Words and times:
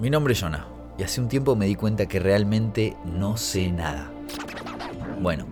Mi 0.00 0.08
nombre 0.08 0.32
es 0.32 0.40
Jonah 0.40 0.66
y 0.96 1.02
hace 1.02 1.20
un 1.20 1.28
tiempo 1.28 1.56
me 1.56 1.66
di 1.66 1.74
cuenta 1.74 2.06
que 2.06 2.20
realmente 2.20 2.96
no 3.04 3.36
sé 3.36 3.70
nada. 3.70 4.10
Bueno, 5.20 5.46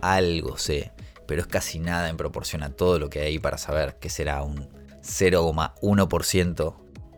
algo 0.00 0.56
sé, 0.56 0.92
pero 1.26 1.42
es 1.42 1.46
casi 1.46 1.80
nada 1.80 2.08
en 2.08 2.16
proporción 2.16 2.62
a 2.62 2.70
todo 2.70 2.98
lo 2.98 3.10
que 3.10 3.20
hay 3.20 3.38
para 3.38 3.58
saber 3.58 3.96
que 4.00 4.08
será 4.08 4.42
un 4.42 4.70
0,1%. 5.02 6.74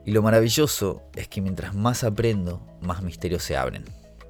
Y 0.06 0.10
lo 0.10 0.22
maravilloso 0.22 1.04
es 1.14 1.28
que 1.28 1.40
mientras 1.40 1.72
más 1.72 2.02
aprendo, 2.02 2.66
más 2.80 3.00
misterios 3.00 3.44
se 3.44 3.56
abren. 3.56 3.84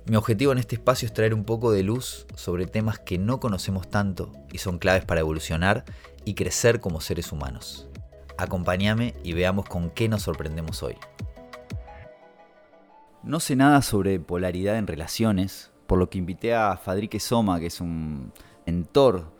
Mi 0.05 0.17
objetivo 0.17 0.53
en 0.53 0.59
este 0.59 0.75
espacio 0.75 1.07
es 1.07 1.15
traer 1.15 1.33
un 1.33 1.45
poco 1.45 1.73
de 1.73 1.85
luz 1.85 2.27
sobre 2.35 2.67
temas 2.67 2.99
que 2.99 3.17
no 3.17 3.41
conocemos 3.41 3.89
tanto 3.89 4.31
y 4.53 4.59
son 4.59 4.79
claves 4.79 5.07
para 5.07 5.21
evolucionar 5.21 5.87
y 6.27 6.35
crecer 6.35 6.81
como 6.81 7.01
seres 7.01 7.33
humanos. 7.33 7.89
Acompáñame 8.37 9.15
y 9.25 9.33
veamos 9.33 9.65
con 9.65 9.89
qué 9.89 10.11
nos 10.11 10.25
sorprendemos 10.25 10.83
hoy. 10.83 10.97
No 13.27 13.41
sé 13.41 13.57
nada 13.57 13.83
sobre 13.83 14.21
polaridad 14.21 14.79
en 14.79 14.87
relaciones, 14.87 15.73
por 15.89 15.99
lo 15.99 16.09
que 16.09 16.19
invité 16.19 16.55
a 16.55 16.77
Fadrique 16.77 17.19
Soma, 17.19 17.59
que 17.59 17.67
es 17.67 17.81
un 17.81 18.33
mentor, 18.67 19.33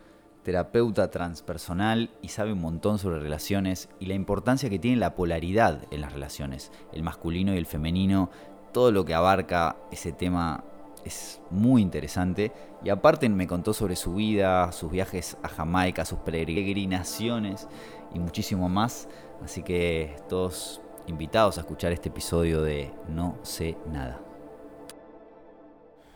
terapeuta 0.43 1.09
transpersonal 1.09 2.09
y 2.21 2.27
sabe 2.27 2.51
un 2.51 2.59
montón 2.59 2.99
sobre 2.99 3.19
relaciones 3.19 3.87
y 4.01 4.07
la 4.07 4.13
importancia 4.13 4.69
que 4.69 4.77
tiene 4.77 4.97
la 4.97 5.15
polaridad 5.15 5.85
en 5.89 6.01
las 6.01 6.11
relaciones, 6.11 6.69
el 6.91 7.01
masculino 7.01 7.53
y 7.53 7.57
el 7.57 7.65
femenino, 7.65 8.29
todo 8.73 8.91
lo 8.91 9.05
que 9.05 9.13
abarca 9.13 9.77
ese 9.89 10.11
tema 10.11 10.65
es 11.05 11.39
muy 11.49 11.81
interesante. 11.81 12.51
Y 12.83 12.89
aparte 12.89 13.29
me 13.29 13.47
contó 13.47 13.71
sobre 13.71 13.95
su 13.95 14.15
vida, 14.15 14.69
sus 14.73 14.91
viajes 14.91 15.37
a 15.43 15.47
Jamaica, 15.47 16.03
sus 16.03 16.19
peregrinaciones 16.19 17.69
y 18.13 18.19
muchísimo 18.19 18.67
más. 18.67 19.07
Así 19.41 19.63
que 19.63 20.17
todos 20.27 20.81
invitados 21.07 21.57
a 21.57 21.61
escuchar 21.61 21.91
este 21.93 22.09
episodio 22.09 22.61
de 22.61 22.91
No 23.09 23.37
sé 23.41 23.77
nada. 23.91 24.19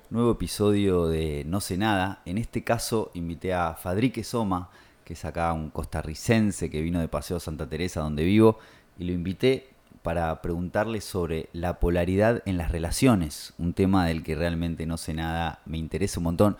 Nuevo 0.09 0.31
episodio 0.31 1.07
de 1.07 1.43
No 1.47 1.61
sé 1.61 1.77
nada. 1.77 2.21
En 2.25 2.37
este 2.37 2.63
caso 2.63 3.09
invité 3.13 3.53
a 3.53 3.73
Fadrique 3.73 4.23
Soma, 4.23 4.69
que 5.05 5.13
es 5.13 5.25
acá 5.25 5.53
un 5.53 5.69
costarricense 5.69 6.69
que 6.69 6.81
vino 6.81 6.99
de 6.99 7.07
Paseo 7.07 7.39
Santa 7.39 7.67
Teresa 7.67 8.01
donde 8.01 8.25
vivo, 8.25 8.59
y 8.99 9.05
lo 9.05 9.13
invité 9.13 9.69
para 10.03 10.41
preguntarle 10.41 10.99
sobre 10.99 11.49
la 11.53 11.79
polaridad 11.79 12.41
en 12.45 12.57
las 12.57 12.71
relaciones, 12.71 13.53
un 13.57 13.73
tema 13.73 14.07
del 14.07 14.23
que 14.23 14.35
realmente 14.35 14.85
no 14.85 14.97
sé 14.97 15.13
nada, 15.13 15.61
me 15.65 15.77
interesa 15.77 16.19
un 16.19 16.25
montón. 16.25 16.57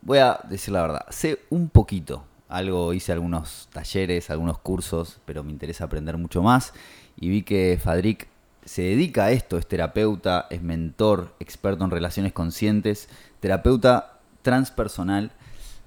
Voy 0.00 0.18
a 0.18 0.40
decir 0.48 0.72
la 0.72 0.82
verdad, 0.82 1.06
sé 1.10 1.40
un 1.50 1.68
poquito, 1.68 2.24
algo 2.48 2.94
hice 2.94 3.12
algunos 3.12 3.68
talleres, 3.72 4.30
algunos 4.30 4.58
cursos, 4.58 5.20
pero 5.26 5.44
me 5.44 5.52
interesa 5.52 5.84
aprender 5.84 6.16
mucho 6.16 6.42
más 6.42 6.72
y 7.20 7.28
vi 7.28 7.42
que 7.42 7.78
Fadric 7.82 8.28
se 8.64 8.82
dedica 8.82 9.26
a 9.26 9.30
esto, 9.32 9.58
es 9.58 9.66
terapeuta, 9.66 10.46
es 10.50 10.62
mentor, 10.62 11.34
experto 11.40 11.84
en 11.84 11.90
relaciones 11.90 12.32
conscientes, 12.32 13.08
terapeuta 13.40 14.20
transpersonal 14.42 15.32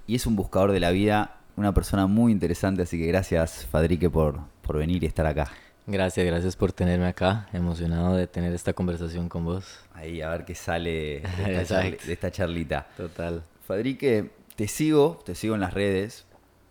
y 0.06 0.16
es 0.16 0.26
un 0.26 0.36
buscador 0.36 0.72
de 0.72 0.80
la 0.80 0.90
vida, 0.90 1.38
una 1.56 1.72
persona 1.72 2.06
muy 2.06 2.32
interesante, 2.32 2.82
así 2.82 2.98
que 2.98 3.06
gracias 3.06 3.66
Fadrique 3.70 4.10
por, 4.10 4.40
por 4.62 4.78
venir 4.78 5.02
y 5.04 5.06
estar 5.06 5.26
acá. 5.26 5.48
Gracias, 5.86 6.24
gracias 6.24 6.54
por 6.54 6.72
tenerme 6.72 7.06
acá, 7.06 7.48
emocionado 7.52 8.14
de 8.16 8.26
tener 8.26 8.52
esta 8.52 8.72
conversación 8.72 9.28
con 9.28 9.44
vos. 9.44 9.80
Ahí, 9.94 10.20
a 10.20 10.30
ver 10.30 10.44
qué 10.44 10.54
sale 10.54 11.22
de 11.38 11.98
esta, 12.08 12.30
charlita. 12.30 12.86
Total. 12.96 13.42
Fadrique, 13.66 14.30
te 14.54 14.68
sigo, 14.68 15.20
te 15.24 15.34
sigo 15.34 15.56
en 15.56 15.60
las 15.60 15.74
redes. 15.74 16.24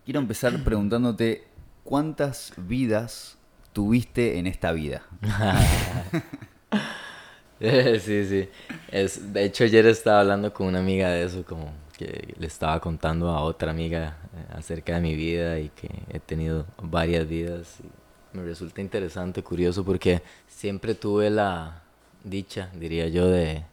Quiero 0.04 0.20
empezar 0.20 0.64
preguntándote 0.64 1.44
cuántas 1.84 2.54
vidas 2.56 3.36
tuviste 3.72 4.38
en 4.38 4.46
esta 4.46 4.72
vida? 4.72 5.02
sí, 7.60 8.26
sí. 8.26 8.48
Es, 8.90 9.32
de 9.32 9.44
hecho, 9.44 9.64
ayer 9.64 9.86
estaba 9.86 10.20
hablando 10.20 10.52
con 10.52 10.66
una 10.66 10.80
amiga 10.80 11.10
de 11.10 11.24
eso, 11.24 11.44
como 11.44 11.72
que 11.96 12.34
le 12.38 12.46
estaba 12.46 12.80
contando 12.80 13.30
a 13.30 13.42
otra 13.42 13.70
amiga 13.70 14.16
eh, 14.34 14.54
acerca 14.56 14.96
de 14.96 15.00
mi 15.00 15.14
vida 15.14 15.58
y 15.58 15.68
que 15.70 15.88
he 16.10 16.20
tenido 16.20 16.66
varias 16.82 17.28
vidas. 17.28 17.78
Me 18.32 18.42
resulta 18.42 18.80
interesante, 18.80 19.42
curioso, 19.42 19.84
porque 19.84 20.22
siempre 20.48 20.94
tuve 20.94 21.30
la 21.30 21.82
dicha, 22.24 22.70
diría 22.74 23.08
yo, 23.08 23.28
de, 23.28 23.64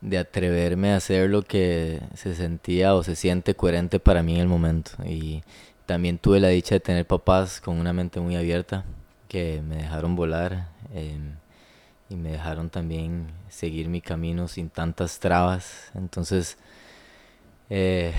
de 0.00 0.18
atreverme 0.18 0.92
a 0.92 0.96
hacer 0.96 1.30
lo 1.30 1.42
que 1.42 2.00
se 2.14 2.34
sentía 2.34 2.94
o 2.94 3.02
se 3.02 3.16
siente 3.16 3.54
coherente 3.54 3.98
para 3.98 4.22
mí 4.22 4.34
en 4.34 4.42
el 4.42 4.48
momento. 4.48 4.92
Y 5.04 5.42
también 5.86 6.18
tuve 6.18 6.40
la 6.40 6.48
dicha 6.48 6.74
de 6.74 6.80
tener 6.80 7.06
papás 7.06 7.60
con 7.60 7.78
una 7.78 7.92
mente 7.92 8.20
muy 8.20 8.36
abierta 8.36 8.84
que 9.28 9.62
me 9.66 9.76
dejaron 9.76 10.16
volar 10.16 10.68
em, 10.94 11.36
y 12.10 12.16
me 12.16 12.32
dejaron 12.32 12.70
también 12.70 13.28
seguir 13.48 13.88
mi 13.88 14.00
camino 14.00 14.48
sin 14.48 14.68
tantas 14.68 15.18
trabas. 15.20 15.90
Entonces, 15.94 16.58
eh, 17.70 18.12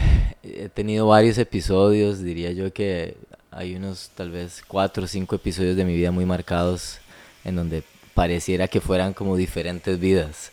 he 0.43 0.69
tenido 0.69 1.07
varios 1.07 1.37
episodios, 1.37 2.21
diría 2.21 2.51
yo 2.51 2.71
que 2.73 3.17
hay 3.51 3.75
unos 3.75 4.11
tal 4.15 4.31
vez 4.31 4.63
cuatro 4.67 5.03
o 5.03 5.07
cinco 5.07 5.35
episodios 5.35 5.75
de 5.75 5.85
mi 5.85 5.95
vida 5.95 6.11
muy 6.11 6.25
marcados 6.25 6.99
en 7.43 7.55
donde 7.55 7.83
pareciera 8.13 8.67
que 8.67 8.81
fueran 8.81 9.13
como 9.13 9.35
diferentes 9.35 9.99
vidas. 9.99 10.51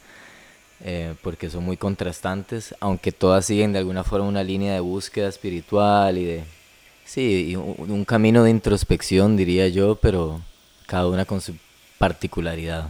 Eh, 0.86 1.14
porque 1.22 1.48
son 1.48 1.64
muy 1.64 1.76
contrastantes, 1.78 2.74
aunque 2.80 3.10
todas 3.10 3.46
siguen 3.46 3.72
de 3.72 3.78
alguna 3.78 4.04
forma 4.04 4.28
una 4.28 4.42
línea 4.42 4.74
de 4.74 4.80
búsqueda 4.80 5.28
espiritual 5.28 6.18
y 6.18 6.24
de 6.24 6.44
Sí, 7.04 7.54
un, 7.56 8.04
camino 8.04 8.42
de 8.44 8.50
introspección, 8.50 9.36
diría 9.36 9.68
yo, 9.68 9.96
pero 9.96 10.40
cada 10.86 11.06
una 11.08 11.24
con 11.24 11.40
su 11.40 11.54
particularidad. 11.98 12.88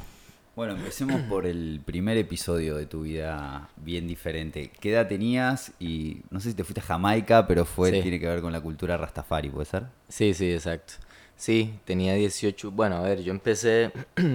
Bueno, 0.56 0.74
empecemos 0.74 1.20
por 1.22 1.46
el 1.46 1.80
primer 1.84 2.16
episodio 2.16 2.76
de 2.76 2.86
tu 2.86 3.02
vida 3.02 3.68
bien 3.76 4.06
diferente. 4.06 4.70
¿Qué 4.80 4.92
edad 4.92 5.08
tenías? 5.08 5.72
Y 5.80 6.18
no 6.30 6.38
sé 6.38 6.50
si 6.50 6.54
te 6.54 6.62
fuiste 6.62 6.80
a 6.80 6.84
Jamaica, 6.84 7.46
pero 7.48 7.64
fue 7.64 7.90
tiene 7.90 8.20
que 8.20 8.28
ver 8.28 8.40
con 8.40 8.52
la 8.52 8.60
cultura 8.60 8.96
Rastafari, 8.96 9.50
¿puede 9.50 9.66
ser? 9.66 9.84
Sí, 10.08 10.32
sí, 10.32 10.52
exacto. 10.52 10.94
Sí, 11.36 11.74
tenía 11.84 12.14
18. 12.14 12.70
Bueno, 12.70 12.96
a 12.96 13.00
ver, 13.00 13.22
yo 13.22 13.32
empecé. 13.32 13.90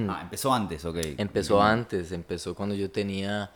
ah, 0.09 0.19
empezó 0.23 0.53
antes, 0.53 0.83
ok. 0.83 0.97
Empezó 1.17 1.61
antes, 1.61 2.11
empezó 2.11 2.53
cuando 2.53 2.75
yo 2.75 2.91
tenía 2.91 3.51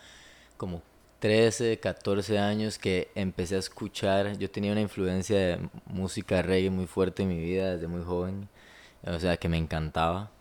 como 0.55 0.81
13, 1.23 1.79
14 1.79 2.37
años 2.37 2.77
que 2.77 3.09
empecé 3.15 3.55
a 3.55 3.59
escuchar, 3.59 4.37
yo 4.39 4.51
tenía 4.51 4.73
una 4.73 4.81
influencia 4.81 5.37
de 5.37 5.69
música 5.85 6.41
reggae 6.41 6.69
muy 6.69 6.85
fuerte 6.85 7.23
en 7.23 7.29
mi 7.29 7.39
vida 7.39 7.75
desde 7.75 7.87
muy 7.87 8.03
joven, 8.03 8.49
o 9.05 9.17
sea 9.21 9.37
que 9.37 9.47
me 9.47 9.57
encantaba. 9.57 10.31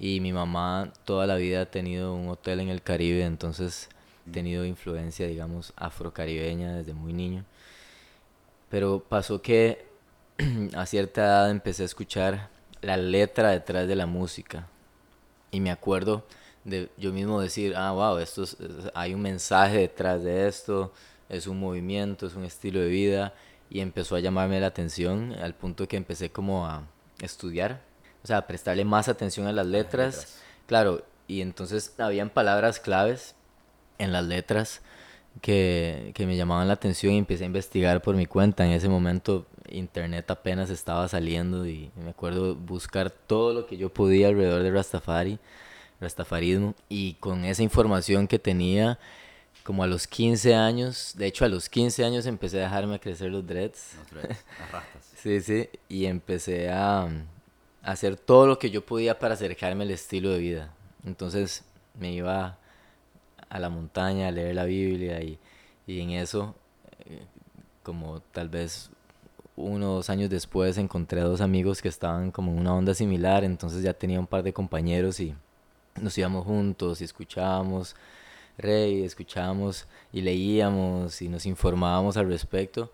Y 0.00 0.20
mi 0.20 0.32
mamá 0.32 0.90
toda 1.04 1.26
la 1.26 1.36
vida 1.36 1.60
ha 1.60 1.66
tenido 1.66 2.14
un 2.14 2.30
hotel 2.30 2.60
en 2.60 2.70
el 2.70 2.80
Caribe, 2.80 3.24
entonces 3.24 3.90
he 4.26 4.30
tenido 4.32 4.64
influencia, 4.64 5.26
digamos, 5.26 5.74
afrocaribeña 5.76 6.76
desde 6.76 6.94
muy 6.94 7.12
niño. 7.12 7.44
Pero 8.70 9.00
pasó 9.06 9.42
que 9.42 9.84
a 10.74 10.86
cierta 10.86 11.26
edad 11.26 11.50
empecé 11.50 11.82
a 11.82 11.86
escuchar 11.86 12.48
la 12.80 12.96
letra 12.96 13.50
detrás 13.50 13.86
de 13.86 13.96
la 13.96 14.06
música. 14.06 14.66
Y 15.50 15.60
me 15.60 15.70
acuerdo 15.70 16.24
de 16.66 16.90
yo 16.96 17.12
mismo 17.12 17.40
decir, 17.40 17.74
ah, 17.76 17.92
wow, 17.92 18.18
esto 18.18 18.44
hay 18.92 19.14
un 19.14 19.22
mensaje 19.22 19.78
detrás 19.78 20.22
de 20.22 20.48
esto, 20.48 20.92
es 21.28 21.46
un 21.46 21.60
movimiento, 21.60 22.26
es 22.26 22.34
un 22.34 22.44
estilo 22.44 22.80
de 22.80 22.88
vida, 22.88 23.34
y 23.70 23.80
empezó 23.80 24.16
a 24.16 24.20
llamarme 24.20 24.60
la 24.60 24.66
atención 24.66 25.32
al 25.40 25.54
punto 25.54 25.86
que 25.86 25.96
empecé 25.96 26.30
como 26.30 26.66
a 26.66 26.82
estudiar, 27.20 27.80
o 28.24 28.26
sea, 28.26 28.38
a 28.38 28.46
prestarle 28.46 28.84
más 28.84 29.08
atención 29.08 29.46
a 29.46 29.52
las 29.52 29.66
letras, 29.66 30.40
claro, 30.66 31.04
y 31.28 31.40
entonces 31.40 31.94
habían 31.98 32.30
palabras 32.30 32.80
claves 32.80 33.36
en 33.98 34.12
las 34.12 34.24
letras 34.24 34.82
que, 35.40 36.10
que 36.14 36.26
me 36.26 36.36
llamaban 36.36 36.66
la 36.66 36.74
atención 36.74 37.12
y 37.14 37.18
empecé 37.18 37.44
a 37.44 37.46
investigar 37.46 38.02
por 38.02 38.16
mi 38.16 38.26
cuenta. 38.26 38.64
En 38.66 38.72
ese 38.72 38.88
momento 38.88 39.46
internet 39.68 40.30
apenas 40.30 40.70
estaba 40.70 41.08
saliendo 41.08 41.66
y 41.66 41.90
me 41.96 42.10
acuerdo 42.10 42.54
buscar 42.54 43.10
todo 43.10 43.52
lo 43.52 43.66
que 43.66 43.76
yo 43.76 43.88
podía 43.88 44.28
alrededor 44.28 44.62
de 44.62 44.70
Rastafari 44.70 45.38
rastafarismo, 46.00 46.74
y 46.88 47.14
con 47.14 47.44
esa 47.44 47.62
información 47.62 48.28
que 48.28 48.38
tenía, 48.38 48.98
como 49.62 49.82
a 49.82 49.86
los 49.86 50.06
15 50.06 50.54
años, 50.54 51.14
de 51.16 51.26
hecho 51.26 51.44
a 51.44 51.48
los 51.48 51.68
15 51.68 52.04
años 52.04 52.26
empecé 52.26 52.60
a 52.60 52.64
dejarme 52.64 53.00
crecer 53.00 53.30
los 53.30 53.46
dreads. 53.46 53.96
Los 53.98 54.10
dreads, 54.10 54.44
las 54.60 54.72
rastas. 54.72 55.12
sí, 55.16 55.40
sí, 55.40 55.68
y 55.88 56.06
empecé 56.06 56.70
a, 56.70 57.02
a, 57.02 57.08
hacer 57.82 58.16
todo 58.16 58.46
lo 58.46 58.58
que 58.58 58.70
yo 58.70 58.84
podía 58.84 59.18
para 59.18 59.34
acercarme 59.34 59.84
al 59.84 59.90
estilo 59.90 60.30
de 60.30 60.38
vida. 60.38 60.72
Entonces 61.04 61.64
me 61.98 62.12
iba 62.12 62.58
a 63.48 63.58
la 63.58 63.68
montaña 63.68 64.28
a 64.28 64.30
leer 64.30 64.54
la 64.54 64.64
Biblia 64.64 65.20
y, 65.22 65.38
y 65.86 66.00
en 66.00 66.10
eso, 66.10 66.54
eh, 67.06 67.22
como 67.82 68.20
tal 68.20 68.48
vez 68.48 68.90
uno 69.56 69.92
o 69.92 69.94
dos 69.96 70.10
años 70.10 70.28
después 70.28 70.76
encontré 70.78 71.20
a 71.20 71.24
dos 71.24 71.40
amigos 71.40 71.80
que 71.80 71.88
estaban 71.88 72.30
como 72.30 72.52
en 72.52 72.58
una 72.58 72.74
onda 72.74 72.94
similar, 72.94 73.42
entonces 73.42 73.82
ya 73.82 73.94
tenía 73.94 74.20
un 74.20 74.26
par 74.26 74.42
de 74.42 74.52
compañeros 74.52 75.18
y 75.18 75.34
nos 76.00 76.16
íbamos 76.18 76.44
juntos 76.44 77.00
y 77.00 77.04
escuchábamos 77.04 77.96
rey, 78.58 79.04
escuchábamos 79.04 79.86
y 80.12 80.22
leíamos 80.22 81.20
y 81.22 81.28
nos 81.28 81.46
informábamos 81.46 82.16
al 82.16 82.28
respecto. 82.28 82.92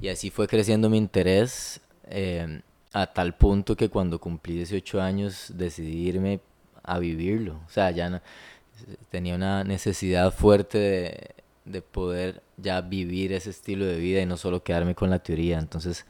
Y 0.00 0.08
así 0.08 0.30
fue 0.30 0.48
creciendo 0.48 0.90
mi 0.90 0.98
interés 0.98 1.80
eh, 2.08 2.60
a 2.92 3.06
tal 3.06 3.36
punto 3.36 3.76
que 3.76 3.88
cuando 3.88 4.20
cumplí 4.20 4.54
18 4.54 5.00
años 5.00 5.52
decidí 5.54 6.08
irme 6.08 6.40
a 6.82 6.98
vivirlo. 6.98 7.60
O 7.66 7.70
sea, 7.70 7.90
ya 7.90 8.22
tenía 9.10 9.34
una 9.36 9.64
necesidad 9.64 10.32
fuerte 10.32 10.78
de, 10.78 11.30
de 11.64 11.82
poder 11.82 12.42
ya 12.56 12.80
vivir 12.80 13.32
ese 13.32 13.50
estilo 13.50 13.86
de 13.86 13.98
vida 13.98 14.20
y 14.20 14.26
no 14.26 14.36
solo 14.36 14.62
quedarme 14.62 14.94
con 14.94 15.10
la 15.10 15.20
teoría. 15.20 15.58
Entonces 15.58 16.06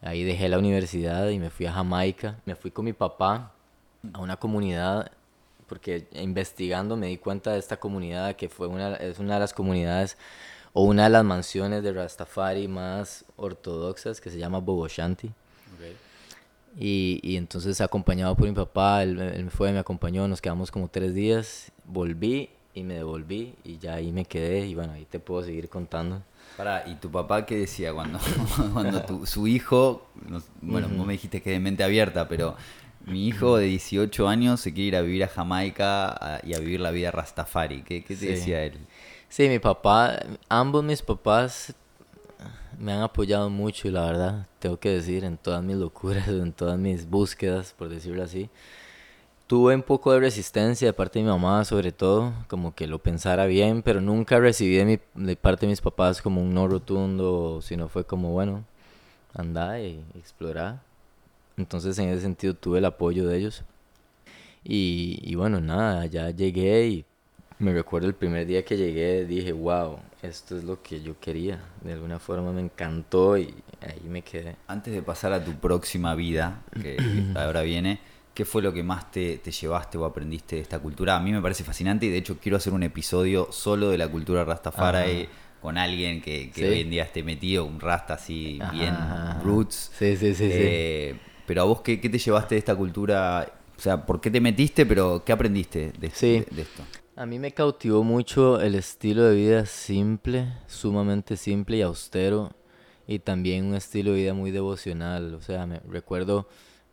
ahí 0.00 0.24
dejé 0.24 0.48
la 0.48 0.58
universidad 0.58 1.28
y 1.28 1.38
me 1.38 1.50
fui 1.50 1.66
a 1.66 1.72
Jamaica. 1.72 2.38
Me 2.46 2.56
fui 2.56 2.70
con 2.70 2.86
mi 2.86 2.94
papá 2.94 3.52
a 4.12 4.20
una 4.20 4.36
comunidad 4.36 5.10
porque 5.68 6.08
investigando 6.12 6.96
me 6.96 7.08
di 7.08 7.18
cuenta 7.18 7.52
de 7.52 7.58
esta 7.58 7.78
comunidad 7.78 8.36
que 8.36 8.48
fue 8.48 8.66
una, 8.66 8.94
es 8.96 9.18
una 9.18 9.34
de 9.34 9.40
las 9.40 9.52
comunidades 9.52 10.16
o 10.72 10.84
una 10.84 11.04
de 11.04 11.10
las 11.10 11.24
mansiones 11.24 11.82
de 11.82 11.92
Rastafari 11.92 12.68
más 12.68 13.24
ortodoxas 13.36 14.20
que 14.20 14.30
se 14.30 14.38
llama 14.38 14.58
Bobo 14.58 14.88
Shanti. 14.88 15.30
Y, 16.80 17.18
y, 17.24 17.36
entonces 17.36 17.80
acompañado 17.80 18.36
por 18.36 18.46
mi 18.46 18.54
papá, 18.54 19.02
él, 19.02 19.18
él 19.18 19.50
fue, 19.50 19.72
me 19.72 19.80
acompañó, 19.80 20.28
nos 20.28 20.40
quedamos 20.40 20.70
como 20.70 20.86
tres 20.88 21.12
días, 21.12 21.72
volví 21.84 22.50
y 22.72 22.84
me 22.84 22.94
devolví 22.94 23.54
y 23.64 23.78
ya 23.78 23.94
ahí 23.94 24.12
me 24.12 24.24
quedé 24.24 24.66
y 24.66 24.74
bueno, 24.74 24.92
ahí 24.92 25.04
te 25.04 25.18
puedo 25.18 25.42
seguir 25.44 25.68
contando. 25.68 26.22
Para, 26.56 26.88
¿y 26.88 26.94
tu 26.96 27.10
papá 27.10 27.46
qué 27.46 27.56
decía 27.56 27.92
cuando, 27.92 28.18
cuando 28.72 29.02
tu, 29.02 29.26
su 29.26 29.46
hijo, 29.48 30.06
bueno, 30.60 30.88
vos 30.88 31.06
me 31.06 31.14
dijiste 31.14 31.42
que 31.42 31.50
de 31.50 31.60
mente 31.60 31.82
abierta, 31.82 32.28
pero 32.28 32.56
mi 33.08 33.26
hijo 33.26 33.56
de 33.56 33.66
18 33.66 34.28
años 34.28 34.60
se 34.60 34.72
quiere 34.72 34.88
ir 34.88 34.96
a 34.96 35.00
vivir 35.02 35.24
a 35.24 35.28
Jamaica 35.28 36.40
y 36.44 36.54
a 36.54 36.58
vivir 36.58 36.80
la 36.80 36.90
vida 36.90 37.10
Rastafari, 37.10 37.82
¿qué, 37.82 38.04
qué 38.04 38.16
te 38.16 38.26
decía 38.26 38.62
él? 38.64 38.78
Sí, 39.28 39.48
mi 39.48 39.58
papá, 39.58 40.20
ambos 40.48 40.84
mis 40.84 41.02
papás 41.02 41.74
me 42.78 42.92
han 42.92 43.02
apoyado 43.02 43.50
mucho, 43.50 43.90
la 43.90 44.06
verdad, 44.06 44.46
tengo 44.58 44.78
que 44.78 44.90
decir, 44.90 45.24
en 45.24 45.36
todas 45.36 45.62
mis 45.62 45.76
locuras, 45.76 46.28
en 46.28 46.52
todas 46.52 46.78
mis 46.78 47.08
búsquedas, 47.08 47.74
por 47.76 47.88
decirlo 47.88 48.22
así 48.22 48.48
tuve 49.48 49.74
un 49.74 49.82
poco 49.82 50.12
de 50.12 50.20
resistencia 50.20 50.86
de 50.86 50.92
parte 50.92 51.18
de 51.18 51.24
mi 51.24 51.30
mamá, 51.30 51.64
sobre 51.64 51.90
todo, 51.90 52.32
como 52.48 52.74
que 52.74 52.86
lo 52.86 52.98
pensara 52.98 53.46
bien, 53.46 53.82
pero 53.82 54.00
nunca 54.00 54.38
recibí 54.38 54.76
de, 54.76 54.84
mi, 54.84 54.98
de 55.14 55.36
parte 55.36 55.64
de 55.66 55.70
mis 55.70 55.80
papás 55.80 56.20
como 56.20 56.42
un 56.42 56.52
no 56.54 56.68
rotundo, 56.68 57.60
sino 57.62 57.88
fue 57.88 58.04
como, 58.04 58.30
bueno, 58.30 58.64
anda 59.34 59.80
y 59.80 60.04
explora. 60.14 60.82
Entonces, 61.58 61.98
en 61.98 62.08
ese 62.08 62.22
sentido, 62.22 62.54
tuve 62.54 62.78
el 62.78 62.86
apoyo 62.86 63.26
de 63.26 63.36
ellos. 63.36 63.64
Y, 64.64 65.18
y 65.22 65.34
bueno, 65.34 65.60
nada, 65.60 66.06
ya 66.06 66.30
llegué 66.30 66.86
y 66.88 67.04
me 67.58 67.72
recuerdo 67.72 68.06
el 68.06 68.14
primer 68.14 68.46
día 68.46 68.64
que 68.64 68.76
llegué, 68.76 69.26
dije, 69.26 69.52
wow, 69.52 69.98
esto 70.22 70.56
es 70.56 70.64
lo 70.64 70.82
que 70.82 71.02
yo 71.02 71.18
quería. 71.20 71.60
De 71.82 71.92
alguna 71.92 72.18
forma 72.18 72.52
me 72.52 72.60
encantó 72.60 73.36
y 73.36 73.54
ahí 73.80 74.08
me 74.08 74.22
quedé. 74.22 74.56
Antes 74.66 74.94
de 74.94 75.02
pasar 75.02 75.32
a 75.32 75.44
tu 75.44 75.54
próxima 75.54 76.14
vida, 76.14 76.62
que 76.80 76.96
ahora 77.34 77.62
viene, 77.62 78.00
¿Qué 78.38 78.44
fue 78.44 78.62
lo 78.62 78.72
que 78.72 78.84
más 78.84 79.10
te, 79.10 79.38
llevaste 79.38 79.98
o 79.98 80.04
aprendiste 80.04 80.54
de 80.54 80.62
esta 80.62 80.78
cultura? 80.78 81.16
A 81.16 81.18
mí 81.18 81.32
me 81.32 81.42
parece 81.42 81.64
fascinante 81.64 82.06
y 82.06 82.10
de 82.10 82.18
hecho 82.18 82.38
quiero 82.40 82.56
hacer 82.56 82.72
un 82.72 82.84
episodio 82.84 83.50
solo 83.50 83.90
de 83.90 83.98
la 83.98 84.06
cultura 84.06 84.44
Rastafari 84.44 85.28
con 85.60 85.76
alguien 85.76 86.22
que, 86.22 86.52
hoy 86.58 86.82
en 86.82 86.90
día 86.90 87.02
esté 87.02 87.24
metido, 87.24 87.64
un 87.64 87.80
Rasta 87.80 88.14
así 88.14 88.60
bien 88.70 88.94
roots. 89.42 89.90
Sí, 89.92 90.16
sí, 90.16 90.36
sí, 90.36 90.48
eh, 90.52 91.16
Pero 91.48 91.62
a 91.62 91.64
vos, 91.64 91.80
¿qué, 91.80 91.96
te 91.96 92.18
llevaste 92.18 92.56
de 92.56 92.58
esta 92.58 92.76
cultura? 92.76 93.50
O 93.74 93.80
sea, 93.80 94.04
¿por 94.04 94.20
qué 94.20 94.30
te 94.30 94.38
metiste, 94.38 94.84
pero 94.84 95.22
qué 95.24 95.32
aprendiste 95.32 95.92
de, 95.98 96.08
de 96.50 96.62
esto? 96.62 96.82
A 97.16 97.24
mí 97.24 97.38
me 97.38 97.52
cautivó 97.52 98.04
mucho 98.04 98.60
el 98.60 98.74
estilo 98.74 99.22
de 99.22 99.34
vida 99.34 99.64
simple, 99.64 100.52
sumamente 100.66 101.38
simple 101.38 101.78
y 101.78 101.82
austero, 101.82 102.52
y 103.06 103.20
también 103.20 103.64
un 103.64 103.76
estilo 103.76 104.10
de 104.12 104.18
vida 104.18 104.34
muy 104.34 104.50
devocional. 104.50 105.32
O 105.34 105.40
sea, 105.40 105.66
me 105.66 105.80
recuerdo 105.88 106.46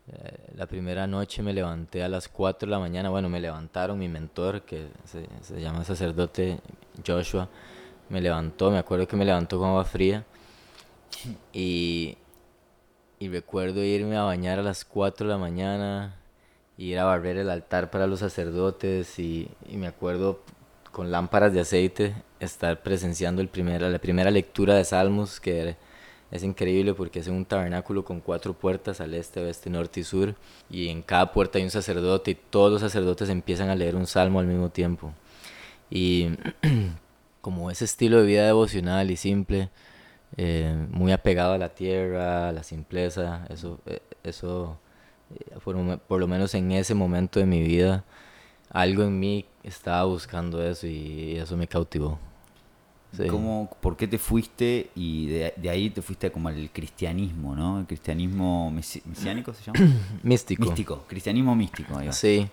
eh, 0.08 0.54
la 0.56 0.68
primera 0.68 1.06
noche 1.06 1.44
me 1.44 1.52
levanté 1.52 2.02
a 2.02 2.08
las 2.08 2.30
4 2.30 2.66
de 2.66 2.72
la 2.72 2.80
mañana. 2.80 3.10
Bueno, 3.10 3.28
me 3.28 3.42
levantaron 3.42 4.00
mi 4.00 4.08
mentor, 4.08 4.62
que 4.62 4.88
se, 5.04 5.28
se, 5.42 5.60
llama 5.60 5.84
sacerdote 5.84 6.62
Joshua. 7.06 7.50
Me 8.08 8.22
levantó, 8.22 8.72
me 8.72 8.78
acuerdo 8.78 9.06
que 9.06 9.18
me 9.18 9.26
levantó 9.26 9.60
con 9.60 9.68
agua 9.68 9.84
fría. 9.84 10.26
Y, 11.52 12.18
y 13.20 13.30
recuerdo 13.30 13.84
irme 13.84 14.18
a 14.18 14.24
bañar 14.24 14.60
a 14.60 14.64
las 14.64 14.86
4 14.86 15.28
de 15.28 15.34
la 15.34 15.38
mañana, 15.38 16.16
ir 16.78 17.00
a 17.00 17.06
barrer 17.06 17.38
el 17.38 17.50
altar 17.50 17.90
para 17.92 18.08
los 18.08 18.20
sacerdotes. 18.20 19.20
Y, 19.20 19.50
y 19.68 19.78
me 19.78 19.88
acuerdo 19.88 20.42
con 20.92 21.12
lámparas 21.12 21.54
de 21.54 21.62
aceite 21.62 22.16
estar 22.40 22.82
presenciando 22.82 23.42
el 23.42 23.48
primera, 23.48 23.90
la 23.90 24.00
primera 24.00 24.32
lectura 24.32 24.76
de 24.76 24.86
Salmos, 24.86 25.40
que 25.40 25.76
es 26.32 26.44
increíble 26.44 26.94
porque 26.94 27.20
es 27.20 27.28
un 27.28 27.46
tabernáculo 27.46 28.04
con 28.04 28.20
cuatro 28.20 28.54
puertas 28.54 29.00
al 29.02 29.14
este, 29.14 29.42
oeste, 29.42 29.70
norte 29.70 30.02
y 30.02 30.04
sur. 30.04 30.36
Y 30.70 30.90
en 30.90 31.02
cada 31.02 31.32
puerta 31.32 31.58
hay 31.58 31.64
un 31.64 31.72
sacerdote 31.72 32.32
y 32.32 32.36
todos 32.36 32.72
los 32.72 32.82
sacerdotes 32.82 33.30
empiezan 33.30 33.70
a 33.70 33.76
leer 33.76 33.96
un 33.96 34.08
salmo 34.08 34.40
al 34.40 34.48
mismo 34.48 34.70
tiempo. 34.70 35.14
Y 35.90 36.30
como 37.42 37.72
ese 37.72 37.86
estilo 37.86 38.20
de 38.20 38.26
vida 38.26 38.46
devocional 38.46 39.12
y 39.12 39.18
simple, 39.18 39.70
eh, 40.38 40.88
muy 40.92 41.12
apegado 41.12 41.54
a 41.54 41.58
la 41.58 41.70
tierra, 41.70 42.50
a 42.50 42.52
la 42.52 42.64
simpleza, 42.64 43.46
eso, 43.50 43.80
eh, 43.86 44.02
eso 44.24 44.78
eh, 45.34 45.56
por, 45.64 46.00
por, 46.00 46.20
lo 46.20 46.28
menos 46.28 46.54
en 46.56 46.72
ese 46.72 46.94
momento 46.94 47.40
de 47.40 47.46
mi 47.46 47.62
vida, 47.62 48.04
algo 48.70 49.04
en 49.04 49.20
mí 49.20 49.46
estaba 49.64 50.04
buscando 50.04 50.62
eso 50.64 50.88
y 50.88 51.38
eso 51.38 51.56
me 51.58 51.68
cautivó. 51.68 52.20
¿Por 53.82 53.96
qué 53.96 54.08
te 54.08 54.18
fuiste 54.18 54.90
y 54.96 55.28
de, 55.28 55.70
ahí 55.70 55.90
te 55.90 56.02
fuiste 56.02 56.32
como 56.32 56.50
al 56.50 56.70
cristianismo, 56.72 57.56
¿no? 57.56 57.80
El 57.80 57.86
cristianismo 57.86 58.72
mesiánico 58.72 59.54
se 59.54 59.64
llama. 59.64 59.94
místico. 60.24 60.66
Místico, 60.66 61.06
cristianismo 61.08 61.56
místico. 61.56 62.00
Sí. 62.12 62.50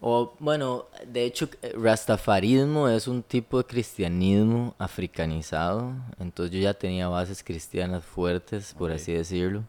O, 0.00 0.34
bueno, 0.38 0.86
de 1.06 1.24
hecho, 1.24 1.48
rastafarismo 1.74 2.88
es 2.88 3.08
un 3.08 3.22
tipo 3.22 3.58
de 3.58 3.64
cristianismo 3.64 4.74
africanizado. 4.78 5.94
Entonces 6.18 6.54
yo 6.54 6.60
ya 6.60 6.74
tenía 6.74 7.08
bases 7.08 7.42
cristianas 7.42 8.04
fuertes, 8.04 8.74
por 8.76 8.92
así 8.92 9.12
decirlo. 9.12 9.64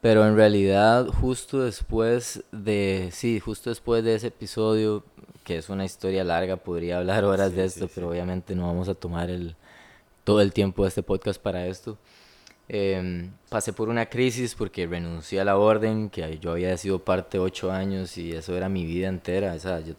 Pero 0.00 0.26
en 0.26 0.36
realidad, 0.36 1.06
justo 1.06 1.60
después 1.60 2.44
de, 2.52 3.10
sí, 3.12 3.40
justo 3.40 3.70
después 3.70 4.04
de 4.04 4.14
ese 4.14 4.28
episodio, 4.28 5.04
que 5.44 5.58
es 5.58 5.68
una 5.68 5.84
historia 5.84 6.22
larga, 6.24 6.56
podría 6.56 6.98
hablar 6.98 7.24
horas 7.24 7.54
de 7.54 7.64
esto, 7.64 7.88
pero 7.94 8.10
obviamente 8.10 8.54
no 8.54 8.66
vamos 8.66 8.88
a 8.88 8.94
tomar 8.94 9.30
el, 9.30 9.56
todo 10.24 10.40
el 10.40 10.52
tiempo 10.52 10.82
de 10.82 10.88
este 10.88 11.02
podcast 11.02 11.40
para 11.40 11.66
esto. 11.66 11.98
Em, 12.68 13.30
pasé 13.48 13.72
por 13.72 13.88
una 13.88 14.06
crisis 14.06 14.54
porque 14.56 14.86
renuncié 14.86 15.40
a 15.40 15.44
la 15.44 15.56
orden, 15.56 16.10
que 16.10 16.38
yo 16.38 16.52
había 16.52 16.76
sido 16.76 16.98
parte 17.04 17.38
ocho 17.38 17.70
años 17.70 18.18
y 18.18 18.32
eso 18.32 18.56
era 18.56 18.68
mi 18.68 18.84
vida 18.84 19.08
entera. 19.08 19.54
O 19.54 19.58
sea, 19.58 19.80
yo, 19.80 19.94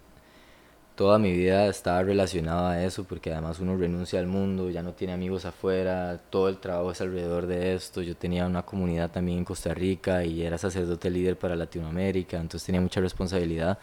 toda 0.96 1.20
mi 1.20 1.32
vida 1.32 1.68
estaba 1.68 2.04
relacionada 2.04 2.72
a 2.72 2.84
eso 2.84 3.04
porque 3.06 3.32
además 3.32 3.60
uno 3.60 3.78
renuncia 3.78 4.20
al 4.20 4.28
mundo, 4.28 4.70
ya 4.70 4.82
no 4.84 4.94
tiene 4.94 5.14
amigos 5.14 5.46
afuera, 5.46 6.20
todo 6.30 6.50
el 6.50 6.58
trabajo 6.58 6.92
es 6.92 7.00
alrededor 7.02 7.48
de 7.48 7.76
esto. 7.76 8.02
Yo 8.02 8.16
tenía 8.18 8.46
una 8.48 8.64
comunidad 8.64 9.12
también 9.12 9.40
en 9.40 9.46
Costa 9.46 9.74
Rica 9.74 10.26
y 10.26 10.42
era 10.44 10.58
sacerdote 10.58 11.10
líder 11.10 11.38
para 11.38 11.56
Latinoamérica, 11.56 12.38
entonces 12.38 12.66
tenía 12.66 12.82
mucha 12.82 13.00
responsabilidad. 13.00 13.80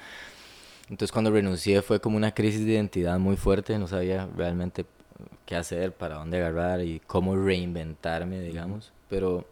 Entonces 0.90 1.12
cuando 1.12 1.30
renuncié 1.30 1.82
fue 1.82 2.00
como 2.00 2.16
una 2.16 2.35
crisis 2.35 2.64
de 2.66 2.73
identidad 2.73 3.18
muy 3.18 3.37
fuerte, 3.37 3.78
no 3.78 3.87
sabía 3.88 4.28
realmente 4.37 4.85
qué 5.47 5.56
hacer, 5.56 5.92
para 5.92 6.16
dónde 6.16 6.38
agarrar 6.38 6.83
y 6.83 7.00
cómo 7.00 7.37
reinventarme, 7.37 8.40
digamos. 8.40 8.92
Pero 9.09 9.44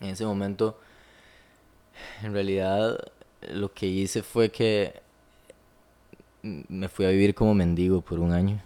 en 0.00 0.08
ese 0.08 0.24
momento, 0.24 0.78
en 2.22 2.32
realidad, 2.32 2.98
lo 3.52 3.72
que 3.72 3.86
hice 3.86 4.22
fue 4.22 4.50
que 4.50 5.02
me 6.42 6.88
fui 6.88 7.06
a 7.06 7.10
vivir 7.10 7.34
como 7.34 7.54
mendigo 7.54 8.00
por 8.00 8.18
un 8.18 8.32
año. 8.32 8.60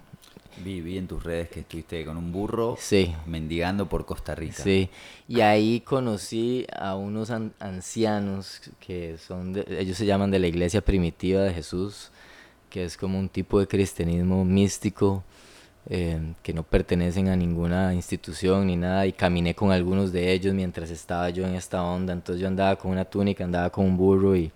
Vi, 0.65 0.99
en 0.99 1.07
tus 1.07 1.23
redes 1.23 1.49
que 1.51 1.61
estuviste 1.61 2.05
con 2.05 2.17
un 2.17 2.33
burro 2.33 2.77
sí. 2.81 3.15
mendigando 3.27 3.89
por 3.89 4.05
Costa 4.05 4.35
Rica. 4.35 4.61
Sí, 4.61 4.91
y 5.29 5.41
ahí 5.41 5.81
conocí 5.81 6.67
a 6.77 6.97
unos 6.97 7.31
ancianos 7.31 8.61
que 8.81 9.19
son, 9.19 9.65
ellos 9.69 9.97
se 9.97 10.05
llaman 10.05 10.33
de 10.33 10.41
la 10.41 10.49
Iglesia 10.49 10.81
Primitiva 10.81 11.43
de 11.43 11.55
Jesús, 11.55 12.11
que 12.71 12.85
es 12.85 12.97
como 12.97 13.21
un 13.21 13.29
tipo 13.29 13.61
de 13.61 13.69
cristianismo 13.69 14.45
místico, 14.45 15.23
eh, 15.89 16.35
que 16.43 16.53
no 16.53 16.63
pertenecen 16.63 17.29
a 17.29 17.37
ninguna 17.37 17.95
institución 17.95 18.67
ni 18.67 18.77
nada, 18.77 19.07
y 19.07 19.13
caminé 19.13 19.55
con 19.55 19.73
algunos 19.73 20.13
de 20.13 20.33
ellos 20.33 20.55
mientras 20.55 20.91
estaba 20.91 21.31
yo 21.31 21.47
en 21.47 21.55
esta 21.55 21.83
onda, 21.83 22.13
entonces 22.13 22.41
yo 22.41 22.49
andaba 22.49 22.77
con 22.77 22.91
una 22.91 23.05
túnica, 23.05 23.45
andaba 23.45 23.71
con 23.71 23.87
un 23.87 23.97
burro 23.97 24.37
y, 24.37 24.53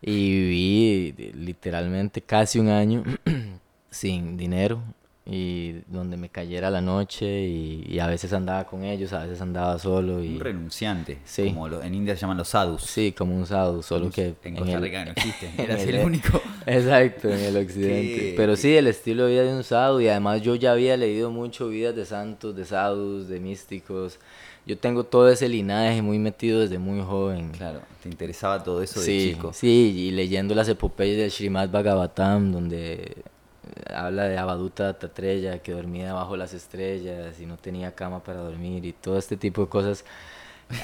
y 0.00 0.30
viví 0.30 1.32
literalmente 1.34 2.22
casi 2.22 2.58
un 2.58 2.68
año 2.68 3.04
sin 3.90 4.36
dinero 4.36 4.82
y 5.26 5.80
donde 5.86 6.18
me 6.18 6.28
cayera 6.28 6.70
la 6.70 6.82
noche 6.82 7.46
y, 7.46 7.98
a 7.98 8.06
veces 8.06 8.32
andaba 8.34 8.64
con 8.64 8.84
ellos, 8.84 9.12
a 9.14 9.24
veces 9.24 9.40
andaba 9.40 9.78
solo. 9.78 10.22
Y... 10.22 10.34
Un 10.34 10.40
renunciante, 10.40 11.18
sí. 11.24 11.48
como 11.48 11.80
en 11.80 11.94
India 11.94 12.14
se 12.14 12.22
llaman 12.22 12.36
los 12.36 12.48
sadhus. 12.48 12.82
Sí, 12.82 13.12
como 13.16 13.34
un 13.34 13.46
sadhu, 13.46 13.82
solo 13.82 14.10
que... 14.10 14.34
En 14.44 14.56
Costa 14.56 14.78
Rica 14.78 15.04
no 15.04 15.12
existe, 15.12 15.50
eras 15.62 15.82
el, 15.82 16.04
único. 16.04 16.42
Exacto, 16.66 17.30
en 17.30 17.40
el 17.40 17.56
occidente. 17.56 18.34
Pero 18.36 18.56
sí, 18.56 18.76
el 18.76 18.86
estilo 18.86 19.24
de 19.24 19.32
vida 19.32 19.42
de 19.44 19.54
un 19.54 19.64
sadhu 19.64 20.00
y 20.00 20.08
además 20.08 20.42
yo 20.42 20.56
ya 20.56 20.72
había 20.72 20.96
leído 20.96 21.30
mucho 21.30 21.68
vidas 21.68 21.96
de 21.96 22.04
santos, 22.04 22.54
de 22.54 22.66
sadhus, 22.66 23.28
de 23.28 23.40
místicos. 23.40 24.18
Yo 24.66 24.76
tengo 24.78 25.04
todo 25.04 25.30
ese 25.30 25.48
linaje 25.48 26.02
muy 26.02 26.18
metido 26.18 26.60
desde 26.60 26.78
muy 26.78 27.02
joven. 27.02 27.50
Claro, 27.52 27.80
te 28.02 28.08
interesaba 28.08 28.62
todo 28.62 28.82
eso 28.82 29.00
de 29.00 29.06
sí, 29.06 29.30
chico. 29.32 29.52
Sí, 29.52 29.94
y 29.96 30.10
leyendo 30.10 30.54
las 30.54 30.68
epopeyas 30.68 31.18
del 31.18 31.30
Srimad 31.30 31.70
Bhagavatam, 31.70 32.50
donde 32.50 33.24
habla 33.92 34.24
de 34.24 34.38
Abaduta 34.38 34.96
Tatrella, 34.98 35.58
que 35.58 35.72
dormía 35.72 36.12
bajo 36.12 36.36
las 36.36 36.54
estrellas 36.54 37.40
y 37.40 37.46
no 37.46 37.56
tenía 37.56 37.94
cama 37.94 38.22
para 38.22 38.40
dormir 38.40 38.84
y 38.84 38.92
todo 38.92 39.18
este 39.18 39.36
tipo 39.36 39.62
de 39.62 39.68
cosas 39.68 40.04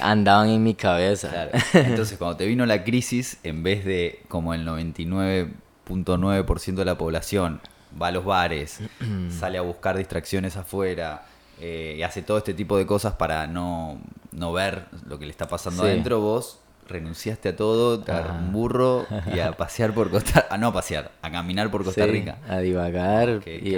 andaban 0.01 0.49
en 0.49 0.61
mi 0.63 0.75
cabeza. 0.75 1.49
Entonces, 1.73 2.17
cuando 2.17 2.35
te 2.37 2.45
vino 2.45 2.65
la 2.65 2.83
crisis, 2.83 3.37
en 3.43 3.63
vez 3.63 3.85
de 3.85 4.21
como 4.27 4.53
el 4.53 4.67
99.9% 4.67 6.75
de 6.75 6.85
la 6.85 6.97
población 6.97 7.61
va 8.01 8.07
a 8.07 8.11
los 8.11 8.25
bares, 8.25 8.79
sale 9.29 9.57
a 9.57 9.61
buscar 9.61 9.97
distracciones 9.97 10.57
afuera 10.57 11.25
eh, 11.59 11.95
y 11.97 12.03
hace 12.03 12.21
todo 12.21 12.37
este 12.37 12.53
tipo 12.53 12.77
de 12.77 12.85
cosas 12.85 13.15
para 13.15 13.47
no, 13.47 13.99
no 14.31 14.53
ver 14.53 14.85
lo 15.05 15.19
que 15.19 15.25
le 15.25 15.31
está 15.31 15.47
pasando 15.47 15.83
adentro, 15.83 16.21
vos 16.21 16.60
renunciaste 16.91 17.49
a 17.49 17.55
todo, 17.55 18.03
a 18.11 18.33
un 18.33 18.51
burro 18.51 19.07
y 19.33 19.39
a 19.39 19.53
pasear 19.53 19.93
por 19.93 20.11
Costa 20.11 20.47
a 20.49 20.57
no 20.57 20.67
a 20.67 20.73
pasear, 20.73 21.11
a 21.21 21.31
caminar 21.31 21.71
por 21.71 21.83
Costa 21.83 22.05
Rica. 22.05 22.37
A 22.47 22.59
divagar. 22.59 23.41
y 23.45 23.77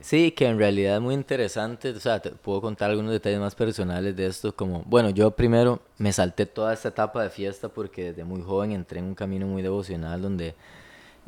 Sí, 0.00 0.30
que 0.30 0.46
en 0.46 0.58
realidad 0.58 0.96
es 0.96 1.00
muy 1.00 1.14
interesante. 1.14 1.90
O 1.90 2.00
sea, 2.00 2.20
te 2.20 2.30
puedo 2.30 2.60
contar 2.60 2.90
algunos 2.90 3.12
detalles 3.12 3.40
más 3.40 3.54
personales 3.54 4.16
de 4.16 4.26
esto. 4.26 4.54
Como, 4.54 4.82
bueno, 4.86 5.10
yo 5.10 5.32
primero 5.32 5.80
me 5.98 6.12
salté 6.12 6.46
toda 6.46 6.72
esta 6.72 6.88
etapa 6.88 7.22
de 7.22 7.30
fiesta 7.30 7.68
porque 7.68 8.04
desde 8.04 8.24
muy 8.24 8.42
joven 8.42 8.72
entré 8.72 9.00
en 9.00 9.06
un 9.06 9.14
camino 9.14 9.46
muy 9.46 9.62
devocional 9.62 10.22
donde 10.22 10.54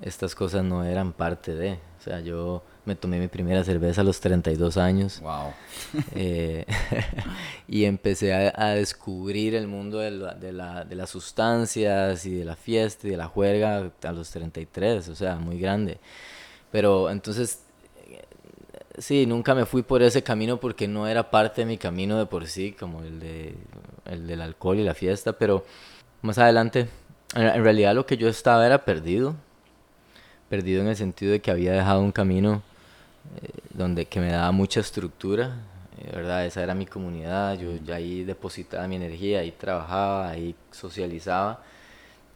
estas 0.03 0.35
cosas 0.35 0.65
no 0.65 0.85
eran 0.85 1.13
parte 1.13 1.55
de. 1.55 1.79
O 2.07 2.09
sea, 2.09 2.21
yo 2.21 2.63
me 2.85 2.95
tomé 2.95 3.19
mi 3.19 3.27
primera 3.27 3.65
cerveza 3.65 4.03
a 4.03 4.05
los 4.05 4.21
32 4.21 4.77
años. 4.77 5.21
Wow. 5.21 5.53
Eh, 6.15 6.65
y 7.69 7.85
empecé 7.85 8.33
a, 8.33 8.69
descubrir 8.75 9.57
el 9.57 9.67
mundo 9.67 9.99
de, 9.99 10.13
de, 10.13 10.53
la, 10.53 10.85
de, 10.85 10.95
las 10.95 11.11
sustancias 11.11 12.25
y 12.27 12.35
de 12.35 12.45
la 12.45 12.55
fiesta 12.55 13.09
y 13.09 13.11
de 13.11 13.17
la 13.17 13.27
juerga 13.27 13.91
a 14.05 14.13
los 14.13 14.31
33, 14.31 15.09
o 15.09 15.17
sea, 15.17 15.35
muy 15.35 15.59
grande. 15.59 15.99
Pero 16.71 17.11
entonces, 17.11 17.65
sí, 18.99 19.27
nunca 19.27 19.57
me 19.57 19.67
fui 19.67 19.83
por 19.83 20.01
ese 20.01 20.23
camino 20.23 20.61
porque 20.61 20.87
no 20.87 21.09
era 21.09 21.29
parte 21.29 21.63
de 21.63 21.67
mi 21.67 21.79
camino 21.79 22.19
de 22.19 22.27
por 22.27 22.47
sí, 22.47 22.71
como 22.71 23.03
el, 23.03 23.19
de, 23.19 23.57
el 24.05 24.29
del 24.29 24.43
alcohol 24.43 24.79
y 24.79 24.85
la 24.85 24.95
fiesta, 24.95 25.33
pero 25.33 25.65
más 26.23 26.39
adelante, 26.39 26.87
en 27.35 27.65
realidad 27.65 27.97
lo 27.97 28.07
que 28.07 28.17
yo 28.17 28.29
estaba 28.29 28.65
era 28.65 28.85
perdido 28.85 29.35
perdido 30.49 30.83
en 30.83 30.89
el 30.89 30.97
sentido 30.97 31.33
de 31.33 31.41
que 31.41 31.51
había 31.51 31.73
dejado 31.73 32.01
un 32.01 32.13
camino 32.13 32.63
eh, 33.43 33.49
donde 33.75 34.07
que 34.07 34.21
me 34.21 34.31
daba 34.31 34.53
mucha 34.53 34.81
estructura, 34.81 35.57
eh, 35.99 36.11
¿verdad? 36.15 36.47
Esa 36.47 36.63
era 36.63 36.75
mi 36.75 36.87
comunidad, 36.87 37.59
yo, 37.59 37.95
ahí 37.95 38.25
depositaba 38.25 38.87
mi 38.89 38.97
energía, 38.97 39.41
ahí 39.41 39.53
trabajaba, 39.53 40.31
ahí 40.31 40.55
socializaba 40.71 41.61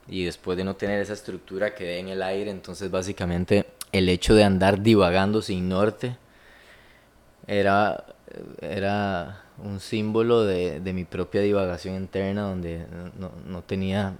y 0.07 0.25
después 0.25 0.57
de 0.57 0.63
no 0.63 0.75
tener 0.75 0.99
esa 0.99 1.13
estructura 1.13 1.73
quedé 1.73 1.99
en 1.99 2.09
el 2.09 2.21
aire, 2.21 2.51
entonces 2.51 2.91
básicamente 2.91 3.65
el 3.91 4.09
hecho 4.09 4.35
de 4.35 4.43
andar 4.43 4.81
divagando 4.81 5.41
sin 5.41 5.69
norte 5.69 6.17
era, 7.47 8.03
era 8.61 9.43
un 9.63 9.79
símbolo 9.79 10.43
de, 10.43 10.79
de 10.79 10.93
mi 10.93 11.05
propia 11.05 11.41
divagación 11.41 11.95
interna 11.95 12.41
donde 12.43 12.85
no, 13.17 13.31
no 13.45 13.61
tenía 13.61 14.15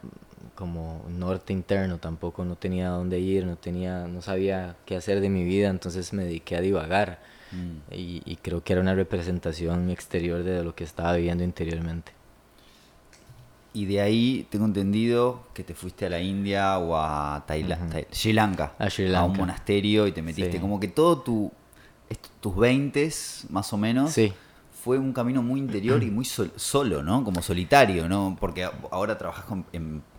como 0.55 1.05
norte 1.09 1.53
interno 1.53 1.97
tampoco 1.97 2.45
no 2.45 2.55
tenía 2.55 2.89
dónde 2.89 3.19
ir 3.19 3.45
no 3.45 3.55
tenía 3.55 4.07
no 4.07 4.21
sabía 4.21 4.75
qué 4.85 4.95
hacer 4.95 5.21
de 5.21 5.29
mi 5.29 5.43
vida 5.43 5.69
entonces 5.69 6.13
me 6.13 6.25
dediqué 6.25 6.55
a 6.55 6.61
divagar. 6.61 7.19
Mm. 7.53 7.93
y, 7.93 8.37
creo 8.41 8.63
que 8.63 8.71
era 8.71 8.81
una 8.81 8.95
representación 8.95 9.89
exterior 9.89 10.41
de 10.41 10.63
lo 10.63 10.73
que 10.73 10.85
estaba 10.85 11.13
viviendo 11.17 11.43
interiormente. 11.43 12.13
Y 13.73 13.87
de 13.87 13.99
ahí 13.99 14.47
tengo 14.49 14.63
entendido 14.63 15.43
que 15.53 15.65
te 15.65 15.73
fuiste 15.73 16.05
a 16.05 16.09
la 16.09 16.21
India 16.21 16.77
o 16.79 16.95
a 16.95 17.43
Tailandia, 17.45 18.07
Sri, 18.09 18.31
Lanka, 18.31 18.73
a 18.79 19.23
un 19.25 19.35
monasterio 19.35 20.07
y 20.07 20.13
te 20.13 20.21
metiste. 20.21 20.61
Como 20.61 20.79
que 20.79 20.87
todo 20.87 21.19
tu 21.19 21.51
tus 22.39 22.55
20 22.55 23.09
más 23.49 23.73
o 23.73 23.77
menos 23.77 24.11
sí 24.11 24.33
fue 24.83 24.97
un 24.97 25.13
camino 25.13 25.43
muy 25.43 25.59
interior 25.59 26.01
y 26.01 26.09
muy 26.09 26.25
solo, 26.25 27.03
¿no? 27.03 27.23
Como 27.23 27.43
solitario, 27.43 28.09
¿no? 28.09 28.35
Porque 28.39 28.67
ahora 28.89 29.15
trabajas 29.15 29.45
con, 29.45 29.63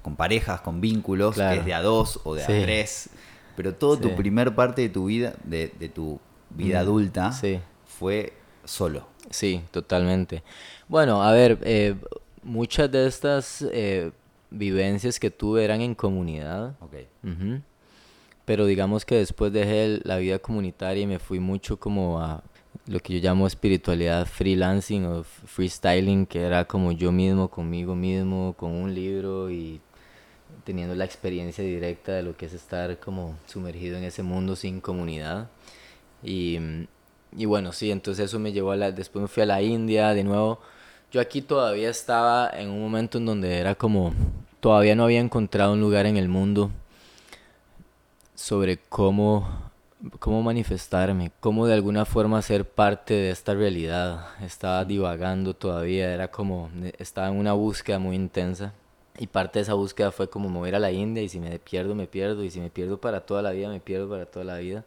con 0.03 0.15
parejas, 0.15 0.61
con 0.61 0.81
vínculos, 0.81 1.35
que 1.35 1.57
es 1.57 1.65
de 1.65 1.75
a 1.75 1.83
dos 1.83 2.21
o 2.23 2.37
de 2.37 2.45
a 2.45 2.47
tres, 2.47 3.11
pero 3.57 3.75
todo 3.75 3.99
tu 3.99 4.15
primer 4.15 4.55
parte 4.55 4.83
de 4.83 4.89
tu 4.89 5.07
vida, 5.07 5.35
de, 5.43 5.69
tu 5.93 6.21
vida 6.51 6.79
mm, 6.79 6.83
adulta, 6.83 7.33
fue 7.87 8.35
solo. 8.65 9.09
Sí, 9.31 9.63
totalmente. 9.73 10.45
Bueno, 10.87 11.25
a 11.25 11.33
ver, 11.33 11.59
eh, 11.63 11.97
muchas 12.45 12.91
de 12.91 13.09
estas 13.09 13.67
eh, 13.73 14.13
vivencias 14.51 15.19
que 15.19 15.33
tuve 15.33 15.65
eran 15.65 15.81
en 15.81 15.97
comunidad. 15.97 16.77
Okay. 16.81 17.09
Pero 18.45 18.67
digamos 18.67 19.05
que 19.05 19.17
después 19.17 19.53
dejé 19.53 20.01
la 20.05 20.19
vida 20.19 20.39
comunitaria 20.39 21.03
y 21.03 21.07
me 21.07 21.19
fui 21.19 21.41
mucho 21.41 21.79
como 21.81 22.21
a 22.21 22.45
lo 22.87 23.01
que 23.01 23.15
yo 23.15 23.21
llamo 23.21 23.47
espiritualidad 23.47 24.27
freelancing 24.27 25.07
o 25.07 25.23
freestyling, 25.23 26.27
que 26.27 26.43
era 26.43 26.65
como 26.65 26.93
yo 26.93 27.13
mismo, 27.13 27.49
conmigo 27.49 27.95
mismo, 27.95 28.55
con 28.57 28.73
un 28.73 28.95
libro 28.95 29.51
y 29.51 29.81
teniendo 30.65 30.95
la 30.95 31.05
experiencia 31.05 31.65
directa 31.65 32.13
de 32.13 32.23
lo 32.23 32.37
que 32.37 32.47
es 32.47 32.53
estar 32.53 32.99
como 32.99 33.37
sumergido 33.47 33.99
en 33.99 34.05
ese 34.05 34.23
mundo 34.23 34.57
sin 34.57 34.81
comunidad. 34.81 35.49
Y, 36.23 36.59
y 37.37 37.45
bueno, 37.47 37.73
sí, 37.73 37.91
entonces 37.91 38.27
eso 38.27 38.39
me 38.39 38.53
llevó 38.53 38.73
a 38.73 38.77
la... 38.77 38.93
Después 38.93 39.23
me 39.23 39.29
fui 39.29 39.43
a 39.43 39.47
la 39.47 39.63
India, 39.63 40.13
de 40.15 40.25
nuevo. 40.25 40.61
Yo 41.11 41.21
aquí 41.21 41.43
todavía 41.43 41.91
estaba 41.91 42.51
en 42.51 42.71
un 42.71 42.81
momento 42.81 43.19
en 43.19 43.27
donde 43.27 43.59
era 43.59 43.75
como... 43.75 44.15
Todavía 44.61 44.95
no 44.95 45.05
había 45.05 45.21
encontrado 45.21 45.73
un 45.73 45.81
lugar 45.81 46.07
en 46.07 46.17
el 46.17 46.29
mundo 46.29 46.71
sobre 48.35 48.77
cómo 48.77 49.72
cómo 50.19 50.43
manifestarme, 50.43 51.33
cómo 51.41 51.67
de 51.67 51.75
alguna 51.75 52.05
forma 52.05 52.43
ser 52.43 52.65
parte 52.65 53.15
de 53.15 53.31
esta 53.31 53.55
realidad. 53.55 54.27
Estaba 54.43 54.85
divagando 54.85 55.55
todavía, 55.55 56.13
era 56.13 56.29
como, 56.31 56.71
estaba 56.99 57.29
en 57.29 57.37
una 57.37 57.53
búsqueda 57.53 57.99
muy 57.99 58.17
intensa. 58.17 58.73
Y 59.19 59.27
parte 59.27 59.59
de 59.59 59.65
esa 59.65 59.75
búsqueda 59.75 60.11
fue 60.11 60.31
como 60.31 60.49
mover 60.49 60.75
a 60.75 60.79
la 60.79 60.91
India 60.91 61.23
y 61.23 61.29
si 61.29 61.39
me 61.39 61.59
pierdo, 61.59 61.95
me 61.95 62.07
pierdo. 62.07 62.45
Y 62.45 62.51
si 62.51 62.61
me 62.61 62.71
pierdo 62.71 62.99
para 63.01 63.21
toda 63.21 63.43
la 63.43 63.53
vida, 63.53 63.69
me 63.69 63.81
pierdo 63.81 64.09
para 64.09 64.27
toda 64.27 64.45
la 64.45 64.59
vida. 64.59 64.85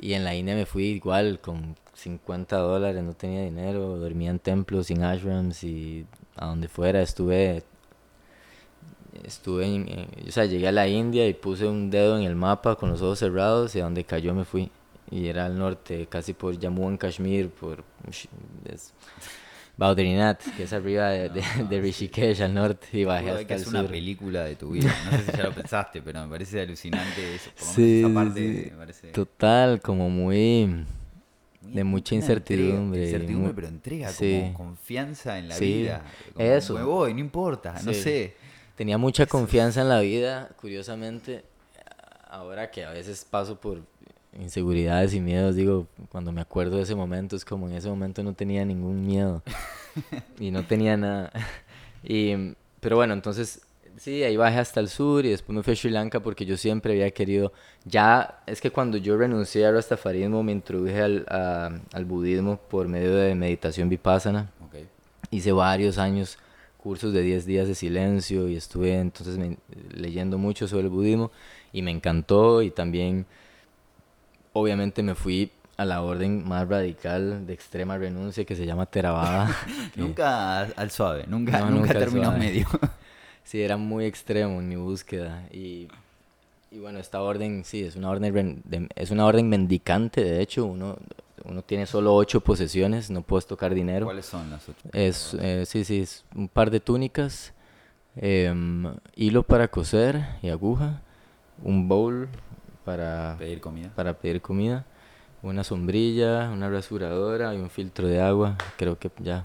Y 0.00 0.14
en 0.14 0.24
la 0.24 0.34
India 0.34 0.54
me 0.54 0.66
fui 0.66 0.84
igual 0.84 1.40
con 1.40 1.76
50 1.94 2.56
dólares, 2.56 3.02
no 3.02 3.12
tenía 3.12 3.42
dinero, 3.42 3.98
dormía 3.98 4.30
en 4.30 4.38
templos, 4.38 4.86
sin 4.86 5.02
ashrams 5.02 5.62
y 5.64 6.06
a 6.36 6.46
donde 6.46 6.68
fuera. 6.68 7.02
Estuve 7.02 7.62
estuve 9.24 9.66
en, 9.66 10.08
o 10.26 10.30
sea, 10.30 10.44
llegué 10.44 10.68
a 10.68 10.72
la 10.72 10.88
India 10.88 11.26
y 11.26 11.34
puse 11.34 11.66
un 11.66 11.90
dedo 11.90 12.18
en 12.18 12.24
el 12.24 12.36
mapa 12.36 12.76
con 12.76 12.90
los 12.90 13.02
ojos 13.02 13.18
cerrados 13.18 13.74
y 13.74 13.80
a 13.80 13.84
donde 13.84 14.04
cayó 14.04 14.34
me 14.34 14.44
fui. 14.44 14.70
Y 15.10 15.26
era 15.26 15.46
al 15.46 15.58
norte, 15.58 16.06
casi 16.06 16.34
por 16.34 16.58
Jammu 16.60 16.88
and 16.88 16.98
Kashmir, 16.98 17.50
por 17.50 17.82
es, 18.06 18.92
que 20.56 20.62
es 20.64 20.72
arriba 20.72 21.08
de, 21.08 21.30
de, 21.68 21.80
Rishikesh 21.80 22.42
al 22.42 22.54
norte 22.54 22.86
y 22.92 23.04
bajé 23.04 23.30
hasta 23.30 23.46
que 23.46 23.54
es 23.54 23.66
una 23.66 23.86
película 23.86 24.44
de 24.44 24.54
tu 24.54 24.70
vida. 24.70 24.94
No 25.06 25.18
sé 25.18 25.24
si 25.24 25.36
ya 25.36 25.44
lo 25.44 25.52
pensaste, 25.52 26.02
pero 26.02 26.22
me 26.22 26.28
parece 26.28 26.60
alucinante 26.60 27.34
eso. 27.34 27.50
Sí, 27.56 28.00
esa 28.00 28.14
parte 28.14 28.72
Total, 29.12 29.80
como 29.80 30.10
muy 30.10 30.84
de 31.62 31.84
mucha 31.84 32.14
incertidumbre. 32.14 33.04
incertidumbre, 33.04 33.52
pero 33.54 33.68
entrega, 33.68 34.12
como 34.12 34.54
confianza 34.54 35.38
en 35.38 35.48
la 35.48 35.58
vida. 35.58 36.04
eso. 36.38 36.74
Me 36.74 36.84
voy, 36.84 37.14
no 37.14 37.20
importa, 37.20 37.74
no 37.82 37.92
sé 37.92 38.36
tenía 38.76 38.98
mucha 38.98 39.26
confianza 39.26 39.82
en 39.82 39.88
la 39.88 40.00
vida, 40.00 40.50
curiosamente, 40.60 41.44
ahora 42.28 42.70
que 42.70 42.84
a 42.84 42.90
veces 42.90 43.26
paso 43.28 43.60
por 43.60 43.82
inseguridades 44.38 45.14
y 45.14 45.20
miedos, 45.20 45.56
digo, 45.56 45.86
cuando 46.10 46.32
me 46.32 46.40
acuerdo 46.40 46.76
de 46.76 46.84
ese 46.84 46.94
momento, 46.94 47.36
es 47.36 47.44
como 47.44 47.68
en 47.68 47.74
ese 47.74 47.88
momento 47.88 48.22
no 48.22 48.32
tenía 48.32 48.64
ningún 48.64 49.04
miedo 49.04 49.42
y 50.38 50.50
no 50.50 50.64
tenía 50.64 50.96
nada. 50.96 51.32
Y, 52.02 52.54
pero 52.80 52.96
bueno, 52.96 53.12
entonces, 53.12 53.62
sí, 53.96 54.22
ahí 54.22 54.36
bajé 54.36 54.58
hasta 54.58 54.80
el 54.80 54.88
sur 54.88 55.26
y 55.26 55.30
después 55.30 55.54
me 55.54 55.62
fui 55.62 55.72
a 55.72 55.76
Sri 55.76 55.90
Lanka 55.90 56.20
porque 56.20 56.46
yo 56.46 56.56
siempre 56.56 56.92
había 56.92 57.10
querido, 57.10 57.52
ya, 57.84 58.40
es 58.46 58.60
que 58.60 58.70
cuando 58.70 58.96
yo 58.96 59.16
renuncié 59.16 59.66
al 59.66 59.74
rastafarismo 59.74 60.42
me 60.42 60.52
introduje 60.52 61.00
al, 61.00 61.26
al 61.28 62.04
budismo 62.04 62.56
por 62.56 62.88
medio 62.88 63.14
de 63.14 63.34
meditación 63.34 63.88
vipassana. 63.88 64.50
Hice 65.32 65.52
varios 65.52 65.98
años 65.98 66.38
cursos 66.82 67.12
de 67.12 67.22
10 67.22 67.44
días 67.46 67.68
de 67.68 67.74
silencio 67.74 68.48
y 68.48 68.56
estuve 68.56 68.98
entonces 68.98 69.38
leyendo 69.94 70.38
mucho 70.38 70.66
sobre 70.66 70.84
el 70.84 70.88
budismo 70.90 71.30
y 71.72 71.82
me 71.82 71.90
encantó 71.90 72.62
y 72.62 72.70
también 72.70 73.26
obviamente 74.52 75.02
me 75.02 75.14
fui 75.14 75.50
a 75.76 75.84
la 75.84 76.02
orden 76.02 76.46
más 76.46 76.68
radical 76.68 77.46
de 77.46 77.52
extrema 77.54 77.96
renuncia 77.96 78.44
que 78.44 78.54
se 78.56 78.66
llama 78.66 78.86
Theravada. 78.86 79.54
Nunca 79.96 80.60
al 80.62 80.90
suave, 80.90 81.24
nunca, 81.26 81.60
No, 81.60 81.70
nunca, 81.70 81.94
nunca 81.94 82.10
suave. 82.10 82.38
medios. 82.38 82.68
Sí, 83.42 83.60
era 83.62 83.76
muy 83.76 84.04
extremo 84.04 84.60
en 84.60 84.68
mi 84.68 84.76
búsqueda. 84.76 85.42
Y, 85.50 85.88
y 86.70 86.78
bueno, 86.78 87.00
esta 87.00 87.20
orden, 87.20 87.64
sí, 87.64 87.80
es 87.82 87.96
una 87.96 88.08
orden, 88.10 88.62
de- 88.64 88.88
es 88.94 89.10
una 89.10 89.26
orden 89.26 89.48
mendicante, 89.48 90.22
de 90.22 90.40
hecho. 90.40 90.66
Uno, 90.66 90.98
uno 91.44 91.62
tiene 91.62 91.86
solo 91.86 92.14
ocho 92.14 92.40
posesiones, 92.40 93.10
no 93.10 93.22
puedes 93.22 93.46
tocar 93.46 93.74
dinero. 93.74 94.06
¿Cuáles 94.06 94.26
son 94.26 94.50
las 94.50 94.68
ocho? 94.68 94.88
Es, 94.92 95.34
eh, 95.40 95.64
sí, 95.66 95.84
sí, 95.84 96.00
es 96.00 96.24
un 96.34 96.48
par 96.48 96.70
de 96.70 96.80
túnicas, 96.80 97.52
em, 98.16 98.92
hilo 99.14 99.42
para 99.42 99.68
coser 99.68 100.24
y 100.42 100.48
aguja, 100.48 101.02
un 101.62 101.88
bowl 101.88 102.28
para, 102.84 103.36
Pedir 103.38 103.60
comida. 103.60 103.90
para 103.94 104.14
pedir 104.14 104.40
comida, 104.40 104.84
una 105.42 105.64
sombrilla, 105.64 106.50
una 106.50 106.68
rasuradora 106.68 107.54
y 107.54 107.58
un 107.58 107.70
filtro 107.70 108.06
de 108.06 108.20
agua. 108.20 108.56
Creo 108.76 108.98
que 108.98 109.10
ya, 109.18 109.44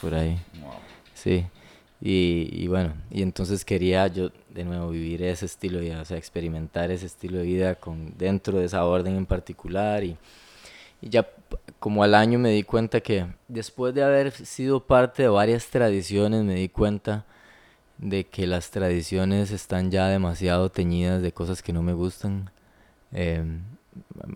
por 0.00 0.14
ahí. 0.14 0.38
Wow. 0.60 0.72
Sí, 1.14 1.46
y, 2.00 2.48
y 2.52 2.66
bueno, 2.68 2.94
y 3.10 3.22
entonces 3.22 3.64
quería 3.64 4.06
yo 4.08 4.30
de 4.50 4.64
nuevo 4.64 4.90
vivir 4.90 5.22
ese 5.22 5.46
estilo 5.46 5.78
de 5.78 5.84
vida, 5.86 6.02
o 6.02 6.04
sea, 6.04 6.16
experimentar 6.16 6.90
ese 6.90 7.06
estilo 7.06 7.38
de 7.38 7.44
vida 7.44 7.74
con, 7.76 8.16
dentro 8.18 8.58
de 8.58 8.66
esa 8.66 8.84
orden 8.84 9.16
en 9.16 9.26
particular 9.26 10.02
y, 10.04 10.16
y 11.02 11.10
ya 11.10 11.28
como 11.80 12.04
al 12.04 12.14
año 12.14 12.38
me 12.38 12.50
di 12.50 12.62
cuenta 12.62 13.00
que 13.00 13.26
después 13.48 13.92
de 13.92 14.04
haber 14.04 14.30
sido 14.30 14.86
parte 14.86 15.24
de 15.24 15.28
varias 15.28 15.66
tradiciones 15.66 16.44
me 16.44 16.54
di 16.54 16.68
cuenta 16.68 17.26
de 17.98 18.24
que 18.24 18.46
las 18.46 18.70
tradiciones 18.70 19.50
están 19.50 19.90
ya 19.90 20.06
demasiado 20.08 20.70
teñidas 20.70 21.20
de 21.20 21.32
cosas 21.32 21.60
que 21.62 21.72
no 21.72 21.82
me 21.82 21.92
gustan. 21.92 22.50
Em, 23.12 23.62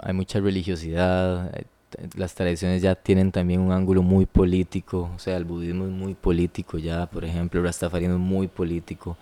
hay 0.01 0.13
mucha 0.13 0.41
religiosidad, 0.41 1.57
eh, 1.57 1.67
las 2.17 2.35
tradiciones 2.35 2.83
ya 2.83 2.97
tienen 2.97 3.33
también 3.33 3.61
un 3.61 3.73
ángulo 3.73 4.03
muy 4.03 4.27
político, 4.27 5.11
o 5.15 5.19
sea, 5.19 5.37
el 5.37 5.45
budismo 5.45 5.85
es 5.85 5.93
muy 5.93 6.15
político 6.15 6.79
ya, 6.79 7.07
por 7.07 7.25
ejemplo, 7.25 7.61
el 7.61 7.67
rastafarianismo 7.67 8.25
es 8.25 8.31
muy 8.31 8.49
político. 8.49 9.17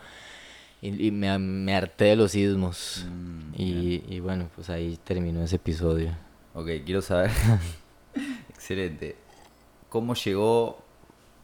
Y, 0.82 1.08
y 1.08 1.10
me, 1.10 1.38
me 1.38 1.74
harté 1.76 2.06
de 2.06 2.16
los 2.16 2.34
ismos. 2.34 3.06
Mm, 3.08 3.54
y, 3.60 4.04
y 4.08 4.20
bueno, 4.20 4.48
pues 4.54 4.70
ahí 4.70 4.98
terminó 5.04 5.42
ese 5.42 5.56
episodio. 5.56 6.12
Ok, 6.54 6.68
quiero 6.84 7.02
saber. 7.02 7.30
Excelente. 8.50 9.16
¿Cómo 9.88 10.14
llegó 10.14 10.78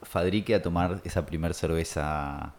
Fadrique 0.03 0.55
a 0.55 0.63
tomar 0.63 1.01
esa 1.05 1.27
primer 1.27 1.55
cerveza 1.55 2.53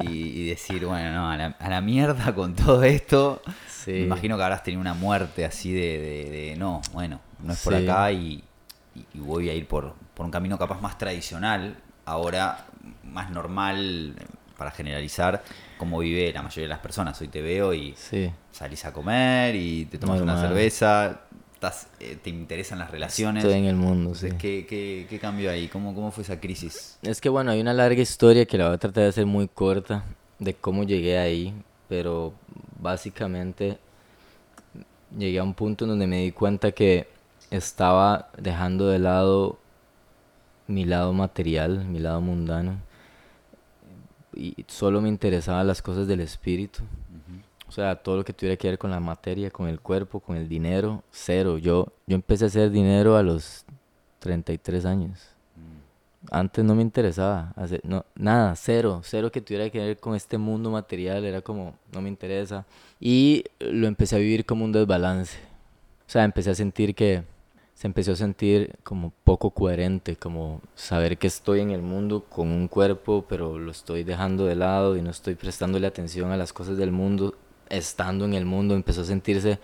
y, 0.00 0.06
y 0.42 0.46
decir, 0.48 0.86
bueno, 0.86 1.12
no, 1.12 1.30
a 1.30 1.36
la, 1.36 1.46
a 1.58 1.68
la 1.68 1.80
mierda 1.80 2.34
con 2.34 2.54
todo 2.54 2.82
esto? 2.82 3.42
Sí. 3.68 3.92
Me 3.92 4.00
imagino 4.02 4.36
que 4.36 4.42
habrás 4.42 4.62
tenido 4.62 4.80
una 4.80 4.94
muerte 4.94 5.44
así 5.44 5.72
de, 5.72 5.98
de- 5.98 6.30
de, 6.30 6.56
no, 6.56 6.80
bueno, 6.92 7.20
no 7.40 7.52
es 7.52 7.62
por 7.62 7.74
Sí. 7.76 7.82
acá 7.82 8.10
y, 8.12 8.42
voy 9.14 9.48
a 9.50 9.54
ir 9.54 9.66
por, 9.66 9.94
por 10.14 10.24
un 10.24 10.30
camino 10.32 10.56
capaz 10.58 10.80
más 10.80 10.96
tradicional, 10.98 11.76
ahora 12.04 12.66
más 13.02 13.30
normal, 13.30 14.14
para 14.56 14.70
generalizar, 14.70 15.42
como 15.78 15.98
vive 15.98 16.32
la 16.32 16.42
mayoría 16.42 16.64
de 16.64 16.68
las 16.68 16.78
personas. 16.78 17.20
Hoy 17.20 17.28
te 17.28 17.42
veo 17.42 17.74
y 17.74 17.94
Sí. 17.96 18.30
salís 18.52 18.84
a 18.84 18.92
comer 18.92 19.54
y 19.56 19.86
te 19.86 19.98
tomas 19.98 20.20
una 20.20 20.40
cerveza, 20.40 21.22
estás, 21.66 21.88
eh, 22.00 22.16
te 22.22 22.30
interesan 22.30 22.78
las 22.78 22.90
relaciones. 22.90 23.44
Estoy 23.44 23.58
en 23.58 23.66
el 23.66 23.76
mundo, 23.76 24.14
sí. 24.14 24.28
¿qué, 24.38 24.66
qué, 24.68 25.06
qué 25.08 25.18
cambió 25.18 25.50
ahí? 25.50 25.68
¿Cómo, 25.68 25.94
¿Cómo 25.94 26.10
fue 26.10 26.22
esa 26.24 26.40
crisis? 26.40 26.98
Es 27.02 27.20
que 27.20 27.28
bueno, 27.28 27.50
hay 27.50 27.60
una 27.60 27.72
larga 27.72 28.00
historia 28.00 28.44
que 28.46 28.58
la 28.58 28.66
voy 28.66 28.74
a 28.74 28.78
tratar 28.78 29.04
de 29.04 29.08
hacer 29.08 29.26
muy 29.26 29.48
corta 29.48 30.04
de 30.38 30.54
cómo 30.54 30.84
llegué 30.84 31.18
ahí, 31.18 31.54
pero 31.88 32.32
básicamente 32.80 33.78
llegué 35.16 35.38
a 35.38 35.42
un 35.42 35.54
punto 35.54 35.84
en 35.84 35.90
donde 35.90 36.06
me 36.06 36.22
di 36.22 36.32
cuenta 36.32 36.72
que 36.72 37.08
estaba 37.50 38.30
dejando 38.36 38.88
de 38.88 38.98
lado 38.98 39.58
mi 40.66 40.84
lado 40.84 41.12
material, 41.12 41.84
mi 41.84 41.98
lado 41.98 42.20
mundano, 42.20 42.78
y 44.34 44.64
solo 44.66 45.00
me 45.00 45.08
interesaban 45.08 45.66
las 45.66 45.82
cosas 45.82 46.06
del 46.08 46.20
espíritu. 46.20 46.82
O 47.68 47.72
sea, 47.72 47.96
todo 47.96 48.16
lo 48.18 48.24
que 48.24 48.32
tuviera 48.32 48.56
que 48.56 48.68
ver 48.68 48.78
con 48.78 48.90
la 48.90 49.00
materia, 49.00 49.50
con 49.50 49.68
el 49.68 49.80
cuerpo, 49.80 50.20
con 50.20 50.36
el 50.36 50.48
dinero, 50.48 51.02
cero. 51.10 51.58
Yo, 51.58 51.88
yo 52.06 52.14
empecé 52.14 52.44
a 52.44 52.48
hacer 52.48 52.70
dinero 52.70 53.16
a 53.16 53.22
los 53.22 53.64
33 54.20 54.84
años. 54.84 55.20
Antes 56.30 56.64
no 56.64 56.74
me 56.74 56.82
interesaba, 56.82 57.52
hacer, 57.54 57.82
no, 57.84 58.06
nada, 58.14 58.56
cero, 58.56 59.02
cero 59.04 59.30
que 59.30 59.42
tuviera 59.42 59.68
que 59.68 59.78
ver 59.78 59.98
con 59.98 60.14
este 60.14 60.38
mundo 60.38 60.70
material, 60.70 61.22
era 61.24 61.42
como, 61.42 61.74
no 61.92 62.00
me 62.00 62.08
interesa. 62.08 62.64
Y 62.98 63.44
lo 63.58 63.86
empecé 63.86 64.16
a 64.16 64.18
vivir 64.18 64.46
como 64.46 64.64
un 64.64 64.72
desbalance. 64.72 65.38
O 66.06 66.10
sea, 66.10 66.24
empecé 66.24 66.50
a 66.50 66.54
sentir 66.54 66.94
que, 66.94 67.24
se 67.74 67.88
empezó 67.88 68.12
a 68.12 68.16
sentir 68.16 68.76
como 68.84 69.12
poco 69.24 69.50
coherente, 69.50 70.16
como 70.16 70.60
saber 70.76 71.18
que 71.18 71.26
estoy 71.26 71.60
en 71.60 71.70
el 71.70 71.82
mundo 71.82 72.24
con 72.24 72.48
un 72.48 72.68
cuerpo, 72.68 73.26
pero 73.28 73.58
lo 73.58 73.70
estoy 73.70 74.04
dejando 74.04 74.46
de 74.46 74.54
lado 74.54 74.96
y 74.96 75.02
no 75.02 75.10
estoy 75.10 75.34
prestándole 75.34 75.86
atención 75.86 76.30
a 76.30 76.36
las 76.36 76.52
cosas 76.52 76.76
del 76.76 76.92
mundo, 76.92 77.34
estando 77.76 78.24
en 78.24 78.34
el 78.34 78.44
mundo, 78.46 78.74
empezó 78.74 79.02
a 79.02 79.04
sentirse 79.04 79.58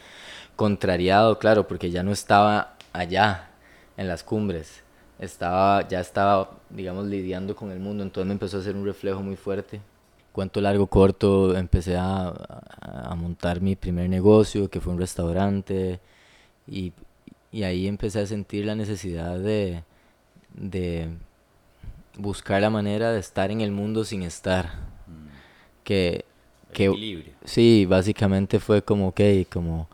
contrariado, 0.56 1.38
claro, 1.38 1.66
porque 1.68 1.90
ya 1.90 2.02
no 2.02 2.12
estaba 2.12 2.76
allá, 2.92 3.50
en 3.96 4.08
las 4.08 4.24
cumbres, 4.24 4.82
estaba, 5.18 5.86
ya 5.88 6.00
estaba, 6.00 6.52
digamos, 6.70 7.06
lidiando 7.06 7.54
con 7.56 7.70
el 7.70 7.80
mundo, 7.80 8.02
entonces 8.02 8.26
me 8.26 8.32
empezó 8.32 8.56
a 8.58 8.60
hacer 8.60 8.76
un 8.76 8.86
reflejo 8.86 9.20
muy 9.22 9.36
fuerte. 9.36 9.80
Cuento 10.32 10.60
largo, 10.60 10.86
corto, 10.86 11.56
empecé 11.56 11.96
a, 11.96 12.28
a- 12.28 13.10
a 13.10 13.14
montar 13.16 13.60
mi 13.60 13.74
primer 13.76 14.08
negocio, 14.08 14.70
que 14.70 14.80
fue 14.80 14.92
un 14.92 14.98
restaurante, 15.00 16.00
y, 16.68 16.92
y 17.52 17.64
ahí 17.64 17.88
empecé 17.88 18.20
a 18.20 18.26
sentir 18.26 18.66
la 18.66 18.74
necesidad 18.76 19.38
de, 19.38 19.84
de 20.54 21.08
buscar 22.16 22.60
la 22.60 22.70
manera 22.70 23.12
de 23.12 23.18
estar 23.20 23.50
en 23.50 23.60
el 23.60 23.72
mundo 23.72 24.04
sin 24.04 24.22
estar. 24.22 24.70
Que, 25.84 26.24
que, 26.72 26.86
Equilibrio. 26.86 27.32
Sí, 27.44 27.86
básicamente 27.86 28.60
fue 28.60 28.82
como, 28.82 29.08
ok, 29.08 29.20
como 29.52 29.88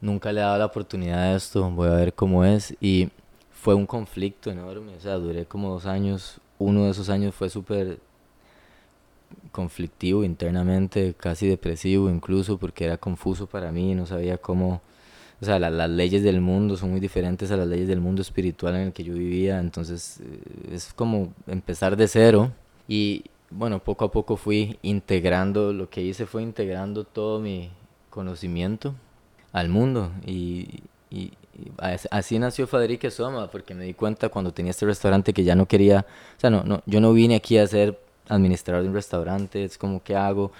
nunca 0.00 0.32
le 0.32 0.40
he 0.40 0.44
dado 0.44 0.58
la 0.58 0.66
oportunidad 0.66 1.20
a 1.20 1.36
esto, 1.36 1.70
voy 1.70 1.88
a 1.88 1.92
ver 1.92 2.14
cómo 2.14 2.44
es. 2.44 2.74
Y 2.80 3.08
fue 3.52 3.74
un 3.74 3.86
conflicto 3.86 4.50
enorme, 4.50 4.96
o 4.96 5.00
sea, 5.00 5.14
duré 5.14 5.46
como 5.46 5.70
dos 5.70 5.86
años. 5.86 6.40
Uno 6.58 6.84
de 6.84 6.90
esos 6.90 7.08
años 7.08 7.34
fue 7.34 7.50
súper 7.50 7.98
conflictivo 9.52 10.24
internamente, 10.24 11.14
casi 11.18 11.46
depresivo 11.46 12.10
incluso, 12.10 12.58
porque 12.58 12.84
era 12.84 12.96
confuso 12.96 13.46
para 13.46 13.72
mí, 13.72 13.94
no 13.94 14.06
sabía 14.06 14.38
cómo... 14.38 14.80
O 15.40 15.44
sea, 15.44 15.58
la- 15.60 15.70
las 15.70 15.88
leyes 15.90 16.22
del 16.24 16.40
mundo 16.40 16.76
son 16.76 16.90
muy 16.90 17.00
diferentes 17.00 17.50
a 17.52 17.56
las 17.56 17.68
leyes 17.68 17.86
del 17.88 18.00
mundo 18.00 18.22
espiritual 18.22 18.74
en 18.76 18.80
el 18.88 18.92
que 18.92 19.04
yo 19.04 19.14
vivía, 19.14 19.60
entonces 19.60 20.20
eh, 20.20 20.74
es 20.74 20.92
como 20.94 21.32
empezar 21.46 21.96
de 21.96 22.08
cero. 22.08 22.52
Y 22.88 23.24
bueno, 23.50 23.78
poco 23.78 24.04
a 24.06 24.10
poco 24.12 24.36
fui 24.36 24.78
integrando, 24.82 25.72
lo 25.72 25.88
que 25.88 26.02
hice 26.02 26.26
fue 26.26 26.42
integrando 26.42 27.04
todo 27.04 27.40
mi 27.40 27.70
conocimiento 28.10 28.94
al 29.52 29.68
mundo. 29.68 30.10
Y, 30.26 30.82
y- 31.10 31.32
y 31.60 31.72
as- 31.78 32.06
así 32.10 32.38
nació 32.38 32.66
Faderique 32.66 33.10
Soma, 33.10 33.50
porque 33.50 33.74
me 33.74 33.84
di 33.84 33.94
cuenta 33.94 34.28
cuando 34.28 34.52
tenía 34.52 34.70
este 34.70 34.86
restaurante 34.86 35.32
que 35.32 35.42
ya 35.44 35.54
no 35.56 35.66
quería, 35.66 36.06
o 36.36 36.40
sea, 36.40 36.50
no, 36.50 36.62
no, 36.64 36.82
yo 36.86 37.00
no 37.00 37.12
vine 37.12 37.34
aquí 37.36 37.58
a 37.58 37.66
ser 37.66 37.98
administrador 38.28 38.82
de 38.82 38.88
un 38.90 38.94
restaurante, 38.94 39.64
es 39.64 39.76
como, 39.78 40.02
¿qué 40.02 40.14
hago? 40.14 40.52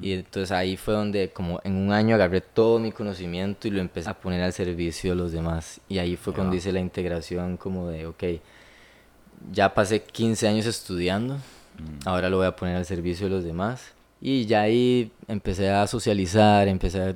Y 0.00 0.12
entonces 0.12 0.52
ahí 0.52 0.76
fue 0.76 0.94
donde 0.94 1.30
como 1.30 1.60
en 1.64 1.74
un 1.74 1.92
año 1.92 2.14
agarré 2.14 2.40
todo 2.40 2.78
mi 2.78 2.92
conocimiento 2.92 3.66
y 3.66 3.72
lo 3.72 3.80
empecé 3.80 4.08
a 4.10 4.14
poner 4.14 4.40
al 4.42 4.52
servicio 4.52 5.10
de 5.10 5.16
los 5.16 5.32
demás. 5.32 5.80
Y 5.88 5.98
ahí 5.98 6.14
fue 6.16 6.32
cuando 6.32 6.54
hice 6.54 6.70
la 6.72 6.78
integración 6.78 7.56
como 7.56 7.88
de, 7.88 8.06
ok, 8.06 8.22
ya 9.52 9.74
pasé 9.74 10.02
15 10.02 10.46
años 10.48 10.66
estudiando, 10.66 11.38
ahora 12.04 12.28
lo 12.30 12.36
voy 12.38 12.46
a 12.46 12.56
poner 12.56 12.76
al 12.76 12.84
servicio 12.86 13.26
de 13.28 13.34
los 13.34 13.44
demás. 13.44 13.92
Y 14.20 14.46
ya 14.46 14.62
ahí 14.62 15.10
empecé 15.28 15.70
a 15.70 15.86
socializar, 15.86 16.68
empecé 16.68 17.02
a, 17.02 17.14